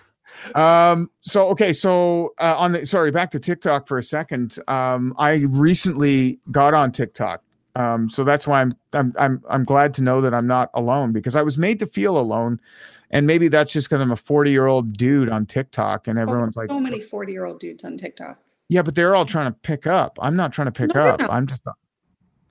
Um, 0.56 1.08
so 1.20 1.48
okay, 1.50 1.72
so 1.72 2.34
uh, 2.40 2.56
on 2.56 2.72
the 2.72 2.84
sorry, 2.84 3.12
back 3.12 3.30
to 3.30 3.38
TikTok 3.38 3.86
for 3.86 3.98
a 3.98 4.02
second. 4.02 4.58
Um, 4.66 5.14
I 5.16 5.44
recently 5.48 6.40
got 6.50 6.74
on 6.74 6.90
TikTok. 6.90 7.42
Um, 7.74 8.10
so 8.10 8.24
that's 8.24 8.46
why 8.46 8.60
I'm 8.60 8.72
I'm 8.92 9.14
I'm 9.18 9.42
I'm 9.48 9.64
glad 9.64 9.94
to 9.94 10.02
know 10.02 10.20
that 10.20 10.34
I'm 10.34 10.46
not 10.46 10.70
alone 10.74 11.12
because 11.12 11.36
I 11.36 11.42
was 11.42 11.58
made 11.58 11.78
to 11.78 11.86
feel 11.86 12.18
alone. 12.18 12.60
And 13.10 13.26
maybe 13.26 13.48
that's 13.48 13.72
just 13.72 13.88
because 13.88 14.00
I'm 14.00 14.10
a 14.10 14.16
40 14.16 14.50
year 14.50 14.66
old 14.66 14.96
dude 14.96 15.28
on 15.28 15.44
TikTok 15.46 16.08
and 16.08 16.18
everyone's 16.18 16.56
like, 16.56 16.70
so 16.70 16.80
many 16.80 17.00
40 17.00 17.32
year 17.32 17.44
old 17.44 17.60
dudes 17.60 17.84
on 17.84 17.98
TikTok. 17.98 18.38
Yeah, 18.72 18.82
but 18.82 18.94
they're 18.94 19.14
all 19.14 19.26
trying 19.26 19.52
to 19.52 19.58
pick 19.62 19.86
up. 19.86 20.18
I'm 20.22 20.34
not 20.36 20.52
trying 20.52 20.66
to 20.66 20.72
pick 20.72 20.94
No, 20.94 21.02
up. 21.02 21.20
not. 21.20 21.30
I'm 21.30 21.46
just 21.46 21.62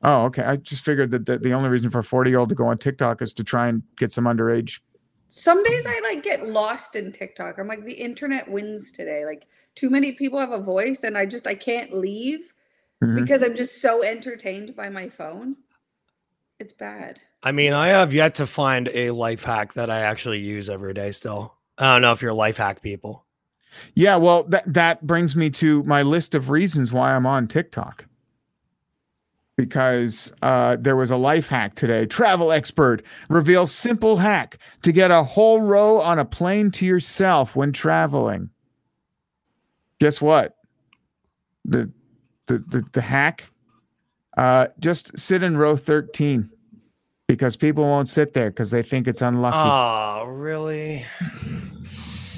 Oh, 0.03 0.23
okay. 0.25 0.43
I 0.43 0.55
just 0.55 0.83
figured 0.83 1.11
that 1.11 1.25
the, 1.25 1.37
the 1.37 1.53
only 1.53 1.69
reason 1.69 1.89
for 1.91 1.99
a 1.99 2.03
40 2.03 2.29
year 2.29 2.39
old 2.39 2.49
to 2.49 2.55
go 2.55 2.65
on 2.67 2.77
TikTok 2.77 3.21
is 3.21 3.33
to 3.35 3.43
try 3.43 3.67
and 3.67 3.83
get 3.97 4.11
some 4.11 4.25
underage. 4.25 4.79
Some 5.27 5.63
days 5.63 5.85
I 5.87 5.99
like 6.01 6.23
get 6.23 6.47
lost 6.49 6.95
in 6.95 7.11
TikTok. 7.11 7.57
I'm 7.59 7.67
like 7.67 7.85
the 7.85 7.93
internet 7.93 8.49
wins 8.49 8.91
today. 8.91 9.25
Like 9.25 9.45
too 9.75 9.89
many 9.89 10.11
people 10.11 10.39
have 10.39 10.51
a 10.51 10.59
voice 10.59 11.03
and 11.03 11.17
I 11.17 11.25
just 11.25 11.45
I 11.47 11.53
can't 11.55 11.93
leave 11.95 12.53
Mhm. 13.03 13.15
because 13.21 13.41
I'm 13.43 13.55
just 13.55 13.81
so 13.81 14.03
entertained 14.03 14.75
by 14.75 14.89
my 14.89 15.09
phone. 15.09 15.55
It's 16.59 16.73
bad. 16.73 17.19
I 17.43 17.51
mean, 17.51 17.73
I 17.73 17.87
have 17.87 18.13
yet 18.13 18.35
to 18.35 18.45
find 18.45 18.87
a 18.93 19.09
life 19.11 19.43
hack 19.43 19.73
that 19.73 19.89
I 19.89 20.01
actually 20.01 20.39
use 20.39 20.69
every 20.69 20.93
day 20.93 21.09
still. 21.11 21.55
I 21.77 21.93
don't 21.93 22.01
know 22.03 22.11
if 22.11 22.21
you're 22.21 22.33
life 22.33 22.57
hack 22.57 22.81
people. 22.83 23.25
Yeah, 23.95 24.17
well, 24.17 24.43
that 24.45 24.71
that 24.73 25.05
brings 25.05 25.35
me 25.35 25.49
to 25.51 25.83
my 25.83 26.01
list 26.01 26.35
of 26.35 26.49
reasons 26.49 26.91
why 26.91 27.13
I'm 27.13 27.25
on 27.25 27.47
TikTok. 27.47 28.05
Because 29.57 30.33
uh, 30.41 30.77
there 30.79 30.95
was 30.95 31.11
a 31.11 31.17
life 31.17 31.47
hack 31.47 31.75
today. 31.75 32.05
Travel 32.05 32.51
expert 32.51 33.03
reveals 33.29 33.71
simple 33.71 34.17
hack 34.17 34.57
to 34.81 34.91
get 34.91 35.11
a 35.11 35.23
whole 35.23 35.61
row 35.61 35.99
on 35.99 36.17
a 36.17 36.25
plane 36.25 36.71
to 36.71 36.85
yourself 36.85 37.55
when 37.55 37.71
traveling. 37.71 38.49
Guess 39.99 40.21
what? 40.21 40.55
the 41.65 41.91
the 42.47 42.59
the, 42.69 42.85
the 42.93 43.01
hack. 43.01 43.51
Uh, 44.37 44.67
just 44.79 45.17
sit 45.17 45.43
in 45.43 45.57
row 45.57 45.75
thirteen 45.75 46.49
because 47.27 47.55
people 47.55 47.83
won't 47.83 48.09
sit 48.09 48.33
there 48.33 48.49
because 48.49 48.71
they 48.71 48.83
think 48.83 49.07
it's 49.07 49.21
unlucky. 49.21 49.57
Oh, 49.57 50.25
really? 50.27 51.05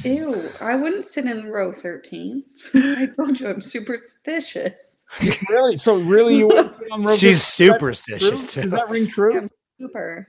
Ew, 0.03 0.49
I 0.59 0.75
wouldn't 0.75 1.05
sit 1.05 1.25
in 1.25 1.47
row 1.47 1.71
13. 1.71 2.43
I 2.73 3.07
told 3.15 3.39
you 3.39 3.47
I'm 3.47 3.61
superstitious. 3.61 5.05
really? 5.49 5.77
So 5.77 5.97
really, 5.97 6.37
you 6.37 6.47
wouldn't 6.47 6.77
sit 6.77 6.91
on 6.91 7.03
row 7.03 7.15
She's 7.15 7.55
13? 7.55 7.73
Superstitious 7.73 8.53
too. 8.53 8.61
Does 8.63 8.71
that 8.71 8.89
ring 8.89 9.07
true? 9.07 9.37
I'm 9.37 9.49
super. 9.79 10.27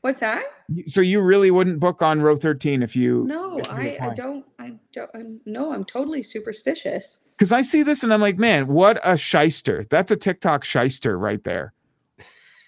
What's 0.00 0.20
that? 0.20 0.44
So 0.86 1.02
you 1.02 1.20
really 1.20 1.50
wouldn't 1.50 1.78
book 1.78 2.00
on 2.00 2.22
row 2.22 2.36
thirteen 2.36 2.82
if 2.82 2.96
you 2.96 3.24
No, 3.26 3.60
I, 3.68 3.98
I 4.00 4.14
don't. 4.14 4.46
I 4.58 4.74
don't. 4.92 5.10
I'm, 5.14 5.40
no, 5.44 5.74
I'm 5.74 5.84
totally 5.84 6.22
superstitious. 6.22 7.18
Because 7.36 7.52
I 7.52 7.60
see 7.62 7.82
this 7.82 8.02
and 8.02 8.12
I'm 8.12 8.20
like, 8.20 8.38
man, 8.38 8.66
what 8.66 8.98
a 9.04 9.18
shyster! 9.18 9.84
That's 9.90 10.10
a 10.10 10.16
TikTok 10.16 10.64
shyster 10.64 11.18
right 11.18 11.42
there. 11.44 11.74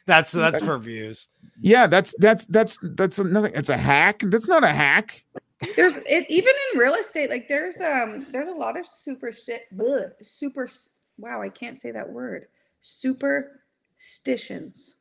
That's 0.06 0.32
that's 0.32 0.62
for 0.62 0.76
views. 0.78 1.28
Yeah, 1.60 1.86
that's 1.86 2.12
that's 2.18 2.44
that's 2.46 2.76
that's 2.82 3.20
nothing. 3.20 3.52
It's 3.54 3.68
a 3.68 3.76
hack. 3.76 4.22
That's 4.26 4.48
not 4.48 4.64
a 4.64 4.72
hack. 4.72 5.24
There's 5.76 5.96
it 5.96 6.26
even 6.28 6.52
in 6.72 6.78
real 6.78 6.94
estate. 6.94 7.30
Like 7.30 7.48
there's 7.48 7.80
um 7.80 8.26
there's 8.32 8.48
a 8.48 8.52
lot 8.52 8.78
of 8.78 8.84
supersti 8.86 9.56
bleh, 9.74 10.10
super. 10.22 10.68
Wow, 11.18 11.42
I 11.42 11.48
can't 11.48 11.78
say 11.78 11.90
that 11.92 12.08
word. 12.08 12.46
Superstitions. 12.80 14.96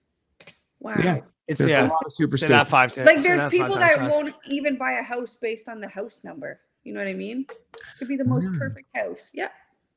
Wow. 0.80 0.96
Yeah, 1.04 1.20
It's 1.48 1.60
there's 1.60 1.70
yeah. 1.70 1.88
a 1.88 1.90
lot 1.90 2.04
of 2.06 2.12
Say 2.12 2.24
superstition. 2.24 2.52
that 2.54 2.68
five. 2.68 2.96
Like 2.98 3.22
there's 3.22 3.40
that 3.40 3.44
five 3.44 3.52
people 3.52 3.68
times 3.76 3.80
that 3.80 3.98
fast. 3.98 4.18
won't 4.24 4.36
even 4.48 4.78
buy 4.78 4.94
a 4.94 5.04
house 5.04 5.36
based 5.36 5.70
on 5.70 5.80
the 5.80 5.88
house 5.88 6.24
number. 6.24 6.60
You 6.84 6.94
know 6.94 7.00
what 7.00 7.08
I 7.08 7.14
mean? 7.14 7.46
It 7.50 7.58
Could 8.00 8.08
be 8.08 8.18
the 8.18 8.26
most 8.26 8.48
Mm. 8.50 8.58
perfect 8.58 8.88
house. 8.96 9.30
Yeah. 9.34 9.50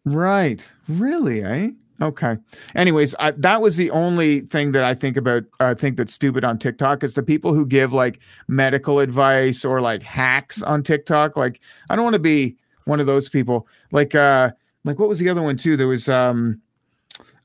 Right. 0.04 0.70
Really, 0.88 1.42
eh? 1.42 1.70
Okay. 2.02 2.36
Anyways, 2.74 3.14
I, 3.18 3.30
that 3.32 3.62
was 3.62 3.76
the 3.76 3.90
only 3.90 4.40
thing 4.40 4.72
that 4.72 4.84
I 4.84 4.94
think 4.94 5.16
about. 5.16 5.44
I 5.60 5.74
think 5.74 5.96
that's 5.96 6.12
stupid 6.12 6.44
on 6.44 6.58
TikTok 6.58 7.04
is 7.04 7.14
the 7.14 7.22
people 7.22 7.54
who 7.54 7.64
give 7.64 7.92
like 7.92 8.18
medical 8.48 8.98
advice 8.98 9.64
or 9.64 9.80
like 9.80 10.02
hacks 10.02 10.62
on 10.62 10.82
TikTok. 10.82 11.36
Like, 11.36 11.60
I 11.88 11.96
don't 11.96 12.04
want 12.04 12.14
to 12.14 12.20
be 12.20 12.56
one 12.84 13.00
of 13.00 13.06
those 13.06 13.28
people. 13.28 13.68
Like, 13.92 14.14
uh, 14.14 14.50
like 14.84 14.98
what 14.98 15.08
was 15.08 15.18
the 15.18 15.28
other 15.28 15.42
one 15.42 15.56
too? 15.56 15.76
There 15.76 15.88
was, 15.88 16.08
um, 16.08 16.60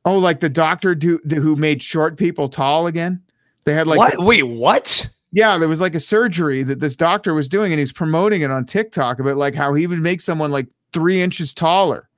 oh, 0.03 0.17
like 0.17 0.39
the 0.39 0.49
doctor 0.49 0.95
do, 0.95 1.19
who 1.29 1.55
made 1.55 1.81
short 1.81 2.17
people 2.17 2.49
tall 2.49 2.87
again. 2.87 3.21
They 3.65 3.73
had 3.73 3.87
like, 3.87 3.99
what? 3.99 4.15
Wait, 4.17 4.43
what? 4.43 5.07
yeah, 5.31 5.57
there 5.57 5.69
was 5.69 5.81
like 5.81 5.95
a 5.95 5.99
surgery 5.99 6.63
that 6.63 6.79
this 6.79 6.95
doctor 6.95 7.33
was 7.33 7.47
doing, 7.47 7.71
and 7.71 7.79
he's 7.79 7.91
promoting 7.91 8.41
it 8.41 8.51
on 8.51 8.65
TikTok 8.65 9.19
about 9.19 9.37
like 9.37 9.53
how 9.53 9.73
he 9.73 9.85
would 9.85 9.99
make 9.99 10.21
someone 10.21 10.51
like 10.51 10.67
three 10.91 11.21
inches 11.21 11.53
taller. 11.53 12.08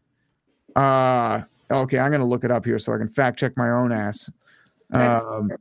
Uh 0.76 1.42
okay, 1.70 2.00
I'm 2.00 2.12
gonna 2.12 2.26
look 2.26 2.44
it 2.44 2.52
up 2.52 2.66
here 2.66 2.80
so 2.80 2.94
I 2.94 2.98
can 2.98 3.08
fact 3.08 3.40
check 3.40 3.56
my 3.58 3.70
own 3.70 3.92
ass. 3.92 4.30
Um, 4.94 5.52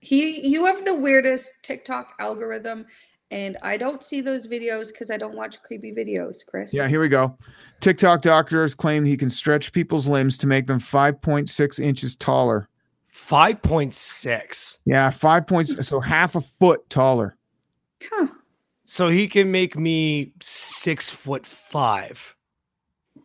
he 0.00 0.46
you 0.46 0.66
have 0.66 0.84
the 0.84 0.94
weirdest 0.94 1.62
TikTok 1.62 2.14
algorithm 2.18 2.86
and 3.30 3.56
I 3.62 3.76
don't 3.76 4.02
see 4.02 4.20
those 4.20 4.46
videos 4.46 4.88
because 4.88 5.10
I 5.10 5.16
don't 5.16 5.34
watch 5.34 5.60
creepy 5.62 5.92
videos, 5.92 6.46
Chris. 6.46 6.72
yeah, 6.72 6.86
here 6.86 7.00
we 7.00 7.08
go. 7.08 7.36
TikTok 7.80 8.22
doctors 8.22 8.74
claim 8.74 9.04
he 9.04 9.16
can 9.16 9.30
stretch 9.30 9.72
people's 9.72 10.06
limbs 10.06 10.38
to 10.38 10.46
make 10.46 10.66
them 10.66 10.78
5.6 10.78 11.80
inches 11.80 12.14
taller. 12.14 12.68
Five 13.14 13.62
point 13.62 13.94
six. 13.94 14.80
Yeah, 14.84 15.08
five 15.10 15.46
points, 15.46 15.86
so 15.86 16.00
half 16.00 16.34
a 16.34 16.40
foot 16.40 16.90
taller. 16.90 17.36
Huh. 18.02 18.26
So 18.84 19.08
he 19.08 19.28
can 19.28 19.50
make 19.50 19.78
me 19.78 20.32
six 20.42 21.10
foot 21.10 21.46
five. 21.46 22.33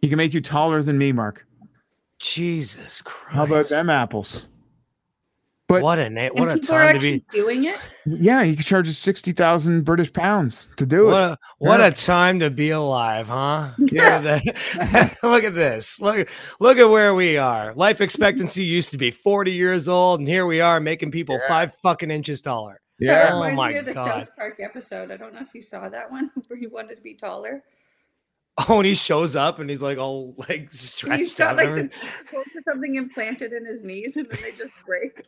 He 0.02 0.08
can 0.10 0.18
make 0.18 0.34
you 0.34 0.42
taller 0.42 0.82
than 0.82 0.98
me, 0.98 1.12
Mark. 1.12 1.46
Jesus 2.20 3.02
Christ! 3.02 3.36
How 3.36 3.44
about 3.46 3.70
them 3.70 3.90
apples? 3.90 4.48
But 5.68 5.84
what 5.84 6.00
a 6.00 6.10
na- 6.10 6.22
And 6.22 6.40
what 6.40 6.50
a 6.50 6.54
people 6.56 6.76
are 6.76 6.86
time 6.88 6.94
to 6.96 7.00
be. 7.00 7.26
doing 7.30 7.66
it. 7.66 7.78
yeah, 8.06 8.44
he 8.44 8.56
charges 8.56 8.98
sixty 8.98 9.32
thousand 9.34 9.84
British 9.86 10.12
pounds 10.12 10.68
to 10.78 10.86
do 10.86 11.06
What 11.06 11.22
it. 11.22 11.32
a 11.34 11.38
what 11.60 11.80
Yeah. 11.80 11.88
a 11.88 11.92
time 11.92 12.40
to 12.40 12.50
be 12.50 12.72
alive, 12.72 13.28
huh? 13.28 13.70
Yeah. 13.78 14.20
Look 14.44 14.56
at, 14.94 15.18
look 15.24 15.44
at 15.44 15.54
this. 15.54 16.02
Look 16.02 16.28
look 16.60 16.78
at 16.80 16.86
where 16.90 17.14
we 17.14 17.38
are. 17.38 17.74
Life 17.76 18.02
expectancy 18.02 18.64
used 18.64 18.90
to 18.92 18.98
be 18.98 19.12
40 19.12 19.52
years 19.52 19.88
old, 19.88 20.20
and 20.22 20.28
here 20.28 20.48
we 20.48 20.60
are 20.60 20.80
making 20.80 21.12
people 21.12 21.36
Yeah. 21.40 21.48
five 21.48 21.72
fucking 21.84 22.10
inches 22.10 22.42
taller. 22.42 22.82
Yeah, 23.00 23.30
Oh 23.32 23.36
reminds 23.36 23.56
my 23.58 23.70
me 23.70 23.78
of 23.78 23.86
the 23.86 23.94
God. 23.94 24.08
South 24.08 24.36
Park 24.36 24.58
episode. 24.60 25.12
I 25.12 25.18
don't 25.18 25.34
know 25.36 25.42
if 25.42 25.54
you 25.54 25.62
saw 25.62 25.88
that 25.88 26.12
one 26.12 26.32
where 26.48 26.58
he 26.60 26.66
wanted 26.68 26.96
to 26.98 27.02
be 27.04 27.14
taller. 27.14 27.64
Oh, 28.68 28.78
and 28.80 28.86
he 28.86 28.94
shows 28.94 29.36
up 29.38 29.60
and 29.60 29.70
he's 29.70 29.82
like 29.82 29.98
all 29.98 30.36
like 30.38 30.50
And 30.60 30.72
stretched 30.74 31.20
he's 31.20 31.36
got 31.36 31.52
out. 31.52 31.56
like 31.58 31.68
and 31.68 31.78
the 31.78 31.88
testicles 31.88 32.46
or 32.56 32.62
something 32.62 32.96
implanted 32.96 33.54
in 33.54 33.66
his 33.66 33.84
knees 33.84 34.18
and 34.18 34.28
then 34.30 34.40
they 34.42 34.52
just 34.52 34.86
break. 34.86 35.24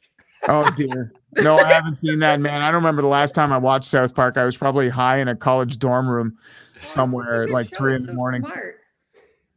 Oh 0.49 0.69
dear. 0.71 1.13
No, 1.37 1.55
I 1.57 1.71
haven't 1.71 1.95
seen 1.95 2.19
that, 2.19 2.39
man. 2.41 2.61
I 2.61 2.67
don't 2.67 2.75
remember 2.81 3.01
the 3.03 3.07
last 3.07 3.33
time 3.35 3.53
I 3.53 3.57
watched 3.57 3.85
South 3.87 4.13
Park. 4.13 4.37
I 4.37 4.43
was 4.43 4.57
probably 4.57 4.89
high 4.89 5.19
in 5.19 5.27
a 5.27 5.35
college 5.35 5.77
dorm 5.79 6.09
room 6.09 6.37
somewhere 6.79 7.43
at 7.43 7.51
like 7.51 7.71
three 7.73 7.95
in 7.95 8.01
the 8.01 8.07
so 8.07 8.13
morning. 8.13 8.41
Smart. 8.41 8.75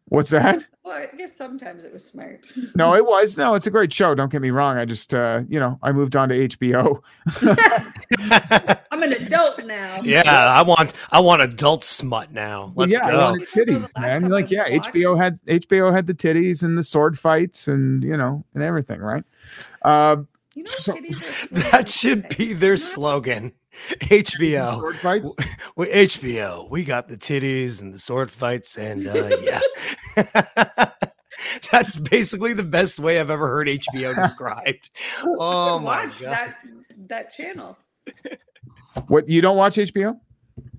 What's 0.06 0.30
that? 0.30 0.64
Well, 0.84 0.94
I 1.12 1.16
guess 1.16 1.34
sometimes 1.34 1.82
it 1.82 1.92
was 1.92 2.04
smart. 2.04 2.44
No, 2.76 2.94
it 2.94 3.06
was. 3.06 3.38
No, 3.38 3.54
it's 3.54 3.66
a 3.66 3.70
great 3.70 3.92
show. 3.92 4.14
Don't 4.14 4.30
get 4.30 4.42
me 4.42 4.50
wrong. 4.50 4.76
I 4.76 4.84
just 4.84 5.14
uh, 5.14 5.42
you 5.48 5.58
know, 5.60 5.78
I 5.82 5.92
moved 5.92 6.14
on 6.16 6.28
to 6.28 6.48
HBO. 6.48 7.00
I'm 8.90 9.02
an 9.02 9.12
adult 9.12 9.64
now. 9.64 10.00
yeah, 10.02 10.22
I 10.26 10.62
want 10.62 10.92
I 11.10 11.20
want 11.20 11.40
adult 11.42 11.84
smut 11.84 12.32
now. 12.32 12.72
Let's 12.74 12.92
yeah, 12.92 13.10
go. 13.10 13.16
wanted 13.30 13.46
I 13.54 13.54
don't 13.56 13.66
the 13.66 13.72
titties, 13.72 14.00
man. 14.00 14.30
Like, 14.30 14.46
I 14.46 14.48
yeah, 14.50 14.78
HBO 14.78 15.16
had 15.16 15.38
HBO 15.46 15.92
had 15.94 16.06
the 16.06 16.14
titties 16.14 16.62
and 16.62 16.76
the 16.76 16.84
sword 16.84 17.18
fights 17.18 17.68
and 17.68 18.02
you 18.02 18.16
know, 18.16 18.44
and 18.54 18.62
everything, 18.62 19.00
right? 19.00 19.24
Uh 19.82 20.16
You 20.54 20.64
know, 20.64 20.70
So- 20.78 20.94
titties 20.94 21.48
That 21.72 21.88
should 21.90 22.28
be 22.36 22.52
their 22.52 22.76
slogan. 22.76 23.52
HBO. 24.02 24.72
sword 24.78 24.96
fights. 24.96 25.34
We, 25.76 25.86
HBO, 25.86 26.70
we 26.70 26.84
got 26.84 27.08
the 27.08 27.16
titties 27.16 27.80
and 27.82 27.92
the 27.92 27.98
sword 27.98 28.30
fights, 28.30 28.78
and 28.78 29.08
uh, 29.08 29.36
yeah, 29.42 29.60
that's 31.70 31.96
basically 31.96 32.52
the 32.52 32.62
best 32.64 32.98
way 32.98 33.20
I've 33.20 33.30
ever 33.30 33.48
heard 33.48 33.68
HBO 33.68 34.14
described. 34.22 34.90
Oh 35.24 35.78
my 35.78 35.84
watch 36.04 36.20
god! 36.22 36.30
that 36.30 36.56
that 37.08 37.34
channel. 37.34 37.76
What 39.08 39.28
you 39.28 39.40
don't 39.40 39.56
watch 39.56 39.74
HBO? 39.74 40.20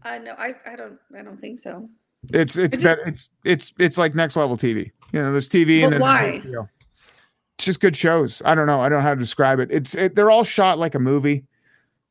Uh, 0.03 0.19
no, 0.19 0.31
I, 0.33 0.55
I 0.65 0.77
don't 0.77 0.97
I 1.17 1.21
don't 1.21 1.39
think 1.39 1.59
so. 1.59 1.89
It's 2.31 2.55
it's 2.55 2.75
just- 2.77 2.85
better. 2.85 3.05
It's 3.05 3.29
it's 3.43 3.73
it's 3.77 3.97
like 3.97 4.15
next 4.15 4.37
level 4.37 4.55
TV. 4.55 4.91
You 5.11 5.21
know, 5.21 5.31
there's 5.33 5.49
TV 5.49 5.83
and 5.83 5.91
then 5.93 5.99
why? 5.99 6.41
HBO. 6.43 6.69
It's 7.57 7.65
just 7.65 7.81
good 7.81 7.95
shows. 7.95 8.41
I 8.45 8.55
don't 8.55 8.67
know. 8.67 8.79
I 8.79 8.87
don't 8.87 8.99
know 8.99 9.03
how 9.03 9.13
to 9.13 9.19
describe 9.19 9.59
it. 9.59 9.69
It's 9.69 9.95
it, 9.95 10.15
they're 10.15 10.31
all 10.31 10.45
shot 10.45 10.79
like 10.79 10.95
a 10.95 10.99
movie, 10.99 11.43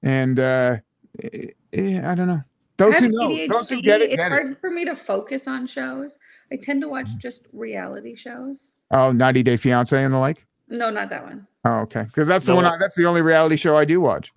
and 0.03 0.39
uh 0.39 0.77
eh, 1.23 1.47
eh, 1.73 2.01
I 2.11 2.15
don't 2.15 2.29
know. 2.29 2.43
I 2.79 2.85
Those 2.85 2.95
have 2.95 3.03
who 3.05 3.09
know, 3.11 3.29
those 3.53 3.71
who 3.71 3.81
get 3.81 4.01
it, 4.01 4.11
it's 4.11 4.17
get 4.17 4.27
it. 4.27 4.31
hard 4.31 4.59
for 4.59 4.71
me 4.71 4.85
to 4.85 4.97
focus 4.97 5.47
on 5.47 5.67
shows. 5.67 6.19
I 6.51 6.57
tend 6.57 6.83
to 6.83 6.89
watch 6.89 7.07
mm-hmm. 7.07 7.19
just 7.19 7.47
reality 7.53 8.15
shows. 8.17 8.73
Oh, 8.91 9.13
90 9.13 9.43
Day 9.43 9.57
Fiance 9.57 10.03
and 10.03 10.13
the 10.13 10.19
like. 10.19 10.47
No, 10.69 10.91
not 10.91 11.11
that 11.11 11.25
one. 11.25 11.47
Oh, 11.65 11.81
okay. 11.81 12.03
Because 12.03 12.29
that's 12.29 12.47
the 12.47 12.55
one. 12.55 12.65
I, 12.65 12.77
that's 12.79 12.97
the 12.97 13.07
only 13.07 13.23
reality 13.23 13.57
show 13.57 13.77
I 13.77 13.85
do 13.85 14.01
watch. 14.01 14.33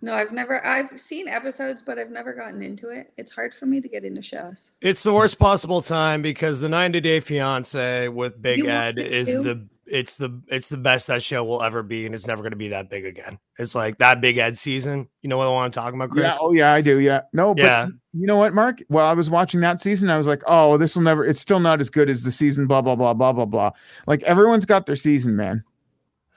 No, 0.00 0.14
I've 0.14 0.30
never 0.30 0.64
I've 0.64 1.00
seen 1.00 1.26
episodes, 1.26 1.82
but 1.82 1.98
I've 1.98 2.10
never 2.10 2.32
gotten 2.32 2.62
into 2.62 2.90
it. 2.90 3.12
It's 3.16 3.32
hard 3.32 3.52
for 3.52 3.66
me 3.66 3.80
to 3.80 3.88
get 3.88 4.04
into 4.04 4.22
shows. 4.22 4.70
It's 4.80 5.02
the 5.02 5.12
worst 5.12 5.40
possible 5.40 5.82
time 5.82 6.22
because 6.22 6.60
the 6.60 6.68
90 6.68 7.00
Day 7.00 7.20
Fiance 7.20 8.08
with 8.08 8.40
Big 8.40 8.58
You 8.58 8.68
Ed 8.68 8.98
is 9.00 9.28
to? 9.28 9.42
the 9.42 9.66
it's 9.90 10.16
the 10.16 10.40
it's 10.48 10.68
the 10.68 10.76
best 10.76 11.06
that 11.08 11.22
show 11.22 11.42
will 11.44 11.62
ever 11.62 11.82
be, 11.82 12.06
and 12.06 12.14
it's 12.14 12.26
never 12.26 12.42
going 12.42 12.52
to 12.52 12.56
be 12.56 12.68
that 12.68 12.88
big 12.90 13.04
again. 13.04 13.38
It's 13.58 13.74
like 13.74 13.98
that 13.98 14.20
Big 14.20 14.38
Ed 14.38 14.56
season. 14.56 15.08
You 15.22 15.28
know 15.28 15.36
what 15.36 15.46
I 15.46 15.50
want 15.50 15.72
to 15.72 15.80
talk 15.80 15.94
about, 15.94 16.10
Chris? 16.10 16.24
Yeah. 16.24 16.38
Oh, 16.40 16.52
yeah. 16.52 16.72
I 16.72 16.80
do. 16.80 16.98
Yeah. 17.00 17.22
No, 17.32 17.54
but 17.54 17.62
Yeah. 17.62 17.88
you 18.12 18.26
know 18.26 18.36
what, 18.36 18.54
Mark? 18.54 18.82
While 18.88 19.06
I 19.06 19.12
was 19.14 19.28
watching 19.30 19.60
that 19.60 19.80
season, 19.80 20.10
I 20.10 20.16
was 20.16 20.26
like, 20.26 20.42
oh, 20.46 20.76
this 20.76 20.94
will 20.94 21.02
never. 21.02 21.24
It's 21.24 21.40
still 21.40 21.60
not 21.60 21.80
as 21.80 21.90
good 21.90 22.08
as 22.08 22.22
the 22.22 22.32
season. 22.32 22.66
Blah 22.66 22.82
blah 22.82 22.96
blah 22.96 23.14
blah 23.14 23.32
blah 23.32 23.44
blah. 23.46 23.70
Like 24.06 24.22
everyone's 24.22 24.64
got 24.66 24.86
their 24.86 24.96
season, 24.96 25.36
man. 25.36 25.64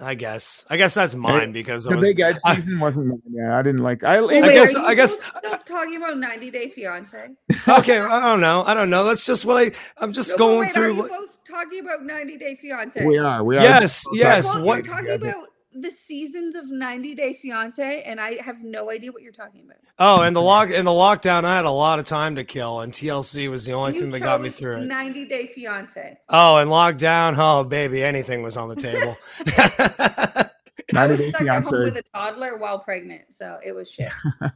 I 0.01 0.15
guess. 0.15 0.65
I 0.69 0.77
guess 0.77 0.95
that's 0.95 1.13
mine 1.15 1.51
because 1.51 1.85
I 1.85 1.91
The 1.91 1.97
was. 1.97 2.07
Big 2.07 2.19
Ed 2.19 2.37
I- 2.45 2.55
season 2.55 2.79
wasn't. 2.79 3.07
mine. 3.09 3.21
Yeah, 3.29 3.57
I 3.57 3.61
didn't 3.61 3.81
like. 3.83 4.03
I. 4.03 4.19
Well, 4.21 4.31
I 4.31 4.41
wait, 4.41 4.53
guess- 4.53 4.75
I 4.75 4.95
guess- 4.95 5.21
Stop 5.23 5.65
talking 5.65 5.97
about 5.97 6.17
90 6.17 6.49
Day 6.51 6.69
Fiance. 6.69 7.27
okay, 7.67 7.99
I 7.99 8.19
don't 8.25 8.41
know. 8.41 8.63
I 8.65 8.73
don't 8.73 8.89
know. 8.89 9.03
That's 9.05 9.25
just 9.25 9.45
what 9.45 9.57
I. 9.61 9.71
I'm 9.97 10.11
just 10.11 10.31
No, 10.31 10.37
going 10.37 10.59
wait, 10.61 10.69
Are 10.69 10.73
through. 10.73 10.93
you 10.93 10.99
what- 10.99 11.11
both 11.11 11.37
talking 11.47 11.79
about 11.81 12.03
90 12.03 12.37
Day 12.37 12.55
Fiance? 12.55 13.05
we 13.05 13.17
are. 13.17 13.43
We 13.43 13.57
are. 13.57 13.63
Yes, 13.63 14.03
yes. 14.13 14.45
Well, 14.45 14.65
what- 14.65 14.85
you're 14.85 14.95
talking 14.95 15.11
about 15.11 15.47
the 15.73 15.91
seasons 15.91 16.55
of 16.55 16.69
90 16.69 17.15
Day 17.15 17.33
Fiance, 17.33 18.03
and 18.03 18.19
I 18.19 18.41
have 18.41 18.61
no 18.61 18.89
idea 18.89 19.11
what 19.11 19.21
you're 19.21 19.31
talking 19.31 19.63
about. 19.65 19.77
Oh, 19.99 20.21
and 20.21 20.35
the 20.35 20.41
lock 20.41 20.69
in 20.69 20.85
the 20.85 20.91
lockdown, 20.91 21.43
I 21.45 21.55
had 21.55 21.65
a 21.65 21.71
lot 21.71 21.99
of 21.99 22.05
time 22.05 22.35
to 22.35 22.43
kill, 22.43 22.81
and 22.81 22.91
TLC 22.93 23.49
was 23.49 23.65
the 23.65 23.73
only 23.73 23.93
You 23.95 24.01
thing 24.01 24.11
that 24.11 24.19
got 24.19 24.41
me 24.41 24.49
chose 24.49 24.57
through 24.57 24.77
it. 24.77 24.85
90 24.85 25.25
Day 25.25 25.47
Fiance. 25.47 26.17
Oh, 26.29 26.57
and 26.57 26.69
lockdown, 26.69 27.35
oh 27.37 27.63
baby, 27.63 28.03
anything 28.03 28.43
was 28.43 28.57
on 28.57 28.69
the 28.69 28.75
table. 28.75 29.17
90 30.93 31.11
was 31.13 31.19
Day 31.21 31.27
stuck 31.29 31.41
at 31.41 31.47
home 31.47 31.63
Fiance. 31.63 31.77
with 31.77 31.95
a 31.97 32.03
toddler 32.13 32.57
while 32.57 32.79
pregnant, 32.79 33.21
so 33.33 33.57
it 33.63 33.71
was 33.71 33.89
shit. 33.89 34.11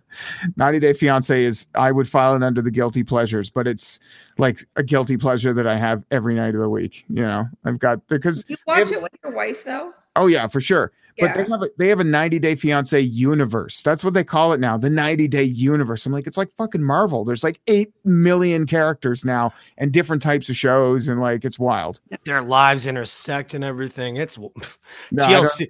90 0.57 0.79
Day 0.79 0.91
Fiance 0.93 1.43
is 1.43 1.67
I 1.75 1.91
would 1.91 2.09
file 2.09 2.35
it 2.35 2.43
under 2.43 2.61
the 2.61 2.71
guilty 2.71 3.03
pleasures, 3.05 3.49
but 3.49 3.67
it's 3.67 3.99
like 4.37 4.59
a 4.75 4.83
guilty 4.83 5.15
pleasure 5.15 5.53
that 5.53 5.65
I 5.65 5.77
have 5.77 6.03
every 6.11 6.35
night 6.35 6.53
of 6.53 6.59
the 6.59 6.69
week. 6.69 7.05
You 7.07 7.21
know, 7.21 7.45
I've 7.63 7.79
got 7.79 8.05
because 8.07 8.43
You 8.49 8.57
watch 8.67 8.91
it 8.91 9.01
with 9.01 9.13
your 9.23 9.31
wife 9.33 9.63
though? 9.63 9.93
Oh 10.15 10.27
yeah, 10.27 10.47
for 10.47 10.61
sure. 10.61 10.91
But 11.17 11.33
they 11.33 11.43
have 11.45 11.61
a 11.61 11.69
they 11.77 11.87
have 11.87 11.99
a 11.99 12.03
90 12.03 12.39
Day 12.39 12.55
Fiance 12.55 12.99
universe. 12.99 13.81
That's 13.81 14.03
what 14.03 14.13
they 14.13 14.23
call 14.23 14.51
it 14.51 14.59
now, 14.59 14.77
the 14.77 14.89
90 14.89 15.27
Day 15.29 15.43
universe. 15.43 16.05
I'm 16.05 16.11
like, 16.11 16.27
it's 16.27 16.37
like 16.37 16.51
fucking 16.57 16.83
Marvel. 16.83 17.23
There's 17.23 17.43
like 17.43 17.61
eight 17.67 17.93
million 18.03 18.65
characters 18.65 19.23
now 19.23 19.53
and 19.77 19.91
different 19.93 20.21
types 20.21 20.49
of 20.49 20.57
shows, 20.57 21.07
and 21.07 21.21
like 21.21 21.45
it's 21.45 21.57
wild. 21.57 22.01
Their 22.25 22.41
lives 22.41 22.85
intersect 22.85 23.53
and 23.53 23.63
everything. 23.63 24.17
It's 24.17 24.37
No, 24.37 24.51
TLC. 25.25 25.67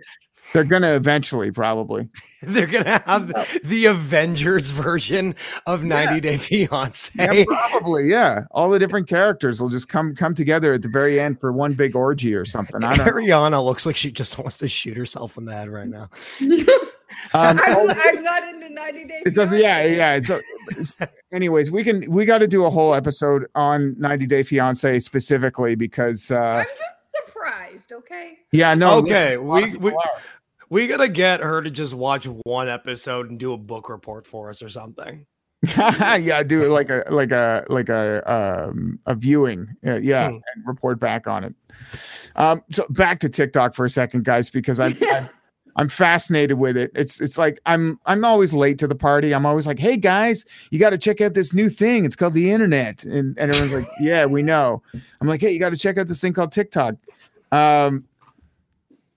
They're 0.53 0.63
gonna 0.63 0.93
eventually 0.93 1.51
probably. 1.51 2.09
They're 2.41 2.67
gonna 2.67 3.01
have 3.05 3.27
the 3.63 3.85
Avengers 3.85 4.71
version 4.71 5.35
of 5.65 5.83
90 5.83 6.21
Day 6.21 6.37
Fiance. 6.37 7.13
Yeah, 7.17 7.43
probably, 7.45 8.09
yeah. 8.09 8.45
All 8.51 8.69
the 8.69 8.79
different 8.79 9.07
characters 9.07 9.61
will 9.61 9.69
just 9.69 9.89
come 9.89 10.15
come 10.15 10.35
together 10.35 10.73
at 10.73 10.81
the 10.81 10.89
very 10.89 11.19
end 11.19 11.39
for 11.39 11.51
one 11.51 11.73
big 11.73 11.95
orgy 11.95 12.33
or 12.35 12.45
something. 12.45 12.83
I 12.83 12.95
don't 12.95 13.05
know. 13.05 13.11
Ariana 13.11 13.63
looks 13.63 13.85
like 13.85 13.95
she 13.95 14.11
just 14.11 14.37
wants 14.37 14.57
to 14.59 14.67
shoot 14.67 14.97
herself 14.97 15.37
in 15.37 15.45
the 15.45 15.53
head 15.53 15.69
right 15.69 15.87
now. 15.87 16.09
Um, 17.33 17.59
I'm, 17.63 17.89
I'm 17.89 18.23
not 18.23 18.43
into 18.43 18.69
90 18.69 19.05
Day 19.05 19.21
it 19.25 19.35
doesn't. 19.35 19.59
Yeah, 19.59 19.83
yeah. 19.83 20.15
It's, 20.15 20.31
it's 20.69 20.97
anyways. 21.31 21.71
We 21.71 21.83
can. 21.83 22.09
We 22.09 22.25
got 22.25 22.39
to 22.39 22.47
do 22.47 22.65
a 22.65 22.69
whole 22.69 22.95
episode 22.95 23.45
on 23.55 23.95
90 23.99 24.25
Day 24.25 24.43
Fiance 24.43 24.99
specifically 24.99 25.75
because. 25.75 26.31
uh 26.31 26.37
I'm 26.37 26.65
just 26.77 27.15
surprised, 27.15 27.93
okay? 27.93 28.39
Yeah, 28.51 28.73
no. 28.73 28.97
okay, 28.97 29.35
a 29.35 29.41
we 29.41 29.75
we, 29.77 29.91
are. 29.91 30.21
We 30.69 30.87
gotta 30.87 31.07
get 31.09 31.41
her 31.41 31.61
to 31.61 31.69
just 31.71 31.93
watch 31.93 32.25
one 32.45 32.67
episode 32.69 33.29
and 33.29 33.39
do 33.39 33.53
a 33.53 33.57
book 33.57 33.89
report 33.89 34.25
for 34.27 34.49
us 34.49 34.61
or 34.61 34.69
something. 34.69 35.25
yeah, 35.77 36.43
do 36.43 36.61
it 36.63 36.67
like 36.69 36.89
a 36.89 37.03
like 37.09 37.31
a 37.31 37.65
like 37.69 37.89
a 37.89 38.21
um 38.31 38.99
a 39.07 39.15
viewing. 39.15 39.67
Uh, 39.85 39.95
yeah, 39.95 40.29
Hmm. 40.29 40.35
and 40.35 40.67
report 40.67 40.99
back 40.99 41.27
on 41.27 41.43
it. 41.43 41.55
Um, 42.35 42.61
so 42.71 42.85
back 42.89 43.19
to 43.21 43.29
TikTok 43.29 43.73
for 43.73 43.85
a 43.85 43.89
second, 43.89 44.25
guys, 44.25 44.49
because 44.49 44.79
I'm, 44.79 44.95
I'm 45.11 45.29
I'm 45.77 45.89
fascinated 45.89 46.57
with 46.59 46.77
it. 46.77 46.91
It's 46.93 47.19
it's 47.19 47.37
like 47.37 47.59
I'm 47.65 47.99
I'm 48.05 48.23
always 48.23 48.53
late 48.53 48.77
to 48.79 48.87
the 48.87 48.95
party. 48.95 49.33
I'm 49.33 49.45
always 49.45 49.65
like, 49.65 49.79
hey 49.79 49.97
guys, 49.97 50.45
you 50.69 50.77
got 50.77 50.91
to 50.91 50.97
check 50.99 51.19
out 51.19 51.33
this 51.33 51.53
new 51.53 51.69
thing. 51.69 52.05
It's 52.05 52.15
called 52.15 52.33
the 52.33 52.51
internet, 52.51 53.03
and 53.03 53.35
and 53.37 53.51
everyone's 53.51 53.85
like, 53.87 53.93
yeah, 53.99 54.25
we 54.25 54.43
know. 54.43 54.83
I'm 55.19 55.27
like, 55.27 55.41
hey, 55.41 55.51
you 55.51 55.59
got 55.59 55.71
to 55.71 55.77
check 55.77 55.97
out 55.97 56.07
this 56.07 56.21
thing 56.21 56.33
called 56.33 56.51
TikTok. 56.51 56.95
Um, 57.51 58.05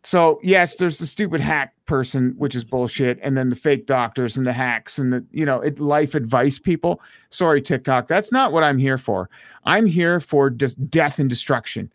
so 0.09 0.41
yes, 0.43 0.77
there's 0.77 0.99
the 0.99 1.07
stupid 1.07 1.43
hack 1.43 1.75
person, 1.85 2.35
which 2.39 2.55
is 2.55 2.65
bullshit, 2.65 3.19
and 3.23 3.37
then 3.37 3.51
the 3.51 3.57
fake 3.57 3.85
doctors 3.85 4.39
and 4.39 4.47
the 4.47 4.55
hacks 4.55 4.99
and 4.99 5.13
the 5.13 5.23
you 5.33 5.45
know 5.45 5.61
it, 5.61 5.79
life 5.79 6.15
advice 6.15 6.59
people. 6.59 7.03
Sorry, 7.29 7.61
TikTok, 7.61 8.09
that's 8.09 8.33
not 8.33 8.51
what 8.51 8.65
I'm 8.65 8.79
here 8.79 8.97
for. 8.97 9.29
I'm 9.65 9.85
here 9.85 10.19
for 10.19 10.49
just 10.49 10.91
death 10.91 11.19
and 11.19 11.29
destruction, 11.29 11.93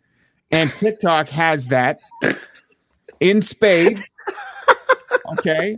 and 0.52 0.70
TikTok 0.70 1.28
has 1.30 1.66
that 1.66 1.98
in 3.18 3.42
spades. 3.42 4.08
Okay, 5.32 5.76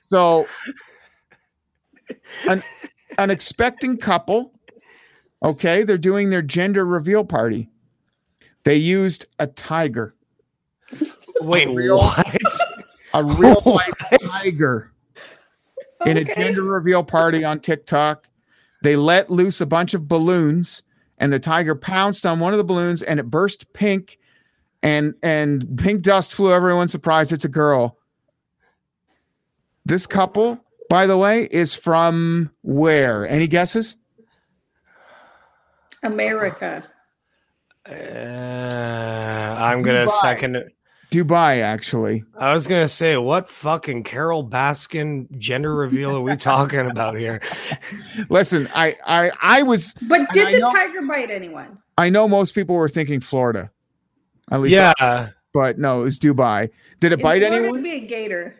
so 0.00 0.48
an 2.48 2.60
an 3.18 3.30
expecting 3.30 3.98
couple. 3.98 4.52
Okay, 5.44 5.84
they're 5.84 5.96
doing 5.96 6.30
their 6.30 6.42
gender 6.42 6.84
reveal 6.84 7.24
party. 7.24 7.70
They 8.64 8.74
used 8.74 9.26
a 9.38 9.46
tiger. 9.46 10.16
Wait, 11.40 11.68
real- 11.68 11.98
what? 11.98 12.58
a 13.14 13.24
real 13.24 13.60
life 13.64 13.92
What? 14.10 14.30
tiger 14.42 14.92
in 16.06 16.16
a 16.16 16.24
gender 16.24 16.62
reveal 16.62 17.02
party 17.04 17.44
on 17.44 17.60
TikTok. 17.60 18.28
They 18.82 18.96
let 18.96 19.30
loose 19.30 19.60
a 19.60 19.66
bunch 19.66 19.94
of 19.94 20.08
balloons, 20.08 20.82
and 21.18 21.32
the 21.32 21.38
tiger 21.38 21.74
pounced 21.76 22.26
on 22.26 22.40
one 22.40 22.52
of 22.52 22.58
the 22.58 22.64
balloons, 22.64 23.02
and 23.02 23.20
it 23.20 23.30
burst 23.30 23.72
pink, 23.72 24.18
and 24.82 25.14
and 25.22 25.78
pink 25.78 26.02
dust 26.02 26.34
flew. 26.34 26.52
Everyone 26.52 26.88
surprised 26.88 27.32
it's 27.32 27.44
a 27.44 27.48
girl. 27.48 27.98
This 29.84 30.06
couple, 30.06 30.58
by 30.88 31.06
the 31.06 31.16
way, 31.16 31.44
is 31.50 31.74
from 31.74 32.50
where? 32.62 33.26
Any 33.28 33.46
guesses? 33.46 33.96
America. 36.02 36.84
Uh, 37.88 37.92
I'm 37.92 39.82
gonna 39.82 40.06
Dubai. 40.06 40.10
second 40.20 40.56
it. 40.56 40.72
Dubai, 41.12 41.60
actually. 41.62 42.24
I 42.38 42.54
was 42.54 42.66
gonna 42.66 42.88
say, 42.88 43.16
what 43.16 43.48
fucking 43.48 44.02
Carole 44.04 44.48
Baskin 44.48 45.30
gender 45.38 45.74
reveal 45.74 46.16
are 46.16 46.20
we 46.20 46.36
talking 46.50 46.90
about 46.90 47.16
here? 47.18 47.40
Listen, 48.28 48.68
I 48.74 48.96
I 49.06 49.30
I 49.40 49.62
was 49.62 49.94
But 50.02 50.28
did 50.32 50.46
I 50.48 50.52
the 50.52 50.58
know- 50.60 50.72
tiger 50.72 51.02
bite 51.06 51.30
anyone? 51.30 51.78
I 51.98 52.08
know 52.08 52.26
most 52.26 52.54
people 52.54 52.74
were 52.74 52.88
thinking 52.88 53.20
Florida. 53.20 53.70
At 54.50 54.60
least 54.60 54.72
Yeah, 54.74 55.28
but 55.52 55.78
no, 55.78 56.00
it 56.00 56.04
was 56.04 56.18
Dubai. 56.18 56.70
Did 57.00 57.12
it 57.12 57.20
In 57.20 57.22
bite 57.22 57.40
Florida, 57.40 57.56
anyone? 57.56 57.80
it'd 57.80 57.84
be 57.84 58.04
a 58.04 58.08
gator. 58.08 58.54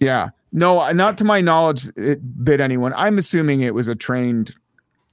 Yeah. 0.00 0.30
No, 0.52 0.80
uh, 0.80 0.92
not 0.92 1.18
to 1.18 1.24
my 1.24 1.40
knowledge, 1.40 1.88
it 1.96 2.44
bit 2.44 2.60
anyone. 2.60 2.92
I'm 2.96 3.18
assuming 3.18 3.60
it 3.62 3.74
was 3.74 3.88
a 3.88 3.96
trained 3.96 4.54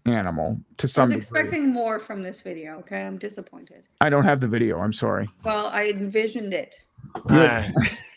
animal 0.06 0.60
to 0.78 0.88
some 0.88 1.04
I 1.04 1.06
some 1.08 1.16
was 1.18 1.28
degree. 1.28 1.42
expecting 1.42 1.70
more 1.72 2.00
from 2.00 2.24
this 2.24 2.42
video. 2.42 2.78
Okay, 2.80 3.02
I'm 3.06 3.18
disappointed. 3.18 3.84
I 4.02 4.10
don't 4.10 4.24
have 4.24 4.40
the 4.42 4.48
video. 4.48 4.80
I'm 4.80 4.94
sorry. 4.94 5.30
Well, 5.44 5.68
I 5.68 5.90
envisioned 5.90 6.54
it. 6.54 6.76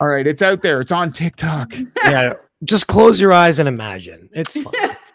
All 0.00 0.08
right, 0.08 0.26
it's 0.26 0.42
out 0.42 0.62
there. 0.62 0.80
It's 0.80 0.92
on 0.92 1.12
TikTok. 1.12 1.74
yeah. 2.04 2.34
Just 2.64 2.86
close 2.86 3.20
your 3.20 3.32
eyes 3.32 3.58
and 3.58 3.68
imagine. 3.68 4.28
It's 4.32 4.60
fine. 4.60 4.96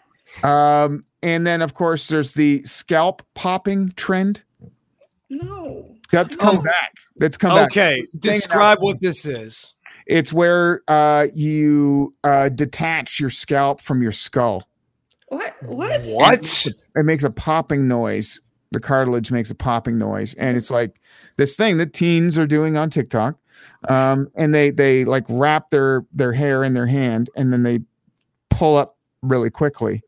Um, 0.44 1.04
and 1.22 1.44
then 1.46 1.60
of 1.60 1.74
course 1.74 2.06
there's 2.08 2.32
the 2.32 2.62
scalp 2.62 3.20
popping 3.34 3.92
trend. 3.96 4.42
No. 5.28 5.96
That's 6.12 6.36
come 6.36 6.58
Oh. 6.58 6.62
back. 6.62 6.92
That's 7.16 7.36
come 7.36 7.50
back. 7.56 7.72
okay. 7.72 7.98
It's 7.98 8.14
a 8.14 8.18
thing 8.18 8.32
Describe 8.32 8.78
now. 8.78 8.84
what 8.84 9.00
this 9.02 9.26
is. 9.26 9.74
It's 10.06 10.32
where 10.32 10.80
uh 10.88 11.26
you 11.34 12.14
uh 12.24 12.48
detach 12.48 13.20
your 13.20 13.28
scalp 13.28 13.80
from 13.82 14.02
your 14.02 14.12
skull. 14.12 14.66
What? 15.30 15.54
What? 15.62 16.06
What? 16.08 16.66
it 16.96 17.04
makes 17.04 17.24
a 17.24 17.30
popping 17.30 17.88
noise. 17.88 18.40
The 18.72 18.78
cartilage 18.80 19.32
makes 19.32 19.50
a 19.50 19.54
popping 19.54 19.98
noise, 19.98 20.34
and 20.34 20.56
it's 20.56 20.70
like 20.70 21.00
this 21.38 21.56
thing 21.56 21.78
that 21.78 21.92
teens 21.92 22.38
are 22.38 22.46
doing 22.46 22.76
on 22.76 22.88
TikTok. 22.90 23.36
Um, 23.88 24.28
and 24.36 24.54
they 24.54 24.70
they 24.70 25.04
like 25.04 25.24
wrap 25.28 25.70
their 25.70 26.04
their 26.12 26.32
hair 26.32 26.62
in 26.64 26.74
their 26.74 26.86
hand, 26.86 27.30
and 27.36 27.52
then 27.52 27.62
they 27.64 27.80
pull 28.48 28.76
up 28.76 28.96
really 29.22 29.50
quickly, 29.50 30.02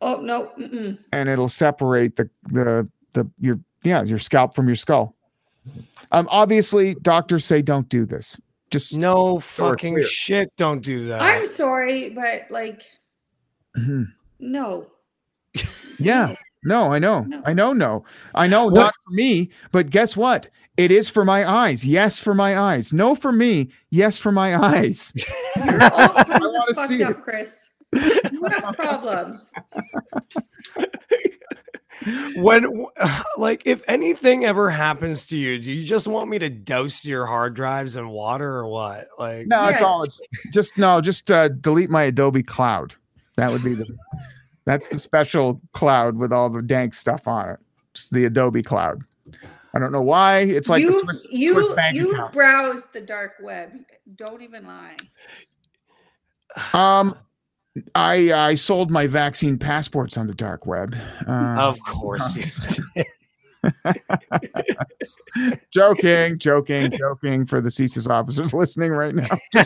Oh 0.00 0.20
no. 0.20 0.50
Mm-mm. 0.58 0.96
and 1.12 1.28
it'll 1.28 1.48
separate 1.48 2.16
the 2.16 2.30
the 2.44 2.88
the 3.14 3.28
your 3.40 3.58
yeah 3.82 4.02
your 4.04 4.18
scalp 4.18 4.54
from 4.54 4.66
your 4.68 4.76
skull. 4.76 5.14
Um, 6.12 6.28
obviously, 6.30 6.94
doctors 7.02 7.44
say 7.44 7.62
don't 7.62 7.88
do 7.88 8.06
this. 8.06 8.40
Just 8.70 8.96
No 8.96 9.38
fucking 9.40 9.94
clear. 9.94 10.04
shit. 10.04 10.54
Don't 10.56 10.82
do 10.82 11.06
that. 11.08 11.20
I'm 11.20 11.46
sorry, 11.46 12.10
but 12.10 12.46
like, 12.50 12.82
Mhm. 13.76 14.06
No. 14.38 14.86
Yeah. 15.98 16.34
No, 16.64 16.92
I 16.92 16.98
know. 16.98 17.20
No. 17.22 17.42
I 17.44 17.52
know. 17.52 17.72
No, 17.72 18.04
I 18.34 18.46
know. 18.46 18.64
What- 18.66 18.74
Not 18.74 18.94
for 19.04 19.12
me, 19.14 19.50
but 19.70 19.90
guess 19.90 20.16
what? 20.16 20.48
It 20.76 20.90
is 20.90 21.08
for 21.08 21.24
my 21.24 21.48
eyes. 21.48 21.84
Yes, 21.84 22.18
for 22.18 22.34
my 22.34 22.58
eyes. 22.58 22.92
No, 22.92 23.14
for 23.14 23.30
me. 23.30 23.68
Yes, 23.90 24.18
for 24.18 24.32
my 24.32 24.56
eyes. 24.56 25.12
You're 25.56 25.82
all 25.82 26.08
kinds 26.08 26.34
of 26.34 26.40
wanna 26.40 26.74
fucked 26.74 26.88
see 26.88 27.04
up, 27.04 27.10
it. 27.12 27.20
Chris. 27.22 27.70
You 28.32 28.44
have 28.50 28.74
problems. 28.76 29.52
when 32.36 32.86
like 33.38 33.62
if 33.66 33.82
anything 33.86 34.44
ever 34.44 34.68
happens 34.70 35.26
to 35.26 35.38
you 35.38 35.58
do 35.60 35.70
you 35.72 35.84
just 35.84 36.06
want 36.08 36.28
me 36.28 36.38
to 36.40 36.50
douse 36.50 37.04
your 37.06 37.24
hard 37.26 37.54
drives 37.54 37.94
in 37.96 38.08
water 38.08 38.56
or 38.58 38.66
what 38.68 39.06
like 39.18 39.46
No, 39.46 39.66
it's 39.68 39.80
all. 39.80 40.02
It's 40.02 40.20
just 40.52 40.76
no. 40.76 41.00
Just 41.00 41.30
uh, 41.30 41.48
delete 41.48 41.88
my 41.90 42.02
Adobe 42.04 42.42
Cloud. 42.42 42.94
That 43.36 43.50
would 43.50 43.64
be 43.64 43.74
the. 43.74 43.86
that's 44.64 44.88
the 44.88 44.98
special 44.98 45.60
cloud 45.72 46.16
with 46.16 46.32
all 46.32 46.50
the 46.50 46.62
dank 46.62 46.94
stuff 46.94 47.26
on 47.26 47.50
it. 47.50 47.58
It's 47.94 48.10
the 48.10 48.24
Adobe 48.24 48.62
Cloud. 48.62 49.02
I 49.74 49.78
don't 49.78 49.92
know 49.92 50.02
why. 50.02 50.40
It's 50.40 50.68
like 50.68 50.82
you 50.82 50.92
the 50.92 51.00
Swiss, 51.00 51.28
you 51.32 51.54
Swiss 51.54 51.70
bank 51.72 51.96
you 51.96 52.12
account. 52.12 52.32
browse 52.32 52.86
the 52.92 53.00
dark 53.00 53.34
web. 53.42 53.72
Don't 54.16 54.42
even 54.42 54.66
lie. 54.66 54.96
Um, 56.72 57.16
I 57.96 58.32
I 58.32 58.54
sold 58.54 58.90
my 58.90 59.08
vaccine 59.08 59.58
passports 59.58 60.16
on 60.16 60.28
the 60.28 60.34
dark 60.34 60.66
web. 60.66 60.96
Uh, 61.26 61.56
of 61.58 61.80
course 61.80 62.36
you 62.36 63.04
joking, 65.70 66.38
joking, 66.38 66.90
joking 66.90 67.46
for 67.46 67.60
the 67.60 67.68
CSIS 67.70 68.08
officers 68.08 68.52
listening 68.54 68.90
right 68.92 69.14
now. 69.14 69.36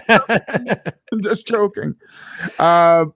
I'm 1.12 1.22
just 1.22 1.46
joking. 1.46 1.94
Uh, 2.58 3.06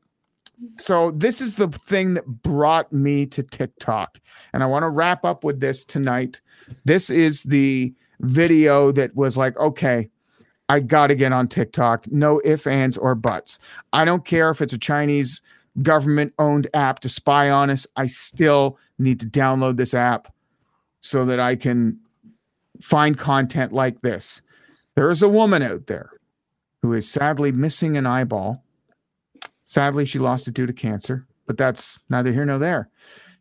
so 0.78 1.11
this 1.12 1.40
is 1.40 1.57
the 1.57 1.68
thing 1.68 2.14
that 2.14 2.26
brought 2.26 2.92
me 2.92 3.26
to 3.26 3.42
TikTok, 3.42 4.20
and 4.53 4.62
I 4.62 4.66
want 4.66 4.84
to 4.84 4.88
wrap 4.88 5.24
up 5.24 5.44
with 5.44 5.61
this 5.61 5.84
tonight. 5.84 6.40
This 6.84 7.11
is 7.11 7.42
the 7.42 7.92
video 8.20 8.92
that 8.92 9.14
was 9.16 9.36
like, 9.36 9.57
okay, 9.59 10.09
I 10.68 10.80
got 10.80 11.09
to 11.09 11.14
get 11.14 11.32
on 11.32 11.48
TikTok. 11.48 12.11
No 12.11 12.40
ifs, 12.44 12.66
ands, 12.66 12.96
or 12.96 13.14
buts. 13.14 13.59
I 13.92 14.05
don't 14.05 14.24
care 14.24 14.50
if 14.50 14.62
it's 14.62 14.72
a 14.72 14.78
Chinese 14.78 15.42
government 15.82 16.32
owned 16.38 16.68
app 16.74 17.00
to 17.00 17.09
spy 17.09 17.50
on 17.50 17.70
us. 17.70 17.86
I 17.96 18.07
still 18.07 18.78
need 18.98 19.20
to 19.20 19.26
download 19.26 19.76
this 19.76 19.94
app 19.94 20.32
so 21.00 21.24
that 21.24 21.40
I 21.40 21.57
can 21.57 21.98
find 22.80 23.18
content 23.18 23.72
like 23.72 24.00
this. 24.03 24.42
There 24.94 25.11
is 25.11 25.22
a 25.22 25.28
woman 25.28 25.62
out 25.62 25.86
there 25.86 26.11
who 26.82 26.92
is 26.92 27.09
sadly 27.09 27.53
missing 27.53 27.96
an 27.96 28.07
eyeball. 28.07 28.62
Sadly, 29.73 30.05
she 30.05 30.18
lost 30.18 30.47
it 30.47 30.53
due 30.53 30.66
to 30.66 30.73
cancer, 30.75 31.27
but 31.47 31.57
that's 31.57 31.99
neither 32.11 32.31
here 32.31 32.45
nor 32.45 32.59
there. 32.59 32.91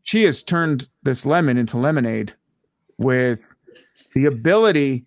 She 0.03 0.23
has 0.23 0.43
turned 0.43 0.87
this 1.03 1.25
lemon 1.25 1.57
into 1.57 1.75
lemonade 1.75 2.31
with 2.97 3.53
the 4.15 4.27
ability 4.27 5.05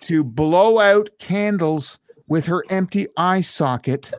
to 0.00 0.24
blow 0.24 0.78
out 0.78 1.10
candles 1.18 1.98
with 2.26 2.46
her 2.46 2.64
empty 2.70 3.06
eye 3.18 3.42
socket. 3.42 4.14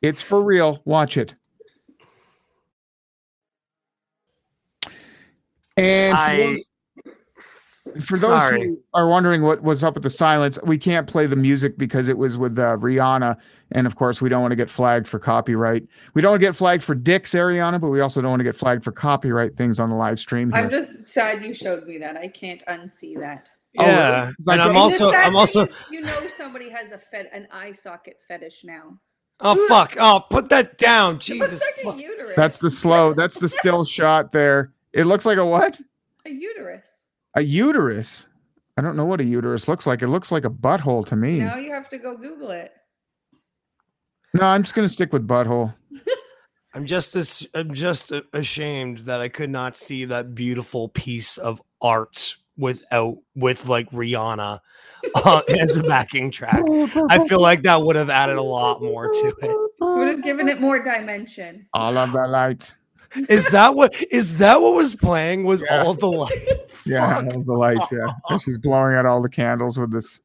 It's 0.00 0.22
for 0.22 0.42
real. 0.42 0.80
Watch 0.86 1.18
it. 1.18 1.34
And 5.76 6.16
I- 6.16 6.38
those, 6.38 6.64
for 7.94 8.12
those 8.16 8.20
Sorry. 8.22 8.64
who 8.66 8.78
are 8.94 9.08
wondering 9.08 9.42
what 9.42 9.62
was 9.62 9.84
up 9.84 9.94
with 9.94 10.02
the 10.02 10.10
silence, 10.10 10.58
we 10.64 10.76
can't 10.78 11.06
play 11.06 11.26
the 11.26 11.36
music 11.36 11.78
because 11.78 12.08
it 12.08 12.18
was 12.18 12.36
with 12.36 12.58
uh, 12.58 12.76
Rihanna, 12.76 13.36
and 13.72 13.86
of 13.86 13.96
course, 13.96 14.20
we 14.20 14.28
don't 14.28 14.42
want 14.42 14.52
to 14.52 14.56
get 14.56 14.68
flagged 14.70 15.06
for 15.08 15.18
copyright. 15.18 15.84
We 16.14 16.22
don't 16.22 16.32
want 16.32 16.40
to 16.40 16.46
get 16.46 16.56
flagged 16.56 16.82
for 16.82 16.94
dicks, 16.94 17.30
Ariana, 17.32 17.80
but 17.80 17.90
we 17.90 18.00
also 18.00 18.20
don't 18.20 18.30
want 18.30 18.40
to 18.40 18.44
get 18.44 18.56
flagged 18.56 18.84
for 18.84 18.92
copyright 18.92 19.56
things 19.56 19.78
on 19.80 19.88
the 19.88 19.94
live 19.96 20.18
stream. 20.18 20.50
Here. 20.52 20.62
I'm 20.62 20.70
just 20.70 21.02
sad 21.12 21.44
you 21.44 21.54
showed 21.54 21.86
me 21.86 21.98
that. 21.98 22.16
I 22.16 22.28
can't 22.28 22.62
unsee 22.66 23.18
that. 23.20 23.50
Oh. 23.78 23.84
Yeah, 23.84 24.32
Like, 24.46 24.54
and 24.54 24.62
I'm 24.62 24.68
And 24.70 24.78
also 24.78 25.12
I'm 25.12 25.36
also 25.36 25.66
you 25.90 26.00
know 26.00 26.20
somebody 26.28 26.70
has 26.70 26.92
a 26.92 26.98
fed 26.98 27.28
an 27.32 27.46
eye 27.52 27.72
socket 27.72 28.16
fetish 28.26 28.62
now. 28.64 28.98
oh 29.40 29.68
fuck 29.68 29.94
oh 30.00 30.24
put 30.30 30.48
that 30.48 30.78
down 30.78 31.18
Jesus 31.18 31.60
like 31.60 31.84
fuck. 31.84 31.98
a 31.98 32.02
uterus. 32.02 32.32
That's 32.36 32.58
the 32.58 32.70
slow. 32.70 33.12
That's 33.12 33.38
the 33.38 33.50
still 33.50 33.84
shot 33.98 34.32
there. 34.32 34.72
It 34.94 35.04
looks 35.04 35.26
like 35.26 35.36
a 35.36 35.44
what? 35.44 35.78
a 36.24 36.30
uterus. 36.30 36.86
A 37.36 37.42
uterus. 37.42 38.26
I 38.78 38.82
don't 38.82 38.96
know 38.96 39.04
what 39.04 39.20
a 39.20 39.24
uterus 39.24 39.68
looks 39.68 39.86
like. 39.86 40.02
It 40.02 40.08
looks 40.08 40.32
like 40.32 40.44
a 40.44 40.50
butthole 40.50 41.06
to 41.06 41.16
me. 41.16 41.40
Now 41.40 41.56
you 41.56 41.70
have 41.72 41.88
to 41.90 41.98
go 41.98 42.16
Google 42.16 42.50
it. 42.50 42.72
No, 44.34 44.42
I'm 44.42 44.62
just 44.62 44.74
gonna 44.74 44.88
stick 44.88 45.12
with 45.12 45.28
butthole. 45.28 45.74
I'm 46.74 46.86
just 46.86 47.14
as 47.14 47.46
I'm 47.54 47.74
just 47.74 48.12
ashamed 48.32 48.98
that 49.00 49.20
I 49.20 49.28
could 49.28 49.50
not 49.50 49.76
see 49.76 50.06
that 50.06 50.34
beautiful 50.34 50.88
piece 50.88 51.36
of 51.36 51.62
art 51.80 52.36
without 52.56 53.18
with 53.34 53.68
like 53.68 53.90
Rihanna 53.90 54.60
uh, 55.14 55.42
as 55.60 55.76
a 55.76 55.82
backing 55.82 56.30
track. 56.30 56.62
I 57.10 57.26
feel 57.28 57.40
like 57.40 57.62
that 57.62 57.82
would 57.82 57.96
have 57.96 58.10
added 58.10 58.36
a 58.36 58.42
lot 58.42 58.82
more 58.82 59.10
to 59.10 59.34
it. 59.42 59.70
Would 59.80 60.08
have 60.08 60.22
given 60.22 60.48
it 60.48 60.60
more 60.60 60.82
dimension. 60.82 61.66
All 61.74 61.96
of 61.98 62.12
the 62.12 62.26
lights. 62.26 62.76
Is 63.28 63.46
that 63.50 63.74
what 63.74 63.94
is 64.10 64.38
that 64.38 64.60
what 64.60 64.74
was 64.74 64.94
playing? 64.94 65.44
Was 65.44 65.62
Yeah. 65.62 65.82
all 65.84 65.94
the 65.94 66.06
light? 66.10 66.32
Yeah, 66.86 67.20
Fuck. 67.22 67.34
all 67.34 67.42
the 67.42 67.52
lights. 67.52 67.90
Yeah, 67.90 68.06
and 68.28 68.40
she's 68.40 68.58
blowing 68.58 68.94
out 68.94 69.06
all 69.06 69.20
the 69.20 69.28
candles 69.28 69.76
with 69.78 69.90
this 69.90 70.22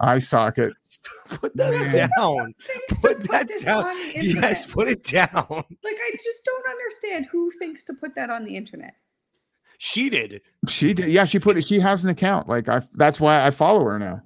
eye 0.00 0.18
socket. 0.18 0.72
Put 1.28 1.56
that 1.56 1.72
Yeah. 1.94 2.08
down. 2.16 2.52
Thinks 2.60 3.00
Put 3.00 3.22
that 3.30 3.46
put 3.48 3.64
down. 3.64 3.84
on 3.84 3.96
the. 3.96 4.12
Yes, 4.26 4.66
put 4.66 4.88
it 4.88 5.04
down. 5.04 5.28
Like 5.48 5.96
I 5.96 6.10
just 6.24 6.44
don't 6.44 6.68
understand 6.68 7.26
who 7.30 7.52
thinks 7.60 7.84
to 7.84 7.94
put 7.94 8.14
that 8.16 8.28
on 8.30 8.44
the 8.44 8.56
internet. 8.56 8.94
She 9.78 10.10
did. 10.10 10.40
She 10.66 10.94
did. 10.94 11.10
Yeah, 11.10 11.24
she 11.24 11.38
put 11.38 11.56
it. 11.56 11.64
She 11.64 11.78
has 11.78 12.02
an 12.02 12.10
account. 12.10 12.48
Like 12.48 12.68
I. 12.68 12.82
That's 12.94 13.20
why 13.20 13.46
I 13.46 13.50
follow 13.52 13.84
her 13.84 13.98
now. 14.00 14.22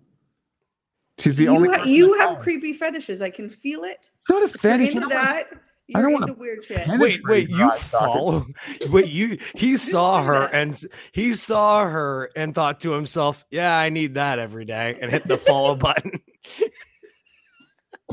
She's 1.19 1.37
the 1.37 1.45
you 1.45 1.51
only. 1.51 1.77
ha- 1.77 1.85
you 1.85 2.15
have 2.19 2.39
creepy 2.39 2.73
fetishes. 2.73 3.21
I 3.21 3.29
can 3.29 3.51
feel 3.51 3.85
it. 3.85 4.11
It's 4.23 4.31
not 4.31 4.43
a 4.43 4.49
fetish. 4.49 4.87
I 4.89 4.93
into 4.93 5.01
don't 5.09 5.49
wanna- 5.89 5.95
that, 5.95 5.99
I 5.99 6.01
you're 6.01 6.03
don't 6.03 6.23
into 6.23 6.33
wanna 6.33 6.41
weird 6.41 6.65
shit. 6.65 6.89
Wait, 7.01 7.21
wait, 7.25 7.49
you 7.51 7.71
eye 7.71 7.77
socket. 7.79 8.15
follow? 8.15 8.47
Wait, 8.91 9.09
you? 9.09 9.39
He 9.55 9.77
saw 9.77 10.23
her 10.23 10.45
and 10.53 10.79
he 11.13 11.35
saw 11.35 11.85
her 11.89 12.31
and 12.37 12.55
thought 12.55 12.81
to 12.81 12.93
himself, 12.93 13.45
"Yeah, 13.51 13.77
I 13.77 13.89
need 13.91 14.15
that 14.15 14.39
every 14.39 14.65
day," 14.65 14.99
and 15.01 15.11
hit 15.11 15.25
the 15.25 15.37
follow 15.37 15.75
button. 15.77 16.21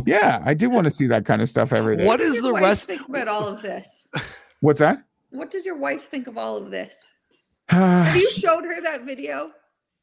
Yeah, 0.06 0.42
I 0.46 0.54
do 0.54 0.70
want 0.70 0.86
to 0.86 0.92
see 0.92 1.08
that 1.08 1.26
kind 1.26 1.42
of 1.42 1.50
stuff 1.50 1.74
every 1.74 1.98
day. 1.98 2.06
What 2.06 2.20
What 2.20 2.26
does 2.26 2.42
the 2.42 2.54
wife 2.54 2.64
rest? 2.64 2.88
think 2.88 3.08
about 3.10 3.28
all 3.28 3.48
of 3.48 3.62
this? 3.62 4.08
What's 4.62 4.80
that? 4.80 5.04
What 5.30 5.50
does 5.50 5.66
your 5.66 5.78
wife 5.78 6.10
think 6.10 6.28
of 6.28 6.38
all 6.38 6.56
of 6.58 6.72
this? 6.72 7.12
Have 7.70 8.16
you 8.16 8.30
showed 8.32 8.64
her 8.64 8.82
that 8.82 9.02
video? 9.04 9.52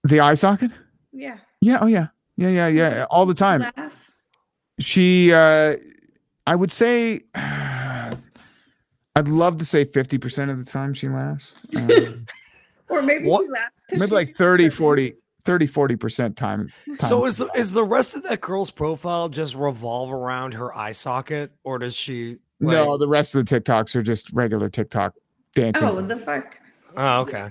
the 0.04 0.20
eye 0.20 0.34
socket? 0.34 0.70
Yeah. 1.12 1.38
Yeah. 1.60 1.78
Oh 1.80 1.86
yeah. 1.86 2.08
Yeah. 2.36 2.50
Yeah. 2.50 2.68
Yeah. 2.68 3.06
All 3.10 3.26
the 3.26 3.34
time. 3.34 3.60
Laugh. 3.76 4.10
She. 4.78 5.32
uh 5.32 5.76
I 6.46 6.54
would 6.54 6.72
say. 6.72 7.20
I'd 7.34 9.28
love 9.28 9.56
to 9.58 9.64
say 9.64 9.84
fifty 9.84 10.18
percent 10.18 10.50
of 10.50 10.64
the 10.64 10.70
time 10.70 10.92
she 10.94 11.08
laughs. 11.08 11.54
Um, 11.76 12.26
Or 12.88 13.02
maybe 13.02 13.26
What- 13.26 13.44
she 13.46 13.50
laughs. 13.50 13.84
'cause 13.90 13.98
maybe 13.98 14.12
like 14.12 14.36
30, 14.36 14.64
certain- 14.64 14.76
40, 14.78 15.14
30, 15.44 15.66
40 15.66 15.96
percent 15.96 16.36
time. 16.36 16.70
So 17.00 17.24
is 17.24 17.38
the, 17.38 17.48
is 17.56 17.72
the 17.72 17.82
rest 17.82 18.14
of 18.14 18.22
that 18.24 18.40
girl's 18.40 18.70
profile 18.70 19.28
just 19.28 19.56
revolve 19.56 20.12
around 20.12 20.54
her 20.54 20.72
eye 20.76 20.92
socket, 20.92 21.50
or 21.64 21.78
does 21.80 21.96
she? 21.96 22.36
no, 22.60 22.96
the 22.96 23.08
rest 23.08 23.34
of 23.34 23.44
the 23.44 23.60
TikToks 23.60 23.96
are 23.96 24.02
just 24.02 24.32
regular 24.32 24.68
TikTok 24.70 25.14
dancing. 25.56 25.88
Oh, 25.88 26.00
the 26.00 26.16
fuck? 26.16 26.60
Oh, 26.96 27.20
okay. 27.22 27.50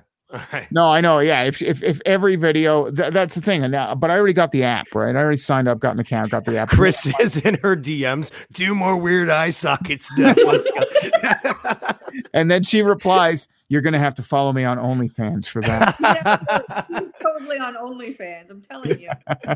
Right. 0.52 0.68
No, 0.72 0.86
I 0.86 1.02
know. 1.02 1.20
Yeah, 1.20 1.44
if 1.44 1.62
if, 1.62 1.82
if 1.82 2.02
every 2.06 2.36
video, 2.36 2.92
th- 2.92 3.14
that's 3.14 3.36
the 3.36 3.42
thing. 3.42 3.64
And 3.64 3.72
now, 3.72 3.96
but 3.96 4.12
I 4.12 4.18
already 4.18 4.34
got 4.34 4.52
the 4.52 4.64
app, 4.64 4.94
right? 4.94 5.16
I 5.16 5.20
already 5.20 5.38
signed 5.38 5.68
up, 5.68 5.80
got 5.80 5.94
an 5.94 6.00
account, 6.00 6.32
got 6.32 6.46
the 6.46 6.58
app. 6.58 6.70
Chris 6.70 7.06
is 7.20 7.38
in 7.38 7.56
her 7.56 7.76
DMs. 7.76 8.32
Do 8.52 8.76
more 8.76 8.98
weird 8.98 9.30
eye 9.30 9.52
socket 9.52 10.02
stuff. 10.02 10.38
Let's 10.46 10.70
go. 10.72 12.20
and 12.34 12.52
then 12.52 12.64
she 12.64 12.82
replies, 12.82 13.48
"You're 13.70 13.82
gonna 13.82 14.00
have 14.00 14.16
to 14.16 14.24
follow 14.24 14.54
me 14.54 14.64
on 14.64 14.78
OnlyFans 14.78 15.48
for 15.48 15.62
that." 15.62 15.96
Yeah, 16.90 17.00
she's 17.00 17.12
totally 17.22 17.58
on 17.60 17.76
OnlyFans. 17.76 18.50
I'm 18.50 18.62
telling 18.62 19.00
you. 19.00 19.10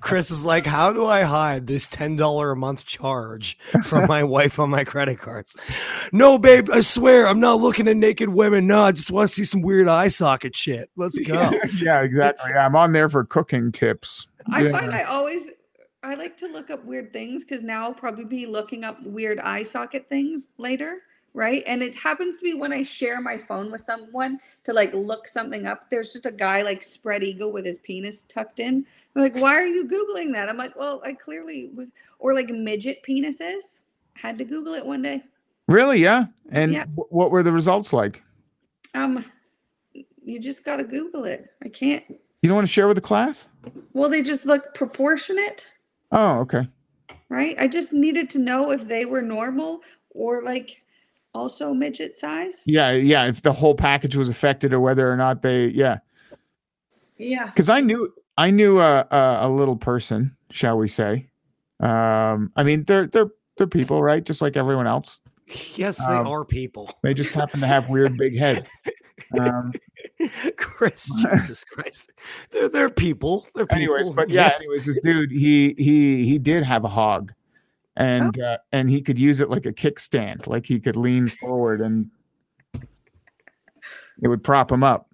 Chris 0.00 0.30
is 0.30 0.44
like, 0.44 0.66
how 0.66 0.92
do 0.92 1.06
I 1.06 1.22
hide 1.22 1.66
this 1.66 1.88
ten 1.88 2.16
dollar 2.16 2.50
a 2.52 2.56
month 2.56 2.84
charge 2.86 3.58
from 3.84 4.06
my 4.06 4.22
wife 4.36 4.58
on 4.58 4.70
my 4.70 4.84
credit 4.84 5.18
cards? 5.18 5.56
No, 6.12 6.38
babe, 6.38 6.68
I 6.72 6.80
swear 6.80 7.26
I'm 7.28 7.40
not 7.40 7.60
looking 7.60 7.88
at 7.88 7.96
naked 7.96 8.28
women. 8.30 8.66
No, 8.66 8.82
I 8.82 8.92
just 8.92 9.10
want 9.10 9.28
to 9.28 9.34
see 9.34 9.44
some 9.44 9.62
weird 9.62 9.88
eye 9.88 10.08
socket 10.08 10.56
shit. 10.56 10.90
Let's 10.96 11.18
go. 11.18 11.50
yeah, 11.80 12.02
exactly. 12.02 12.50
Yeah, 12.54 12.66
I'm 12.66 12.76
on 12.76 12.92
there 12.92 13.08
for 13.08 13.24
cooking 13.24 13.72
tips. 13.72 14.26
I 14.52 14.62
Yeah. 14.64 14.72
find 14.78 14.92
I 14.94 15.04
always 15.04 15.50
I 16.02 16.14
like 16.14 16.36
to 16.38 16.46
look 16.48 16.70
up 16.70 16.84
weird 16.84 17.12
things 17.12 17.44
because 17.44 17.62
now 17.62 17.82
I'll 17.82 17.92
probably 17.94 18.24
be 18.24 18.46
looking 18.46 18.84
up 18.84 18.98
weird 19.04 19.38
eye 19.40 19.62
socket 19.62 20.08
things 20.08 20.48
later, 20.56 20.98
right? 21.34 21.62
And 21.66 21.82
it 21.82 21.94
happens 21.96 22.38
to 22.38 22.44
be 22.44 22.54
when 22.54 22.72
I 22.72 22.82
share 22.82 23.20
my 23.20 23.38
phone 23.38 23.70
with 23.70 23.80
someone 23.82 24.38
to 24.64 24.72
like 24.72 24.92
look 24.94 25.28
something 25.28 25.66
up. 25.66 25.88
There's 25.90 26.12
just 26.12 26.26
a 26.26 26.32
guy 26.32 26.62
like 26.62 26.82
spread 26.82 27.22
eagle 27.22 27.52
with 27.52 27.64
his 27.64 27.78
penis 27.78 28.22
tucked 28.22 28.60
in. 28.60 28.84
I'm 29.14 29.22
like, 29.22 29.36
why 29.36 29.54
are 29.54 29.66
you 29.66 29.84
googling 29.86 30.32
that? 30.34 30.48
I'm 30.48 30.56
like, 30.56 30.76
well, 30.76 31.02
I 31.04 31.12
clearly 31.14 31.70
was, 31.74 31.90
or 32.18 32.34
like 32.34 32.48
midget 32.48 33.02
penises. 33.08 33.82
Had 34.14 34.38
to 34.38 34.44
Google 34.44 34.74
it 34.74 34.84
one 34.84 35.02
day. 35.02 35.22
Really? 35.68 36.00
Yeah. 36.00 36.26
And 36.50 36.72
Yeah. 36.72 36.84
wh- 36.86 37.12
what 37.12 37.30
were 37.30 37.42
the 37.42 37.52
results 37.52 37.92
like? 37.92 38.22
Um, 38.94 39.24
you 40.22 40.40
just 40.40 40.64
gotta 40.64 40.84
Google 40.84 41.24
it. 41.24 41.46
I 41.64 41.68
can't. 41.68 42.04
You 42.42 42.48
don't 42.48 42.56
want 42.56 42.66
to 42.66 42.72
share 42.72 42.88
with 42.88 42.96
the 42.96 43.00
class? 43.02 43.48
Well, 43.92 44.08
they 44.10 44.22
just 44.22 44.46
look 44.46 44.74
proportionate. 44.74 45.66
Oh, 46.12 46.38
okay. 46.40 46.68
right? 47.28 47.54
I 47.60 47.68
just 47.68 47.92
needed 47.92 48.28
to 48.30 48.38
know 48.40 48.72
if 48.72 48.88
they 48.88 49.04
were 49.04 49.22
normal 49.22 49.82
or 50.10 50.42
like 50.42 50.82
also 51.34 51.72
midget 51.74 52.16
size. 52.16 52.62
Yeah, 52.66 52.92
yeah. 52.92 53.26
If 53.26 53.42
the 53.42 53.52
whole 53.52 53.74
package 53.74 54.16
was 54.16 54.28
affected, 54.28 54.72
or 54.72 54.80
whether 54.80 55.10
or 55.10 55.16
not 55.16 55.42
they, 55.42 55.66
yeah. 55.66 55.98
Yeah. 57.18 57.46
Because 57.46 57.68
I 57.68 57.80
knew, 57.80 58.12
I 58.36 58.50
knew 58.50 58.80
a, 58.80 59.06
a 59.10 59.38
a 59.42 59.48
little 59.50 59.76
person, 59.76 60.36
shall 60.50 60.78
we 60.78 60.88
say? 60.88 61.28
Um, 61.80 62.52
I 62.56 62.62
mean, 62.62 62.84
they're 62.84 63.06
they're 63.06 63.30
they're 63.56 63.66
people, 63.66 64.02
right? 64.02 64.24
Just 64.24 64.40
like 64.42 64.56
everyone 64.56 64.86
else. 64.86 65.20
Yes, 65.74 65.98
they 66.06 66.14
Um, 66.14 66.26
are 66.28 66.44
people. 66.44 66.90
They 67.02 67.12
just 67.12 67.34
happen 67.34 67.60
to 67.60 67.66
have 67.66 67.90
weird 67.90 68.16
big 68.16 68.38
heads. 68.38 68.70
Um, 69.38 69.72
Chris, 70.56 71.10
Jesus 71.20 71.64
Christ. 71.64 72.10
They're 72.50 72.68
they're 72.68 72.88
people. 72.90 73.46
They're 73.54 73.66
people. 73.66 73.76
anyways, 73.96 74.10
but 74.10 74.28
yeah, 74.28 74.48
Yes. 74.50 74.60
anyways, 74.62 74.86
this 74.86 75.00
dude, 75.02 75.30
he 75.30 75.74
he 75.76 76.24
he 76.24 76.38
did 76.38 76.62
have 76.62 76.84
a 76.84 76.88
hog, 76.88 77.32
and 78.00 78.40
uh, 78.40 78.58
and 78.72 78.88
he 78.88 79.02
could 79.02 79.18
use 79.18 79.40
it 79.40 79.50
like 79.50 79.66
a 79.66 79.72
kickstand, 79.72 80.46
like 80.46 80.64
he 80.64 80.80
could 80.80 80.96
lean 80.96 81.28
forward 81.28 81.80
and 81.80 82.10
it 84.22 84.28
would 84.28 84.42
prop 84.42 84.72
him 84.72 84.82
up. 84.82 85.08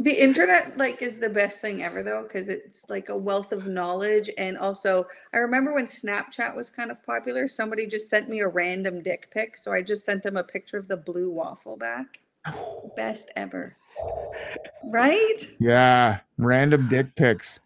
The 0.00 0.12
internet 0.12 0.78
like 0.78 1.02
is 1.02 1.18
the 1.18 1.28
best 1.28 1.60
thing 1.60 1.82
ever 1.82 2.02
though 2.02 2.22
because 2.22 2.48
it's 2.48 2.88
like 2.88 3.08
a 3.08 3.16
wealth 3.16 3.52
of 3.52 3.66
knowledge 3.66 4.30
and 4.38 4.56
also 4.56 5.06
I 5.34 5.38
remember 5.38 5.74
when 5.74 5.86
Snapchat 5.86 6.54
was 6.54 6.70
kind 6.70 6.90
of 6.92 7.02
popular 7.04 7.48
somebody 7.48 7.86
just 7.86 8.08
sent 8.08 8.28
me 8.28 8.40
a 8.40 8.48
random 8.48 9.02
dick 9.02 9.28
pic 9.32 9.58
so 9.58 9.72
I 9.72 9.82
just 9.82 10.04
sent 10.04 10.22
them 10.22 10.36
a 10.36 10.44
picture 10.44 10.78
of 10.78 10.86
the 10.86 10.96
blue 10.96 11.30
waffle 11.30 11.76
back. 11.76 12.20
Best 12.96 13.32
ever. 13.34 13.76
Right? 14.84 15.48
Yeah, 15.58 16.20
random 16.38 16.88
dick 16.88 17.16
pics. 17.16 17.58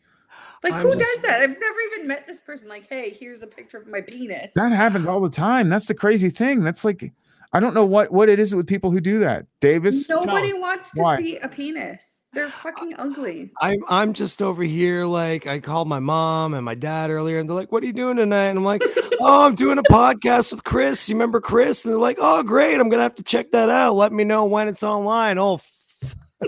Like, 0.62 0.74
I'm 0.74 0.82
who 0.82 0.92
just- 0.94 1.14
does 1.14 1.22
that? 1.22 1.42
I've 1.42 1.58
never 1.60 1.80
even 2.02 2.08
met 2.08 2.26
this 2.26 2.40
person. 2.40 2.68
Like, 2.68 2.88
hey, 2.88 3.16
here's 3.18 3.42
a 3.42 3.46
picture 3.46 3.78
of 3.78 3.86
my 3.86 4.00
penis. 4.00 4.54
That 4.54 4.72
happens 4.72 5.06
all 5.06 5.20
the 5.20 5.30
time. 5.30 5.68
That's 5.68 5.86
the 5.86 5.94
crazy 5.94 6.30
thing. 6.30 6.62
That's 6.62 6.84
like, 6.84 7.12
I 7.52 7.60
don't 7.60 7.74
know 7.74 7.84
what 7.84 8.10
what 8.10 8.28
it 8.28 8.38
is 8.38 8.54
with 8.54 8.66
people 8.66 8.90
who 8.90 9.00
do 9.00 9.18
that. 9.20 9.46
Davis, 9.60 10.08
Nobody 10.08 10.52
us. 10.52 10.58
wants 10.58 10.90
to 10.92 11.02
Why? 11.02 11.16
see 11.18 11.36
a 11.38 11.48
penis. 11.48 12.22
They're 12.32 12.48
fucking 12.48 12.94
ugly. 12.96 13.52
I'm 13.60 13.84
I'm 13.88 14.12
just 14.14 14.40
over 14.40 14.62
here 14.62 15.04
like 15.04 15.46
I 15.46 15.60
called 15.60 15.86
my 15.86 16.00
mom 16.00 16.54
and 16.54 16.64
my 16.64 16.74
dad 16.74 17.10
earlier 17.10 17.38
and 17.38 17.48
they're 17.48 17.56
like, 17.56 17.70
"What 17.70 17.82
are 17.82 17.86
you 17.86 17.92
doing 17.92 18.16
tonight?" 18.16 18.46
And 18.46 18.58
I'm 18.58 18.64
like, 18.64 18.82
"Oh, 19.20 19.46
I'm 19.46 19.54
doing 19.54 19.76
a 19.78 19.82
podcast 19.82 20.50
with 20.52 20.64
Chris. 20.64 21.08
You 21.10 21.14
remember 21.14 21.40
Chris?" 21.42 21.84
And 21.84 21.92
they're 21.92 22.00
like, 22.00 22.16
"Oh, 22.20 22.42
great. 22.42 22.80
I'm 22.80 22.88
gonna 22.88 23.02
have 23.02 23.16
to 23.16 23.22
check 23.22 23.50
that 23.50 23.68
out. 23.68 23.96
Let 23.96 24.12
me 24.12 24.24
know 24.24 24.46
when 24.46 24.66
it's 24.66 24.82
online." 24.82 25.36
Oh, 25.38 25.60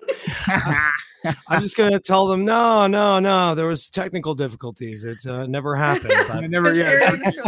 I'm 1.48 1.62
just 1.62 1.76
gonna 1.76 1.98
tell 2.00 2.26
them, 2.26 2.44
"No, 2.44 2.86
no, 2.86 3.18
no. 3.18 3.54
There 3.54 3.66
was 3.66 3.88
technical 3.90 4.34
difficulties. 4.34 5.04
It 5.04 5.24
uh, 5.26 5.46
never 5.46 5.74
happened." 5.76 6.14
But 6.28 6.44
It 6.44 6.50
never, 6.52 6.74
yeah, 6.74 6.90
they're 6.90 7.10
gonna 7.16 7.32
show 7.32 7.42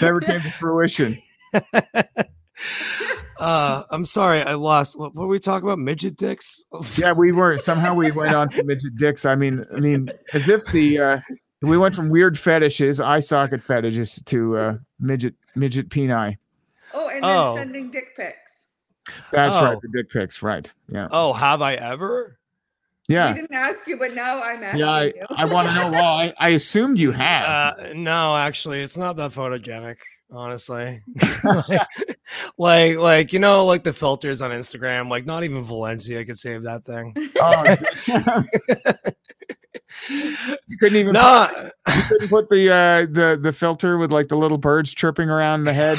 never 0.00 0.20
came 0.20 0.40
to 0.40 0.50
fruition. 0.52 1.20
uh, 3.38 3.82
I'm 3.90 4.04
sorry, 4.04 4.42
I 4.42 4.54
lost. 4.54 4.98
What, 4.98 5.14
what 5.14 5.22
were 5.22 5.28
we 5.28 5.38
talking 5.38 5.68
about? 5.68 5.78
Midget 5.78 6.16
dicks? 6.16 6.64
Yeah, 6.96 7.12
we 7.12 7.32
were 7.32 7.58
somehow 7.58 7.94
we 7.94 8.10
went 8.10 8.34
on 8.34 8.48
to 8.50 8.64
midget 8.64 8.96
dicks. 8.96 9.24
I 9.24 9.34
mean, 9.34 9.64
I 9.74 9.80
mean, 9.80 10.10
as 10.32 10.48
if 10.48 10.64
the 10.72 10.98
uh 10.98 11.20
we 11.62 11.78
went 11.78 11.94
from 11.94 12.08
weird 12.08 12.38
fetishes, 12.38 13.00
eye 13.00 13.20
socket 13.20 13.62
fetishes, 13.62 14.22
to 14.26 14.56
uh 14.56 14.76
midget 15.00 15.34
midget 15.54 15.88
peni. 15.88 16.36
Oh, 16.92 17.08
and 17.08 17.24
then 17.24 17.36
Oh. 17.36 17.56
sending 17.56 17.90
dick 17.90 18.16
pics. 18.16 18.66
That's 19.32 19.56
right, 19.56 19.76
Oh. 19.76 19.80
the 19.82 19.88
dick 19.88 20.10
pics, 20.10 20.42
right? 20.42 20.72
Yeah, 20.88 21.08
Oh, 21.10 21.32
have 21.32 21.60
I 21.60 21.74
ever? 21.74 22.38
Yeah, 23.08 23.28
I 23.28 23.32
didn't 23.34 23.52
ask 23.52 23.86
you, 23.86 23.98
but 23.98 24.14
now 24.14 24.42
I'm 24.42 24.62
asking 24.62 24.80
yeah. 24.80 24.90
I, 24.90 25.04
you. 25.04 25.26
I 25.36 25.44
want 25.44 25.68
to 25.68 25.74
know. 25.74 25.90
Well, 25.90 26.16
I, 26.16 26.32
I 26.38 26.48
assumed 26.50 26.98
you 26.98 27.12
had. 27.12 27.44
Uh, 27.44 27.92
no, 27.94 28.36
actually, 28.36 28.80
it's 28.80 28.96
not 28.96 29.16
that 29.16 29.32
photogenic. 29.32 29.96
Honestly, 30.30 31.02
like, 31.44 31.80
like, 32.58 32.96
like, 32.96 33.32
you 33.32 33.38
know, 33.38 33.66
like 33.66 33.84
the 33.84 33.92
filters 33.92 34.40
on 34.42 34.50
Instagram. 34.50 35.08
Like, 35.08 35.26
not 35.26 35.44
even 35.44 35.62
Valencia 35.62 36.24
could 36.24 36.38
save 36.38 36.62
that 36.62 36.84
thing. 36.84 37.14
oh, 37.40 37.76
you 40.66 40.78
couldn't 40.78 40.96
even 40.96 41.12
No, 41.12 41.70
you 41.86 42.02
couldn't 42.08 42.28
put 42.28 42.48
the 42.48 42.70
uh 42.70 43.00
the 43.10 43.38
the 43.40 43.52
filter 43.52 43.98
with 43.98 44.12
like 44.12 44.28
the 44.28 44.36
little 44.36 44.58
birds 44.58 44.92
chirping 44.94 45.28
around 45.28 45.64
the 45.64 45.72
head. 45.72 45.98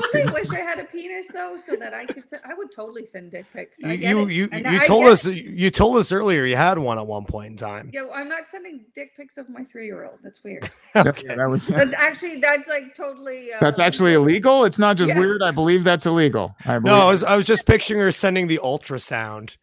I 0.00 0.08
totally 0.12 0.32
wish 0.32 0.50
I 0.50 0.60
had 0.60 0.78
a 0.80 0.84
penis 0.84 1.28
though, 1.28 1.56
so 1.56 1.76
that 1.76 1.94
I 1.94 2.06
could. 2.06 2.26
Send, 2.28 2.42
I 2.44 2.54
would 2.54 2.70
totally 2.72 3.04
send 3.06 3.30
dick 3.32 3.46
pics. 3.52 3.82
I 3.84 3.92
you, 3.92 3.96
get 3.98 4.10
you, 4.10 4.26
you, 4.28 4.48
And 4.52 4.64
you 4.66 4.80
I 4.80 4.84
told 4.84 5.06
us, 5.06 5.26
it. 5.26 5.34
you 5.36 5.70
told 5.70 5.96
us 5.96 6.12
earlier 6.12 6.44
you 6.44 6.56
had 6.56 6.78
one 6.78 6.98
at 6.98 7.06
one 7.06 7.24
point 7.24 7.52
in 7.52 7.56
time. 7.56 7.90
Yeah, 7.92 8.02
well, 8.02 8.12
I'm 8.14 8.28
not 8.28 8.48
sending 8.48 8.84
dick 8.94 9.16
pics 9.16 9.36
of 9.38 9.48
my 9.48 9.64
three-year-old. 9.64 10.18
That's 10.22 10.42
weird. 10.44 10.70
That's, 10.94 11.22
that 11.22 11.48
was 11.48 11.66
That's 11.68 11.94
actually 12.00 12.40
that's 12.40 12.68
like 12.68 12.94
totally. 12.94 13.52
Uh, 13.52 13.58
that's 13.60 13.78
actually 13.78 14.14
illegal. 14.14 14.64
It's 14.64 14.78
not 14.78 14.96
just 14.96 15.08
Yeah. 15.10 15.18
weird. 15.18 15.42
I 15.42 15.50
believe 15.50 15.84
that's 15.84 16.06
illegal. 16.06 16.54
I 16.64 16.78
believe. 16.78 16.84
No, 16.84 16.94
I 17.06 17.10
was, 17.10 17.22
I 17.22 17.36
was 17.36 17.46
just 17.46 17.66
picturing 17.66 18.00
her 18.00 18.12
sending 18.12 18.46
the 18.46 18.58
ultrasound 18.62 19.56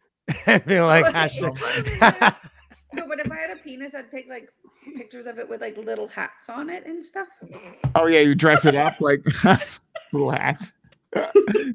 and 0.46 0.64
being 0.66 0.82
like, 0.82 1.04
hashtag- 1.14 2.34
No, 2.92 3.06
but 3.06 3.20
if 3.20 3.30
I 3.30 3.36
had 3.36 3.50
a 3.50 3.56
penis, 3.56 3.94
I'd 3.94 4.10
take 4.10 4.28
like 4.28 4.48
pictures 4.96 5.26
of 5.26 5.38
it 5.38 5.48
with 5.48 5.60
like 5.60 5.76
little 5.76 6.08
hats 6.08 6.48
on 6.48 6.70
it 6.70 6.86
and 6.86 7.04
stuff. 7.04 7.28
Oh 7.94 8.06
yeah, 8.06 8.20
you 8.20 8.34
dress 8.34 8.64
it 8.64 8.74
up 8.74 9.00
like 9.00 9.22
little 10.16 10.30
hats. 10.32 10.72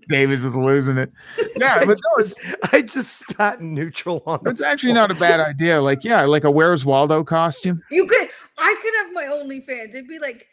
Davis 0.09 0.43
is 0.43 0.55
losing 0.55 0.97
it. 0.97 1.11
Yeah, 1.55 1.79
but 1.79 1.97
no, 2.03 2.17
it's, 2.17 2.35
I 2.71 2.81
just 2.81 3.19
spat 3.19 3.61
neutral 3.61 4.21
on 4.25 4.39
the 4.43 4.51
it's 4.51 4.61
actually 4.61 4.93
not 4.93 5.11
a 5.11 5.15
bad 5.15 5.39
idea. 5.39 5.81
Like 5.81 6.03
yeah, 6.03 6.21
like 6.21 6.43
a 6.43 6.51
Where's 6.51 6.85
Waldo 6.85 7.23
costume. 7.23 7.81
You 7.89 8.05
could, 8.05 8.29
I 8.57 8.75
could 8.81 8.93
have 8.97 9.13
my 9.13 9.23
OnlyFans. 9.23 9.89
It'd 9.89 10.07
be 10.07 10.19
like 10.19 10.47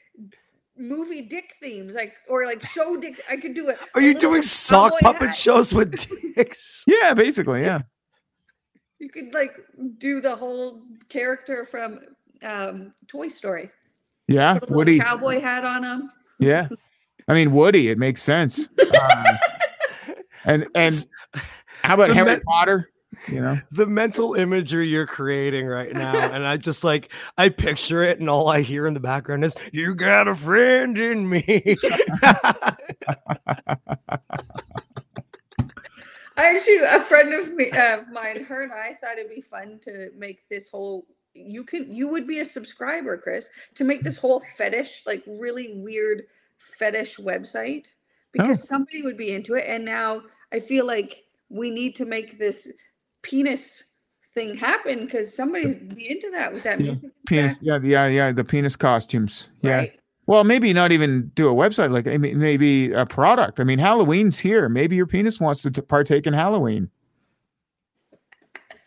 movie 0.79 1.23
dick 1.23 1.55
themes, 1.61 1.95
like 1.95 2.15
or 2.29 2.47
like 2.47 2.65
show 2.65 2.97
dick. 2.97 3.21
I 3.29 3.37
could 3.37 3.55
do 3.55 3.69
it. 3.69 3.79
Are 3.95 4.01
you 4.01 4.15
doing 4.15 4.43
sock 4.43 4.93
puppet 5.01 5.35
shows 5.35 5.75
with 5.75 6.07
dicks? 6.35 6.85
Yeah, 6.89 7.15
basically, 7.15 7.63
yeah. 7.63 7.83
You 9.01 9.09
could 9.11 9.33
like 9.33 9.57
do 9.99 10.21
the 10.21 10.35
whole 10.35 10.83
character 11.09 11.65
from 11.71 12.01
um, 12.45 12.93
Toy 13.07 13.29
Story. 13.29 13.71
Yeah, 14.27 14.59
Put 14.59 14.71
a 14.71 14.73
Woody. 14.73 14.99
cowboy 14.99 15.41
hat 15.41 15.65
on 15.65 15.85
him. 15.85 16.11
Yeah, 16.41 16.69
I 17.29 17.35
mean 17.35 17.53
Woody. 17.53 17.89
It 17.89 17.99
makes 17.99 18.23
sense. 18.23 18.69
Uh, 18.79 19.25
and 20.45 20.67
and 20.75 21.07
how 21.85 21.95
about 21.95 22.09
the 22.09 22.15
Harry 22.15 22.27
men- 22.27 22.41
Potter? 22.41 22.91
You 23.27 23.41
know, 23.41 23.61
the 23.73 23.87
mental 23.87 24.35
imagery 24.35 24.89
you're 24.89 25.07
creating 25.07 25.67
right 25.67 25.93
now 25.93 26.15
and 26.33 26.47
i 26.47 26.57
just 26.57 26.85
like 26.85 27.11
i 27.37 27.49
picture 27.49 28.03
it 28.03 28.21
and 28.21 28.31
all 28.31 28.49
i 28.49 28.61
hear 28.61 28.87
in 28.87 28.95
the 28.95 29.01
background 29.01 29.45
is 29.45 29.57
you 29.73 29.95
got 29.95 30.29
a 30.29 30.35
friend 30.37 30.97
in 30.97 31.29
me 31.29 31.43
I 36.39 36.55
actually, 36.55 36.77
a 36.77 37.01
friend 37.01 37.35
of 37.35 37.53
me, 37.53 37.69
uh, 37.73 38.03
mine, 38.13 38.45
her 38.45 38.63
and 38.63 38.73
I 38.73 38.95
thought 38.95 39.19
it'd 39.19 39.35
be 39.35 39.41
fun 39.41 39.81
to 39.83 40.11
make 40.17 40.49
this 40.49 40.69
whole. 40.69 41.05
You 41.35 41.65
can, 41.65 41.93
you 41.93 42.07
would 42.07 42.29
be 42.29 42.39
a 42.39 42.45
subscriber, 42.45 43.19
Chris, 43.19 43.49
to 43.75 43.83
make 43.83 44.03
this 44.03 44.17
whole 44.17 44.41
fetish, 44.57 45.03
like 45.05 45.25
really 45.27 45.75
weird 45.83 46.23
fetish 46.59 47.17
website, 47.19 47.87
oh. 47.89 47.91
because 48.33 48.67
somebody 48.69 49.03
would 49.03 49.17
be 49.17 49.31
into 49.33 49.55
it. 49.55 49.65
And 49.67 49.85
now 49.85 50.23
I 50.53 50.61
feel 50.61 50.87
like 50.87 51.25
we 51.49 51.71
need 51.71 51.95
to 51.97 52.05
make 52.05 52.39
this 52.39 52.71
penis 53.23 53.85
thing 54.35 54.57
happen 54.57 55.01
because 55.05 55.35
somebody 55.35 55.67
would 55.67 55.97
be 55.97 56.11
into 56.11 56.31
that 56.31 56.53
with 56.53 56.63
that 56.65 56.81
Yeah, 56.81 56.93
music. 56.93 57.11
penis. 57.27 57.55
back, 57.55 57.63
Yeah, 57.63 57.79
yeah, 57.83 58.07
yeah. 58.07 58.33
The 58.33 58.45
penis 58.45 58.77
costumes. 58.77 59.49
Yeah. 59.61 59.71
right? 59.73 59.93
Well, 60.27 60.45
maybe 60.45 60.75
not 60.75 60.93
even 60.93 61.29
do 61.35 61.49
a 61.49 61.55
website. 61.55 61.91
Like 61.91 62.05
maybe 62.21 62.93
a 62.93 63.07
product. 63.07 63.61
I 63.61 63.65
mean, 63.65 63.79
Halloween's 63.79 64.39
here. 64.39 64.69
Maybe 64.69 64.95
your 64.95 65.07
penis 65.07 65.41
wants 65.41 65.63
to 65.63 65.71
partake 65.83 66.27
in 66.27 66.35
Halloween. 66.35 66.91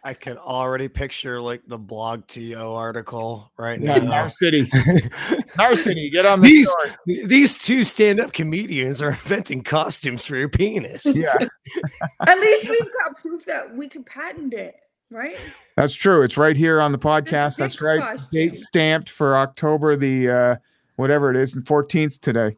I 0.04 0.16
can 0.16 0.38
already 0.38 0.88
picture 0.88 1.40
like 1.40 1.62
the 1.68 1.78
blog 1.78 2.26
to 2.30 2.54
article 2.56 3.52
right 3.58 3.80
Yeah, 3.80 3.98
now 3.98 4.24
Narcity. 4.26 4.68
Narcity, 5.58 6.12
get 6.12 6.26
on 6.26 6.40
the 6.40 6.48
these 6.48 6.70
story. 6.70 7.26
these 7.28 7.58
two 7.60 7.84
stand-up 7.84 8.34
comedians 8.34 9.02
are 9.02 9.10
inventing 9.10 9.64
costumes 9.64 10.26
for 10.26 10.38
your 10.38 10.50
penis 10.50 11.06
Yeah, 11.06 11.36
At 12.28 12.40
least 12.40 12.70
we've 12.70 12.80
got 13.00 13.18
proof 13.22 13.46
that 13.46 13.76
we 13.76 13.88
can 13.88 14.04
patent 14.04 14.54
it, 14.56 14.76
right? 15.12 15.38
that's 15.78 15.94
true. 15.94 16.24
It's 16.24 16.38
right 16.38 16.58
here 16.58 16.82
on 16.82 16.92
the 16.92 17.00
podcast. 17.00 17.58
That's 17.58 17.80
right. 17.82 18.00
costume. 18.02 18.50
Date 18.50 18.60
stamped 18.60 19.10
for 19.10 19.38
October 19.38 19.96
the 19.96 20.30
uh 20.30 20.56
whatever 20.96 21.30
it 21.30 21.38
is, 21.38 21.56
and 21.56 21.66
fourteenth 21.68 22.20
today. 22.22 22.56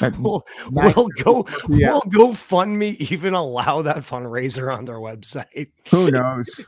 Will 0.18 0.46
will 0.70 1.08
go 1.22 1.46
Yeah. 1.68 1.92
will 1.92 2.00
GoFundMe 2.02 2.96
even 3.10 3.34
allow 3.34 3.82
that 3.82 3.98
fundraiser 3.98 4.74
on 4.74 4.86
their 4.86 4.96
website? 4.96 5.68
Who 5.90 6.10
knows? 6.10 6.66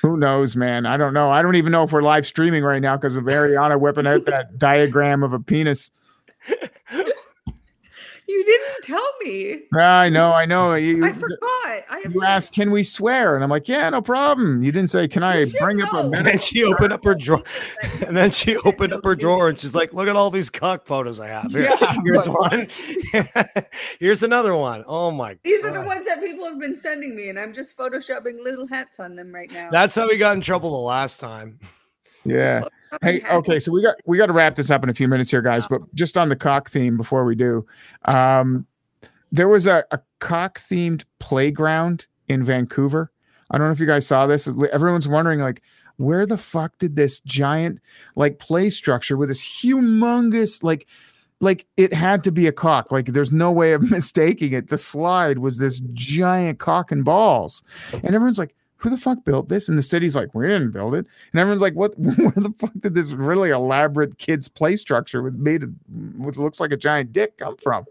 Who 0.00 0.16
knows, 0.16 0.56
man? 0.56 0.86
I 0.86 0.96
don't 0.96 1.12
know. 1.14 1.30
I 1.30 1.42
don't 1.42 1.56
even 1.56 1.70
know 1.70 1.82
if 1.84 1.92
we're 1.92 2.02
live 2.02 2.26
streaming 2.26 2.64
right 2.64 2.80
now 2.80 2.96
because 2.96 3.16
of 3.16 3.24
Ariana 3.24 3.78
whipping 3.78 4.06
out 4.06 4.24
that 4.24 4.46
diagram 4.58 5.22
of 5.22 5.32
a 5.32 5.38
penis. 5.38 5.90
You 8.28 8.44
didn't 8.44 8.82
tell 8.84 9.08
me. 9.24 9.62
I 9.74 10.08
know, 10.08 10.32
I 10.32 10.44
know. 10.46 10.74
You, 10.74 11.04
I 11.04 11.12
forgot. 11.12 11.38
I 11.90 12.00
have 12.04 12.14
you 12.14 12.22
asked, 12.22 12.52
"Can 12.54 12.70
we 12.70 12.82
swear?" 12.82 13.34
And 13.34 13.42
I'm 13.44 13.50
like, 13.50 13.68
"Yeah, 13.68 13.88
no 13.90 14.00
problem." 14.00 14.62
You 14.62 14.70
didn't 14.72 14.90
say, 14.90 15.08
"Can 15.08 15.22
I 15.22 15.40
You 15.40 15.46
should 15.46 15.60
bring 15.60 15.82
up 15.82 15.92
a. 15.92 15.98
And 15.98 16.10
minute?" 16.10 16.24
then 16.24 16.38
she 16.38 16.64
opened 16.64 16.92
up 16.92 17.04
her 17.04 17.14
drawer. 17.14 17.42
And 18.06 18.16
then 18.16 18.30
she 18.30 18.56
opened 18.58 18.92
up 18.92 19.04
her 19.04 19.14
drawer 19.16 19.48
and 19.48 19.58
she's 19.58 19.74
like, 19.74 19.92
"Look 19.92 20.08
at 20.08 20.16
all 20.16 20.30
these 20.30 20.50
cock 20.50 20.86
photos 20.86 21.20
I 21.20 21.28
have. 21.28 21.50
Here, 21.50 21.62
Yeah, 21.62 22.00
here's 22.04 22.26
but- 22.26 22.38
one. 22.40 22.68
here's 23.98 24.22
another 24.22 24.54
one. 24.54 24.84
Oh 24.86 25.10
my! 25.10 25.36
These 25.42 25.64
are 25.64 25.72
the 25.72 25.82
ones 25.82 26.06
that 26.06 26.20
people 26.22 26.44
have 26.46 26.58
been 26.60 26.74
sending 26.74 27.14
me, 27.16 27.28
and 27.28 27.38
I'm 27.38 27.52
just 27.52 27.76
photoshopping 27.76 28.42
little 28.42 28.66
hats 28.66 29.00
on 29.00 29.16
them 29.16 29.32
right 29.34 29.50
now. 29.52 29.68
That's 29.70 29.94
how 29.94 30.08
we 30.08 30.16
got 30.16 30.34
in 30.36 30.40
trouble 30.42 30.70
the 30.72 30.86
last 30.86 31.20
time. 31.20 31.58
Yeah. 32.24 32.62
Oh, 32.64 32.68
Hey, 33.00 33.22
okay, 33.30 33.58
so 33.58 33.72
we 33.72 33.82
got 33.82 33.96
we 34.04 34.18
got 34.18 34.26
to 34.26 34.32
wrap 34.32 34.56
this 34.56 34.70
up 34.70 34.82
in 34.82 34.90
a 34.90 34.94
few 34.94 35.08
minutes 35.08 35.30
here, 35.30 35.42
guys. 35.42 35.66
But 35.66 35.82
just 35.94 36.18
on 36.18 36.28
the 36.28 36.36
cock 36.36 36.70
theme 36.70 36.96
before 36.96 37.24
we 37.24 37.34
do, 37.34 37.66
um, 38.04 38.66
there 39.30 39.48
was 39.48 39.66
a, 39.66 39.84
a 39.90 40.00
cock 40.18 40.58
themed 40.58 41.04
playground 41.18 42.06
in 42.28 42.44
Vancouver. 42.44 43.10
I 43.50 43.58
don't 43.58 43.66
know 43.66 43.72
if 43.72 43.80
you 43.80 43.86
guys 43.86 44.06
saw 44.06 44.26
this. 44.26 44.48
Everyone's 44.72 45.08
wondering, 45.08 45.40
like, 45.40 45.62
where 45.96 46.26
the 46.26 46.36
fuck 46.36 46.76
did 46.78 46.96
this 46.96 47.20
giant 47.20 47.78
like 48.16 48.38
play 48.38 48.68
structure 48.68 49.16
with 49.16 49.28
this 49.28 49.42
humongous 49.42 50.62
like 50.62 50.86
like 51.40 51.66
it 51.76 51.92
had 51.92 52.22
to 52.24 52.32
be 52.32 52.46
a 52.46 52.52
cock. 52.52 52.92
Like 52.92 53.06
there's 53.06 53.32
no 53.32 53.50
way 53.50 53.72
of 53.72 53.82
mistaking 53.90 54.52
it. 54.52 54.68
The 54.68 54.78
slide 54.78 55.38
was 55.38 55.58
this 55.58 55.80
giant 55.92 56.58
cock 56.58 56.92
and 56.92 57.04
balls, 57.04 57.62
and 57.92 58.14
everyone's 58.14 58.38
like, 58.38 58.54
"Who 58.82 58.90
the 58.90 58.96
fuck 58.96 59.24
built 59.24 59.48
this?" 59.48 59.68
And 59.68 59.78
the 59.78 59.82
city's 59.82 60.14
like, 60.16 60.34
"We 60.34 60.46
didn't 60.46 60.72
build 60.72 60.94
it." 60.94 61.06
And 61.32 61.40
everyone's 61.40 61.62
like, 61.62 61.74
"What? 61.74 61.92
Where 61.98 62.14
the 62.14 62.54
fuck 62.58 62.72
did 62.78 62.94
this 62.94 63.12
really 63.12 63.50
elaborate 63.50 64.18
kids 64.18 64.48
play 64.48 64.76
structure 64.76 65.22
with 65.22 65.34
made 65.34 65.62
of 65.62 65.70
what 66.16 66.36
looks 66.36 66.60
like 66.60 66.72
a 66.72 66.76
giant 66.76 67.12
dick 67.12 67.38
come 67.38 67.56
from?" 67.56 67.84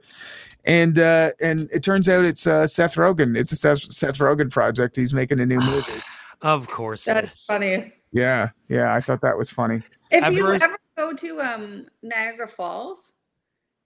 And 0.65 0.99
uh, 0.99 1.31
and 1.41 1.69
it 1.73 1.83
turns 1.83 2.07
out 2.07 2.23
it's 2.25 2.45
uh, 2.45 2.67
Seth 2.67 2.95
Rogen. 2.95 3.37
It's 3.37 3.51
a 3.51 3.55
Seth, 3.55 3.81
Seth 3.81 4.17
Rogen 4.19 4.51
project. 4.51 4.95
He's 4.95 5.13
making 5.13 5.39
a 5.39 5.45
new 5.45 5.59
movie. 5.71 6.01
Of 6.41 6.67
course, 6.67 7.05
That's 7.05 7.45
funny. 7.45 7.91
Yeah, 8.11 8.49
yeah, 8.67 8.93
I 8.93 8.99
thought 9.01 9.21
that 9.21 9.37
was 9.37 9.49
funny. 9.51 9.81
If 10.09 10.33
you 10.33 10.43
Everest- 10.43 10.65
ever 10.65 10.77
go 10.97 11.13
to 11.13 11.41
um 11.41 11.85
Niagara 12.03 12.47
Falls 12.47 13.11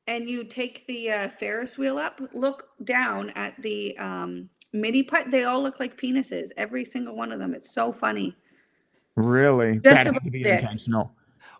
and 0.08 0.30
you 0.30 0.44
take 0.44 0.86
the 0.88 1.12
uh, 1.12 1.28
Ferris 1.30 1.78
wheel 1.78 1.98
up, 1.98 2.22
look 2.34 2.68
down 2.84 3.30
at 3.32 3.62
the 3.62 3.98
um 3.98 4.50
mini 4.76 5.04
putt. 5.04 5.32
They 5.32 5.44
all 5.44 5.62
look 5.62 5.80
like 5.80 6.00
penises. 6.00 6.50
Every 6.58 6.86
single 6.86 7.16
one 7.16 7.32
of 7.32 7.40
them. 7.40 7.54
It's 7.54 7.72
so 7.72 7.92
funny. 7.92 8.36
Really, 9.16 9.80
Just 9.80 10.04
that 10.04 10.08
about 10.08 10.24
to 10.26 10.32
be 10.32 10.44
dicks. 10.44 10.64
intentional. 10.64 11.12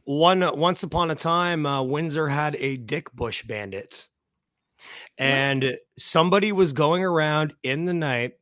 One 0.04 0.58
once 0.58 0.84
upon 0.84 1.10
a 1.10 1.16
time, 1.16 1.66
uh, 1.66 1.82
Windsor 1.82 2.28
had 2.28 2.56
a 2.58 2.78
Dick 2.78 3.12
Bush 3.14 3.44
bandit, 3.44 4.08
and 5.18 5.78
somebody 5.98 6.52
was 6.52 6.74
going 6.74 7.04
around 7.04 7.54
in 7.64 7.86
the 7.86 7.94
night 7.94 8.34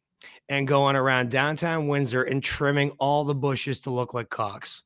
and 0.49 0.67
going 0.67 0.95
around 0.95 1.29
downtown 1.31 1.87
Windsor 1.87 2.23
and 2.23 2.43
trimming 2.43 2.91
all 2.99 3.23
the 3.23 3.35
bushes 3.35 3.81
to 3.81 3.91
look 3.91 4.13
like 4.13 4.29
cocks. 4.29 4.83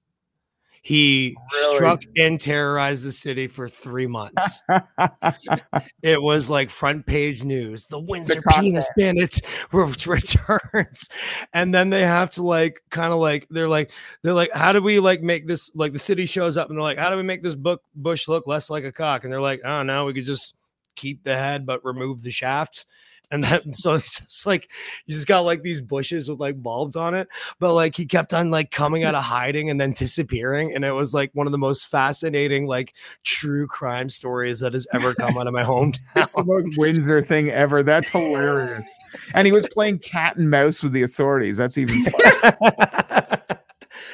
He 0.82 1.36
Really? 1.54 1.76
struck 1.76 2.02
and 2.16 2.40
terrorized 2.40 3.06
the 3.06 3.12
city 3.12 3.48
for 3.48 3.68
three 3.68 4.08
months. 4.08 4.62
it 6.04 6.22
was 6.22 6.50
like 6.50 6.70
front 6.70 7.06
page 7.06 7.44
news. 7.44 7.84
The 7.88 8.00
Windsor 8.00 8.42
cock 8.42 8.62
penis 8.62 8.88
bandit 8.98 9.42
re- 9.72 9.94
returns, 10.06 11.10
and 11.54 11.74
then 11.74 11.90
they 11.90 12.02
have 12.02 12.30
to 12.32 12.44
like 12.44 12.82
kind 12.90 13.12
of 13.12 13.20
like 13.20 13.48
they're 13.50 13.68
like 13.68 13.92
they're 14.22 14.34
like, 14.34 14.52
how 14.54 14.72
do 14.72 14.82
we 14.82 15.00
like 15.00 15.22
make 15.22 15.48
this 15.48 15.76
like 15.76 15.94
the 15.94 16.00
city 16.00 16.26
shows 16.26 16.58
up 16.58 16.70
and 16.70 16.78
they're 16.78 16.84
like, 16.84 16.98
how 16.98 17.10
do 17.10 17.18
we 17.18 17.24
make 17.24 17.44
this 17.44 17.56
book 17.56 17.84
bush 17.96 18.28
look 18.28 18.48
less 18.48 18.70
like 18.70 18.84
a 18.84 18.92
cock? 18.92 19.24
And 19.24 19.34
they're 19.34 19.42
like, 19.42 19.62
oh 19.66 19.84
don't 19.84 20.06
we 20.06 20.14
could 20.14 20.26
just 20.26 20.56
keep 20.96 21.24
the 21.24 21.38
head 21.38 21.66
but 21.66 21.84
remove 21.86 22.22
the 22.24 22.32
shaft. 22.32 22.86
And 23.30 23.44
then 23.44 23.74
so 23.74 23.96
it's 23.96 24.20
just 24.20 24.46
like 24.46 24.70
you 25.06 25.14
just 25.14 25.28
got 25.28 25.42
like 25.42 25.64
these 25.64 25.82
bushes 25.82 26.30
with 26.30 26.40
like 26.40 26.62
bulbs 26.62 26.96
on 26.96 27.16
it, 27.16 27.28
but 27.60 27.74
like 27.74 27.96
he 27.96 28.06
kept 28.06 28.34
on 28.34 28.52
like 28.52 28.72
coming 28.72 29.04
out 29.04 29.16
of 29.16 29.24
hiding 29.24 29.70
and 29.70 29.80
then 29.80 29.94
disappearing. 29.94 30.74
And 30.74 30.86
it 30.86 30.94
was 30.94 31.14
like 31.14 31.32
one 31.34 31.48
of 31.48 31.52
the 31.52 31.58
most 31.58 31.88
fascinating, 31.88 32.68
like 32.68 32.94
true 33.24 33.68
crime 33.68 34.10
stories 34.10 34.60
that 34.62 34.74
has 34.74 34.88
ever 34.94 35.14
come 35.14 35.38
out 35.38 35.48
of 35.48 35.54
my 35.54 35.64
hometown. 35.64 36.00
It's 36.16 36.34
the 36.34 36.44
most 36.44 36.70
Windsor 36.78 37.22
thing 37.22 37.50
ever. 37.50 37.84
That's 37.84 38.10
hilarious. 38.10 38.88
And 39.34 39.46
he 39.46 39.52
was 39.52 39.68
playing 39.72 40.00
cat 40.00 40.38
and 40.38 40.50
mouse 40.50 40.84
with 40.84 40.94
the 40.94 41.04
authorities. 41.04 41.58
That's 41.58 41.78
even 41.78 42.06
funny. 42.06 42.48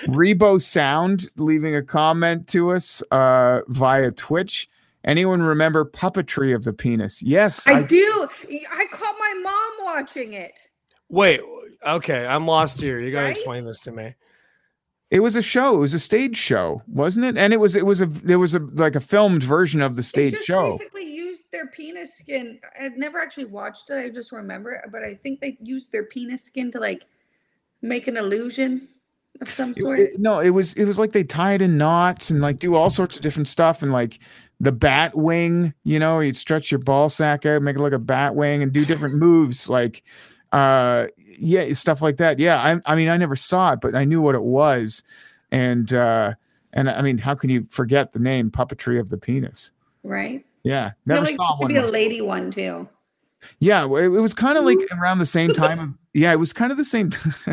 Rebo 0.08 0.62
Sound 0.62 1.30
leaving 1.38 1.76
a 1.76 1.82
comment 1.82 2.48
to 2.50 2.72
us 2.72 3.02
uh, 3.12 3.62
via 3.68 4.12
Twitch. 4.12 4.70
Anyone 5.06 5.42
remember 5.42 5.84
puppetry 5.86 6.56
of 6.56 6.64
the 6.64 6.72
penis? 6.74 7.22
Yes, 7.22 7.68
I, 7.68 7.82
do. 7.84 8.28
I 8.50 8.86
caught 8.92 9.16
my 9.20 9.34
mom 9.44 9.86
watching 9.96 10.34
it. 10.34 10.58
Wait, 11.10 11.42
okay, 11.86 12.26
I'm 12.26 12.48
lost 12.48 12.80
here. 12.80 13.00
You 13.00 13.12
gotta 13.12 13.26
Right? 13.26 13.32
explain 13.32 13.66
this 13.66 13.82
to 13.82 13.92
me. 13.92 14.16
It 15.12 15.20
was 15.20 15.36
a 15.36 15.42
show. 15.42 15.76
It 15.76 15.80
was 15.80 15.94
a 15.94 16.00
stage 16.00 16.38
show, 16.38 16.82
wasn't 16.88 17.26
it? 17.26 17.38
And 17.38 17.54
it 17.54 17.58
was 17.58 17.76
it 17.76 17.86
was 17.86 18.02
a 18.02 18.06
there 18.08 18.40
was 18.40 18.56
a 18.56 18.60
like 18.60 18.96
a 18.96 19.00
filmed 19.02 19.44
version 19.44 19.82
of 19.82 19.96
the 19.96 20.02
They 20.02 20.08
stage 20.08 20.32
just 20.34 20.46
show. 20.46 20.72
basically 20.72 21.06
used 21.06 21.52
their 21.52 21.68
penis 21.68 22.16
skin. 22.18 22.60
I've 22.80 22.98
never 22.98 23.20
actually 23.20 23.46
watched 23.46 23.90
it. 23.92 23.98
I 23.98 24.10
just 24.10 24.32
remember 24.32 24.72
it, 24.72 24.86
but 24.92 25.04
I 25.04 25.14
think 25.16 25.40
they 25.42 25.58
used 25.62 25.92
their 25.92 26.06
penis 26.06 26.44
skin 26.44 26.72
to 26.72 26.80
like 26.80 27.04
make 27.84 28.08
an 28.08 28.18
illusion 28.18 28.88
of 29.42 29.52
some 29.54 29.72
It- 29.72 29.78
sort. 29.78 30.00
it- 30.00 30.20
no, 30.20 30.40
it 30.40 30.50
was 30.50 30.74
it 30.74 30.86
was 30.86 30.98
like 30.98 31.12
they 31.12 31.24
tie 31.24 31.54
it 31.54 31.62
in 31.62 31.78
knots 31.78 32.32
and 32.32 32.42
like 32.42 32.58
do 32.58 32.74
all 32.74 32.90
sorts 32.90 33.16
of 33.18 33.22
different 33.22 33.48
stuff 33.50 33.84
and 33.84 33.92
like 33.92 34.18
the 34.64 34.72
bat 34.72 35.16
wing, 35.16 35.74
you 35.84 36.00
know, 36.00 36.22
you'd 36.22 36.38
stretch 36.38 36.72
your 36.72 36.80
ball 36.80 37.10
sack 37.10 37.46
out, 37.46 37.62
make 37.62 37.76
it 37.76 37.82
like 37.82 37.92
a 37.92 38.00
bat 38.00 38.34
wing 38.34 38.64
and 38.64 38.72
do 38.72 38.86
different 38.86 39.16
moves 39.16 39.70
like 39.70 40.04
uh 40.52 41.08
yeah, 41.38 41.74
stuff 41.74 42.02
like 42.02 42.18
that. 42.18 42.40
Yeah, 42.40 42.62
I 42.62 42.92
I 42.92 42.96
mean 42.96 43.10
I 43.10 43.18
never 43.18 43.36
saw 43.36 43.74
it, 43.74 43.82
but 43.82 43.96
I 43.96 44.06
knew 44.06 44.22
what 44.22 44.36
it 44.36 44.44
was. 44.44 45.04
And 45.52 45.92
uh 45.94 46.34
and 46.72 46.90
I 46.90 47.02
mean, 47.02 47.18
how 47.20 47.36
can 47.36 47.50
you 47.50 47.68
forget 47.70 48.14
the 48.14 48.20
name 48.20 48.50
puppetry 48.50 49.00
of 49.00 49.10
the 49.10 49.18
penis? 49.18 49.72
right? 50.04 50.46
Yeah, 50.64 50.92
never 51.06 51.26
like 51.26 51.36
saw 51.36 51.56
it 51.56 51.60
one. 51.60 51.68
could 51.70 51.82
be 51.82 51.88
a 51.88 51.92
lady 51.92 52.22
one 52.22 52.50
too. 52.50 52.88
Yeah, 53.60 53.86
it, 53.86 54.04
it 54.04 54.10
was 54.10 54.34
kind 54.34 54.58
of 54.58 54.66
like 54.66 54.80
around 54.92 55.20
the 55.20 55.26
same 55.26 55.54
time. 55.54 55.98
Yeah, 56.16 56.32
it 56.32 56.36
was 56.36 56.54
kind 56.54 56.72
of 56.72 56.78
the 56.78 56.86
same. 56.86 57.10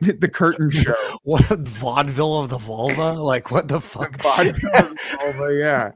the, 0.00 0.16
the 0.18 0.30
curtain 0.30 0.70
show. 0.70 0.94
What 1.24 1.50
a 1.50 1.56
vaudeville 1.56 2.38
of 2.38 2.48
the 2.48 2.56
vulva? 2.56 3.12
Like 3.12 3.50
what 3.50 3.68
the 3.68 3.82
fuck? 3.82 4.18
Vaudeville 4.22 4.76
of 4.76 4.88
the 4.88 5.18
vulva, 5.20 5.54
yeah, 5.54 5.90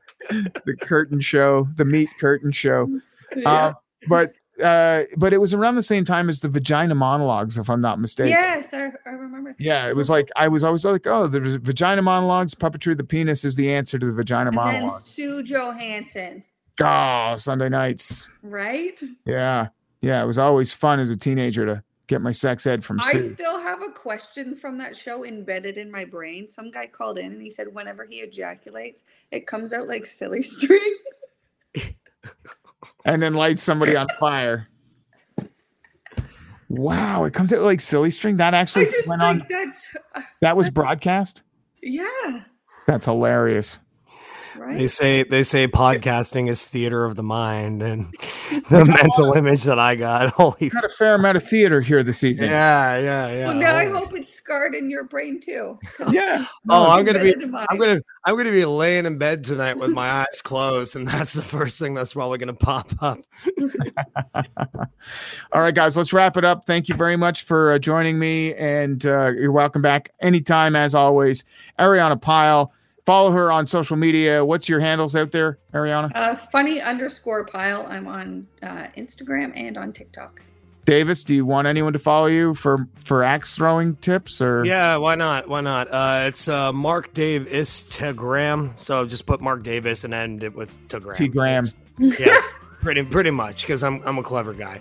the 0.66 0.76
curtain 0.78 1.20
show, 1.20 1.66
the 1.76 1.86
meat 1.86 2.10
curtain 2.20 2.52
show. 2.52 2.86
Uh, 3.46 3.72
but 4.10 4.34
uh, 4.62 5.04
but 5.16 5.32
it 5.32 5.38
was 5.38 5.54
around 5.54 5.76
the 5.76 5.82
same 5.82 6.04
time 6.04 6.28
as 6.28 6.40
the 6.40 6.48
vagina 6.48 6.94
monologues, 6.94 7.56
if 7.56 7.70
I'm 7.70 7.80
not 7.80 7.98
mistaken. 7.98 8.32
yes, 8.32 8.74
I, 8.74 8.90
I 9.06 9.10
remember. 9.10 9.56
Yeah, 9.58 9.88
it 9.88 9.96
was 9.96 10.10
like 10.10 10.30
I 10.36 10.48
was 10.48 10.62
always 10.64 10.84
like, 10.84 11.06
oh, 11.06 11.26
there's 11.26 11.54
vagina 11.56 12.02
monologues. 12.02 12.54
Puppetry 12.54 12.92
of 12.92 12.98
the 12.98 13.04
penis 13.04 13.44
is 13.44 13.54
the 13.54 13.72
answer 13.72 13.98
to 13.98 14.06
the 14.06 14.12
vagina 14.12 14.52
monologue. 14.52 14.74
And 14.74 14.90
then. 14.90 14.96
Sue 14.98 15.42
Johanson, 15.42 16.44
Oh, 16.80 17.34
Sunday 17.36 17.68
nights. 17.68 18.28
right? 18.42 18.98
Yeah, 19.26 19.68
yeah. 20.00 20.22
It 20.22 20.26
was 20.26 20.38
always 20.38 20.72
fun 20.72 21.00
as 21.00 21.10
a 21.10 21.16
teenager 21.16 21.66
to 21.66 21.82
get 22.06 22.20
my 22.22 22.32
sex 22.32 22.66
ed 22.66 22.84
from 22.84 22.98
I 23.00 23.12
Sue. 23.12 23.20
still 23.20 23.58
have 23.60 23.82
a 23.82 23.88
question 23.90 24.56
from 24.56 24.78
that 24.78 24.96
show 24.96 25.24
embedded 25.24 25.76
in 25.78 25.90
my 25.90 26.04
brain. 26.04 26.48
Some 26.48 26.70
guy 26.70 26.86
called 26.86 27.18
in 27.18 27.32
and 27.32 27.42
he 27.42 27.50
said, 27.50 27.68
whenever 27.72 28.06
he 28.08 28.16
ejaculates, 28.16 29.04
it 29.30 29.46
comes 29.46 29.72
out 29.72 29.86
like 29.88 30.06
silly 30.06 30.42
string. 30.42 30.94
and 33.04 33.22
then 33.22 33.34
light 33.34 33.58
somebody 33.58 33.94
on 33.96 34.06
fire. 34.18 34.68
Wow, 36.68 37.24
it 37.24 37.34
comes 37.34 37.52
out 37.52 37.62
like 37.62 37.80
silly 37.82 38.10
string. 38.10 38.38
That 38.38 38.54
I 38.54 38.58
actually 38.58 38.86
just 38.86 39.06
went 39.06 39.20
think 39.20 39.42
on. 39.42 39.46
that's, 39.48 39.86
uh, 40.14 40.22
That 40.40 40.56
was 40.56 40.70
broadcast. 40.70 41.42
yeah, 41.82 42.40
That's 42.86 43.04
hilarious. 43.04 43.78
They 44.58 44.86
say 44.86 45.22
they 45.22 45.42
say 45.42 45.66
podcasting 45.68 46.48
is 46.48 46.66
theater 46.66 47.04
of 47.04 47.16
the 47.16 47.22
mind, 47.22 47.82
and 47.82 48.06
the 48.70 48.84
mental 48.84 49.32
image 49.32 49.62
that 49.64 49.78
I 49.78 49.94
got. 49.94 50.28
Holy, 50.32 50.68
Got 50.68 50.84
a 50.84 50.88
fair 50.88 51.14
amount 51.14 51.36
of 51.36 51.42
theater 51.42 51.80
here 51.80 52.02
this 52.02 52.22
evening. 52.24 52.50
yeah, 52.50 52.98
yeah, 52.98 53.28
yeah. 53.32 53.46
Well, 53.48 53.56
now 53.56 53.76
I 53.76 53.86
hope 53.86 54.12
it's 54.14 54.28
scarred 54.28 54.74
in 54.74 54.90
your 54.90 55.04
brain 55.04 55.40
too. 55.40 55.78
Yeah. 56.10 56.44
Oh, 56.68 56.90
I'm 56.90 57.04
gonna 57.04 57.20
be. 57.20 57.34
I'm 57.34 57.78
gonna, 57.78 58.00
I'm 58.24 58.36
gonna 58.36 58.50
be 58.50 58.64
laying 58.64 59.06
in 59.06 59.18
bed 59.18 59.44
tonight 59.44 59.78
with 59.78 59.90
my 59.90 60.10
eyes 60.10 60.42
closed, 60.42 60.96
and 60.96 61.08
that's 61.08 61.32
the 61.32 61.42
first 61.42 61.78
thing 61.78 61.94
that's 61.94 62.12
probably 62.14 62.38
gonna 62.38 62.54
pop 62.54 62.90
up. 63.00 63.18
All 65.52 65.60
right, 65.60 65.74
guys, 65.74 65.96
let's 65.96 66.12
wrap 66.12 66.36
it 66.36 66.44
up. 66.44 66.66
Thank 66.66 66.88
you 66.88 66.94
very 66.94 67.16
much 67.16 67.42
for 67.44 67.72
uh, 67.72 67.78
joining 67.78 68.18
me, 68.18 68.54
and 68.54 69.04
uh, 69.06 69.28
you're 69.28 69.52
welcome 69.52 69.82
back 69.82 70.12
anytime, 70.20 70.76
as 70.76 70.94
always. 70.94 71.44
Ariana 71.78 72.20
Pyle, 72.20 72.72
follow 73.06 73.30
her 73.30 73.50
on 73.50 73.66
social 73.66 73.96
media. 73.96 74.44
What's 74.44 74.68
your 74.68 74.80
handles 74.80 75.16
out 75.16 75.32
there, 75.32 75.58
Ariana? 75.74 76.10
Uh, 76.14 76.34
funny 76.34 76.80
underscore 76.80 77.44
pile. 77.46 77.86
I'm 77.88 78.06
on 78.06 78.46
uh, 78.62 78.86
Instagram 78.96 79.52
and 79.56 79.76
on 79.76 79.92
TikTok. 79.92 80.42
Davis, 80.84 81.22
do 81.22 81.32
you 81.32 81.46
want 81.46 81.68
anyone 81.68 81.92
to 81.92 81.98
follow 81.98 82.26
you 82.26 82.54
for 82.54 82.88
for 82.96 83.22
axe 83.22 83.54
throwing 83.54 83.94
tips 83.96 84.42
or? 84.42 84.64
Yeah, 84.64 84.96
why 84.96 85.14
not? 85.14 85.48
Why 85.48 85.60
not? 85.60 85.88
Uh, 85.88 86.24
it's 86.26 86.48
uh, 86.48 86.72
Mark 86.72 87.12
Dave 87.12 87.46
Instagram. 87.46 88.76
So 88.76 89.06
just 89.06 89.24
put 89.26 89.40
Mark 89.40 89.62
Davis 89.62 90.02
and 90.02 90.12
end 90.12 90.42
it 90.42 90.54
with 90.54 90.76
Tagram. 90.88 91.16
T-gram. 91.16 91.64
Yeah, 91.98 92.42
pretty 92.80 93.04
pretty 93.04 93.30
much 93.30 93.62
because 93.62 93.84
I'm 93.84 94.02
I'm 94.04 94.18
a 94.18 94.24
clever 94.24 94.54
guy. 94.54 94.80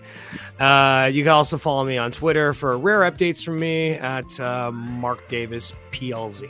Uh, 0.60 1.06
you 1.06 1.22
can 1.22 1.34
also 1.34 1.60
follow 1.60 1.86
me 1.86 2.00
on 2.00 2.12
Twitter 2.12 2.54
for 2.54 2.76
rare 2.80 3.02
updates 3.02 3.44
from 3.44 3.60
me 3.60 3.92
at 3.92 4.40
uh, 4.40 4.72
Mark 4.72 5.28
Davis 5.28 5.72
PLZ. 5.92 6.50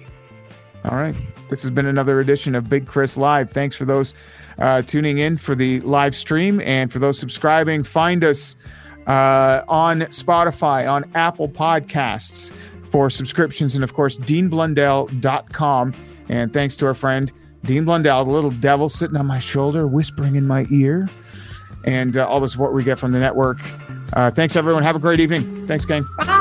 All 0.86 0.98
right. 0.98 1.16
This 1.50 1.62
has 1.62 1.72
been 1.72 1.86
another 1.86 2.20
edition 2.20 2.56
of 2.56 2.70
Big 2.70 2.88
Chris 2.88 3.18
Live. 3.18 3.52
Thanks 3.52 3.76
for 3.76 3.86
those 3.86 4.14
uh, 4.58 4.82
tuning 4.82 5.18
in 5.18 5.38
for 5.38 5.54
the 5.54 5.80
live 5.82 6.16
stream 6.16 6.62
and 6.62 6.92
for 6.92 7.00
those 7.00 7.20
subscribing. 7.20 7.84
Find 7.84 8.24
us 8.24 8.56
uh, 9.08 9.62
on 9.68 10.02
Spotify, 10.02 10.90
on 10.90 11.10
Apple 11.14 11.50
Podcasts 11.50 12.54
for 12.90 13.10
subscriptions, 13.10 13.76
and 13.76 13.84
of 13.84 13.94
course, 13.94 14.18
deanblundell.com. 14.18 15.94
And 16.30 16.54
thanks 16.54 16.76
to 16.78 16.86
our 16.86 16.94
friend 16.94 17.32
Dean 17.64 17.86
Blundell, 17.86 18.26
the 18.26 18.32
little 18.32 18.52
devil 18.52 18.90
sitting 18.90 19.18
on 19.18 19.26
my 19.26 19.40
shoulder, 19.40 19.88
whispering 19.88 20.36
in 20.36 20.48
my 20.48 20.66
ear, 20.72 21.08
and 21.84 22.18
uh, 22.18 22.28
all 22.28 22.40
the 22.40 22.48
support 22.48 22.74
we 22.74 22.84
get 22.84 22.98
from 22.98 23.12
the 23.12 23.20
network. 23.20 23.60
Uh, 24.14 24.32
thanks, 24.32 24.56
everyone. 24.56 24.84
Have 24.84 24.96
a 24.96 25.00
great 25.00 25.20
evening. 25.20 25.68
Thanks, 25.68 25.86
gang. 25.86 26.06
Bye. 26.18 26.41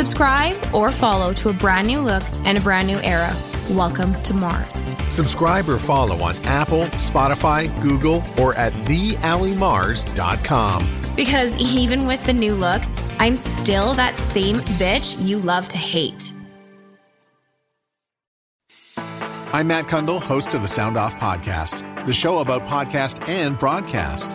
Subscribe 0.00 0.56
or 0.74 0.90
follow 0.90 1.34
to 1.34 1.50
a 1.50 1.52
brand 1.52 1.86
new 1.86 2.00
look 2.00 2.22
and 2.46 2.56
a 2.56 2.60
brand 2.62 2.86
new 2.86 2.98
era. 3.00 3.30
Welcome 3.68 4.14
to 4.22 4.32
Mars. 4.32 4.82
Subscribe 5.08 5.68
or 5.68 5.78
follow 5.78 6.22
on 6.22 6.34
Apple, 6.44 6.84
Spotify, 6.96 7.68
Google, 7.82 8.24
or 8.38 8.54
at 8.54 8.72
theallymars.com. 8.86 11.02
Because 11.14 11.54
even 11.58 12.06
with 12.06 12.24
the 12.24 12.32
new 12.32 12.54
look, 12.54 12.82
I'm 13.18 13.36
still 13.36 13.92
that 13.92 14.16
same 14.16 14.56
bitch 14.80 15.22
you 15.22 15.38
love 15.38 15.68
to 15.68 15.76
hate. 15.76 16.32
I'm 19.52 19.66
Matt 19.66 19.84
Cundill, 19.84 20.22
host 20.22 20.54
of 20.54 20.62
the 20.62 20.68
Sound 20.68 20.96
Off 20.96 21.16
Podcast, 21.16 22.06
the 22.06 22.14
show 22.14 22.38
about 22.38 22.64
podcast 22.64 23.28
and 23.28 23.58
broadcast. 23.58 24.34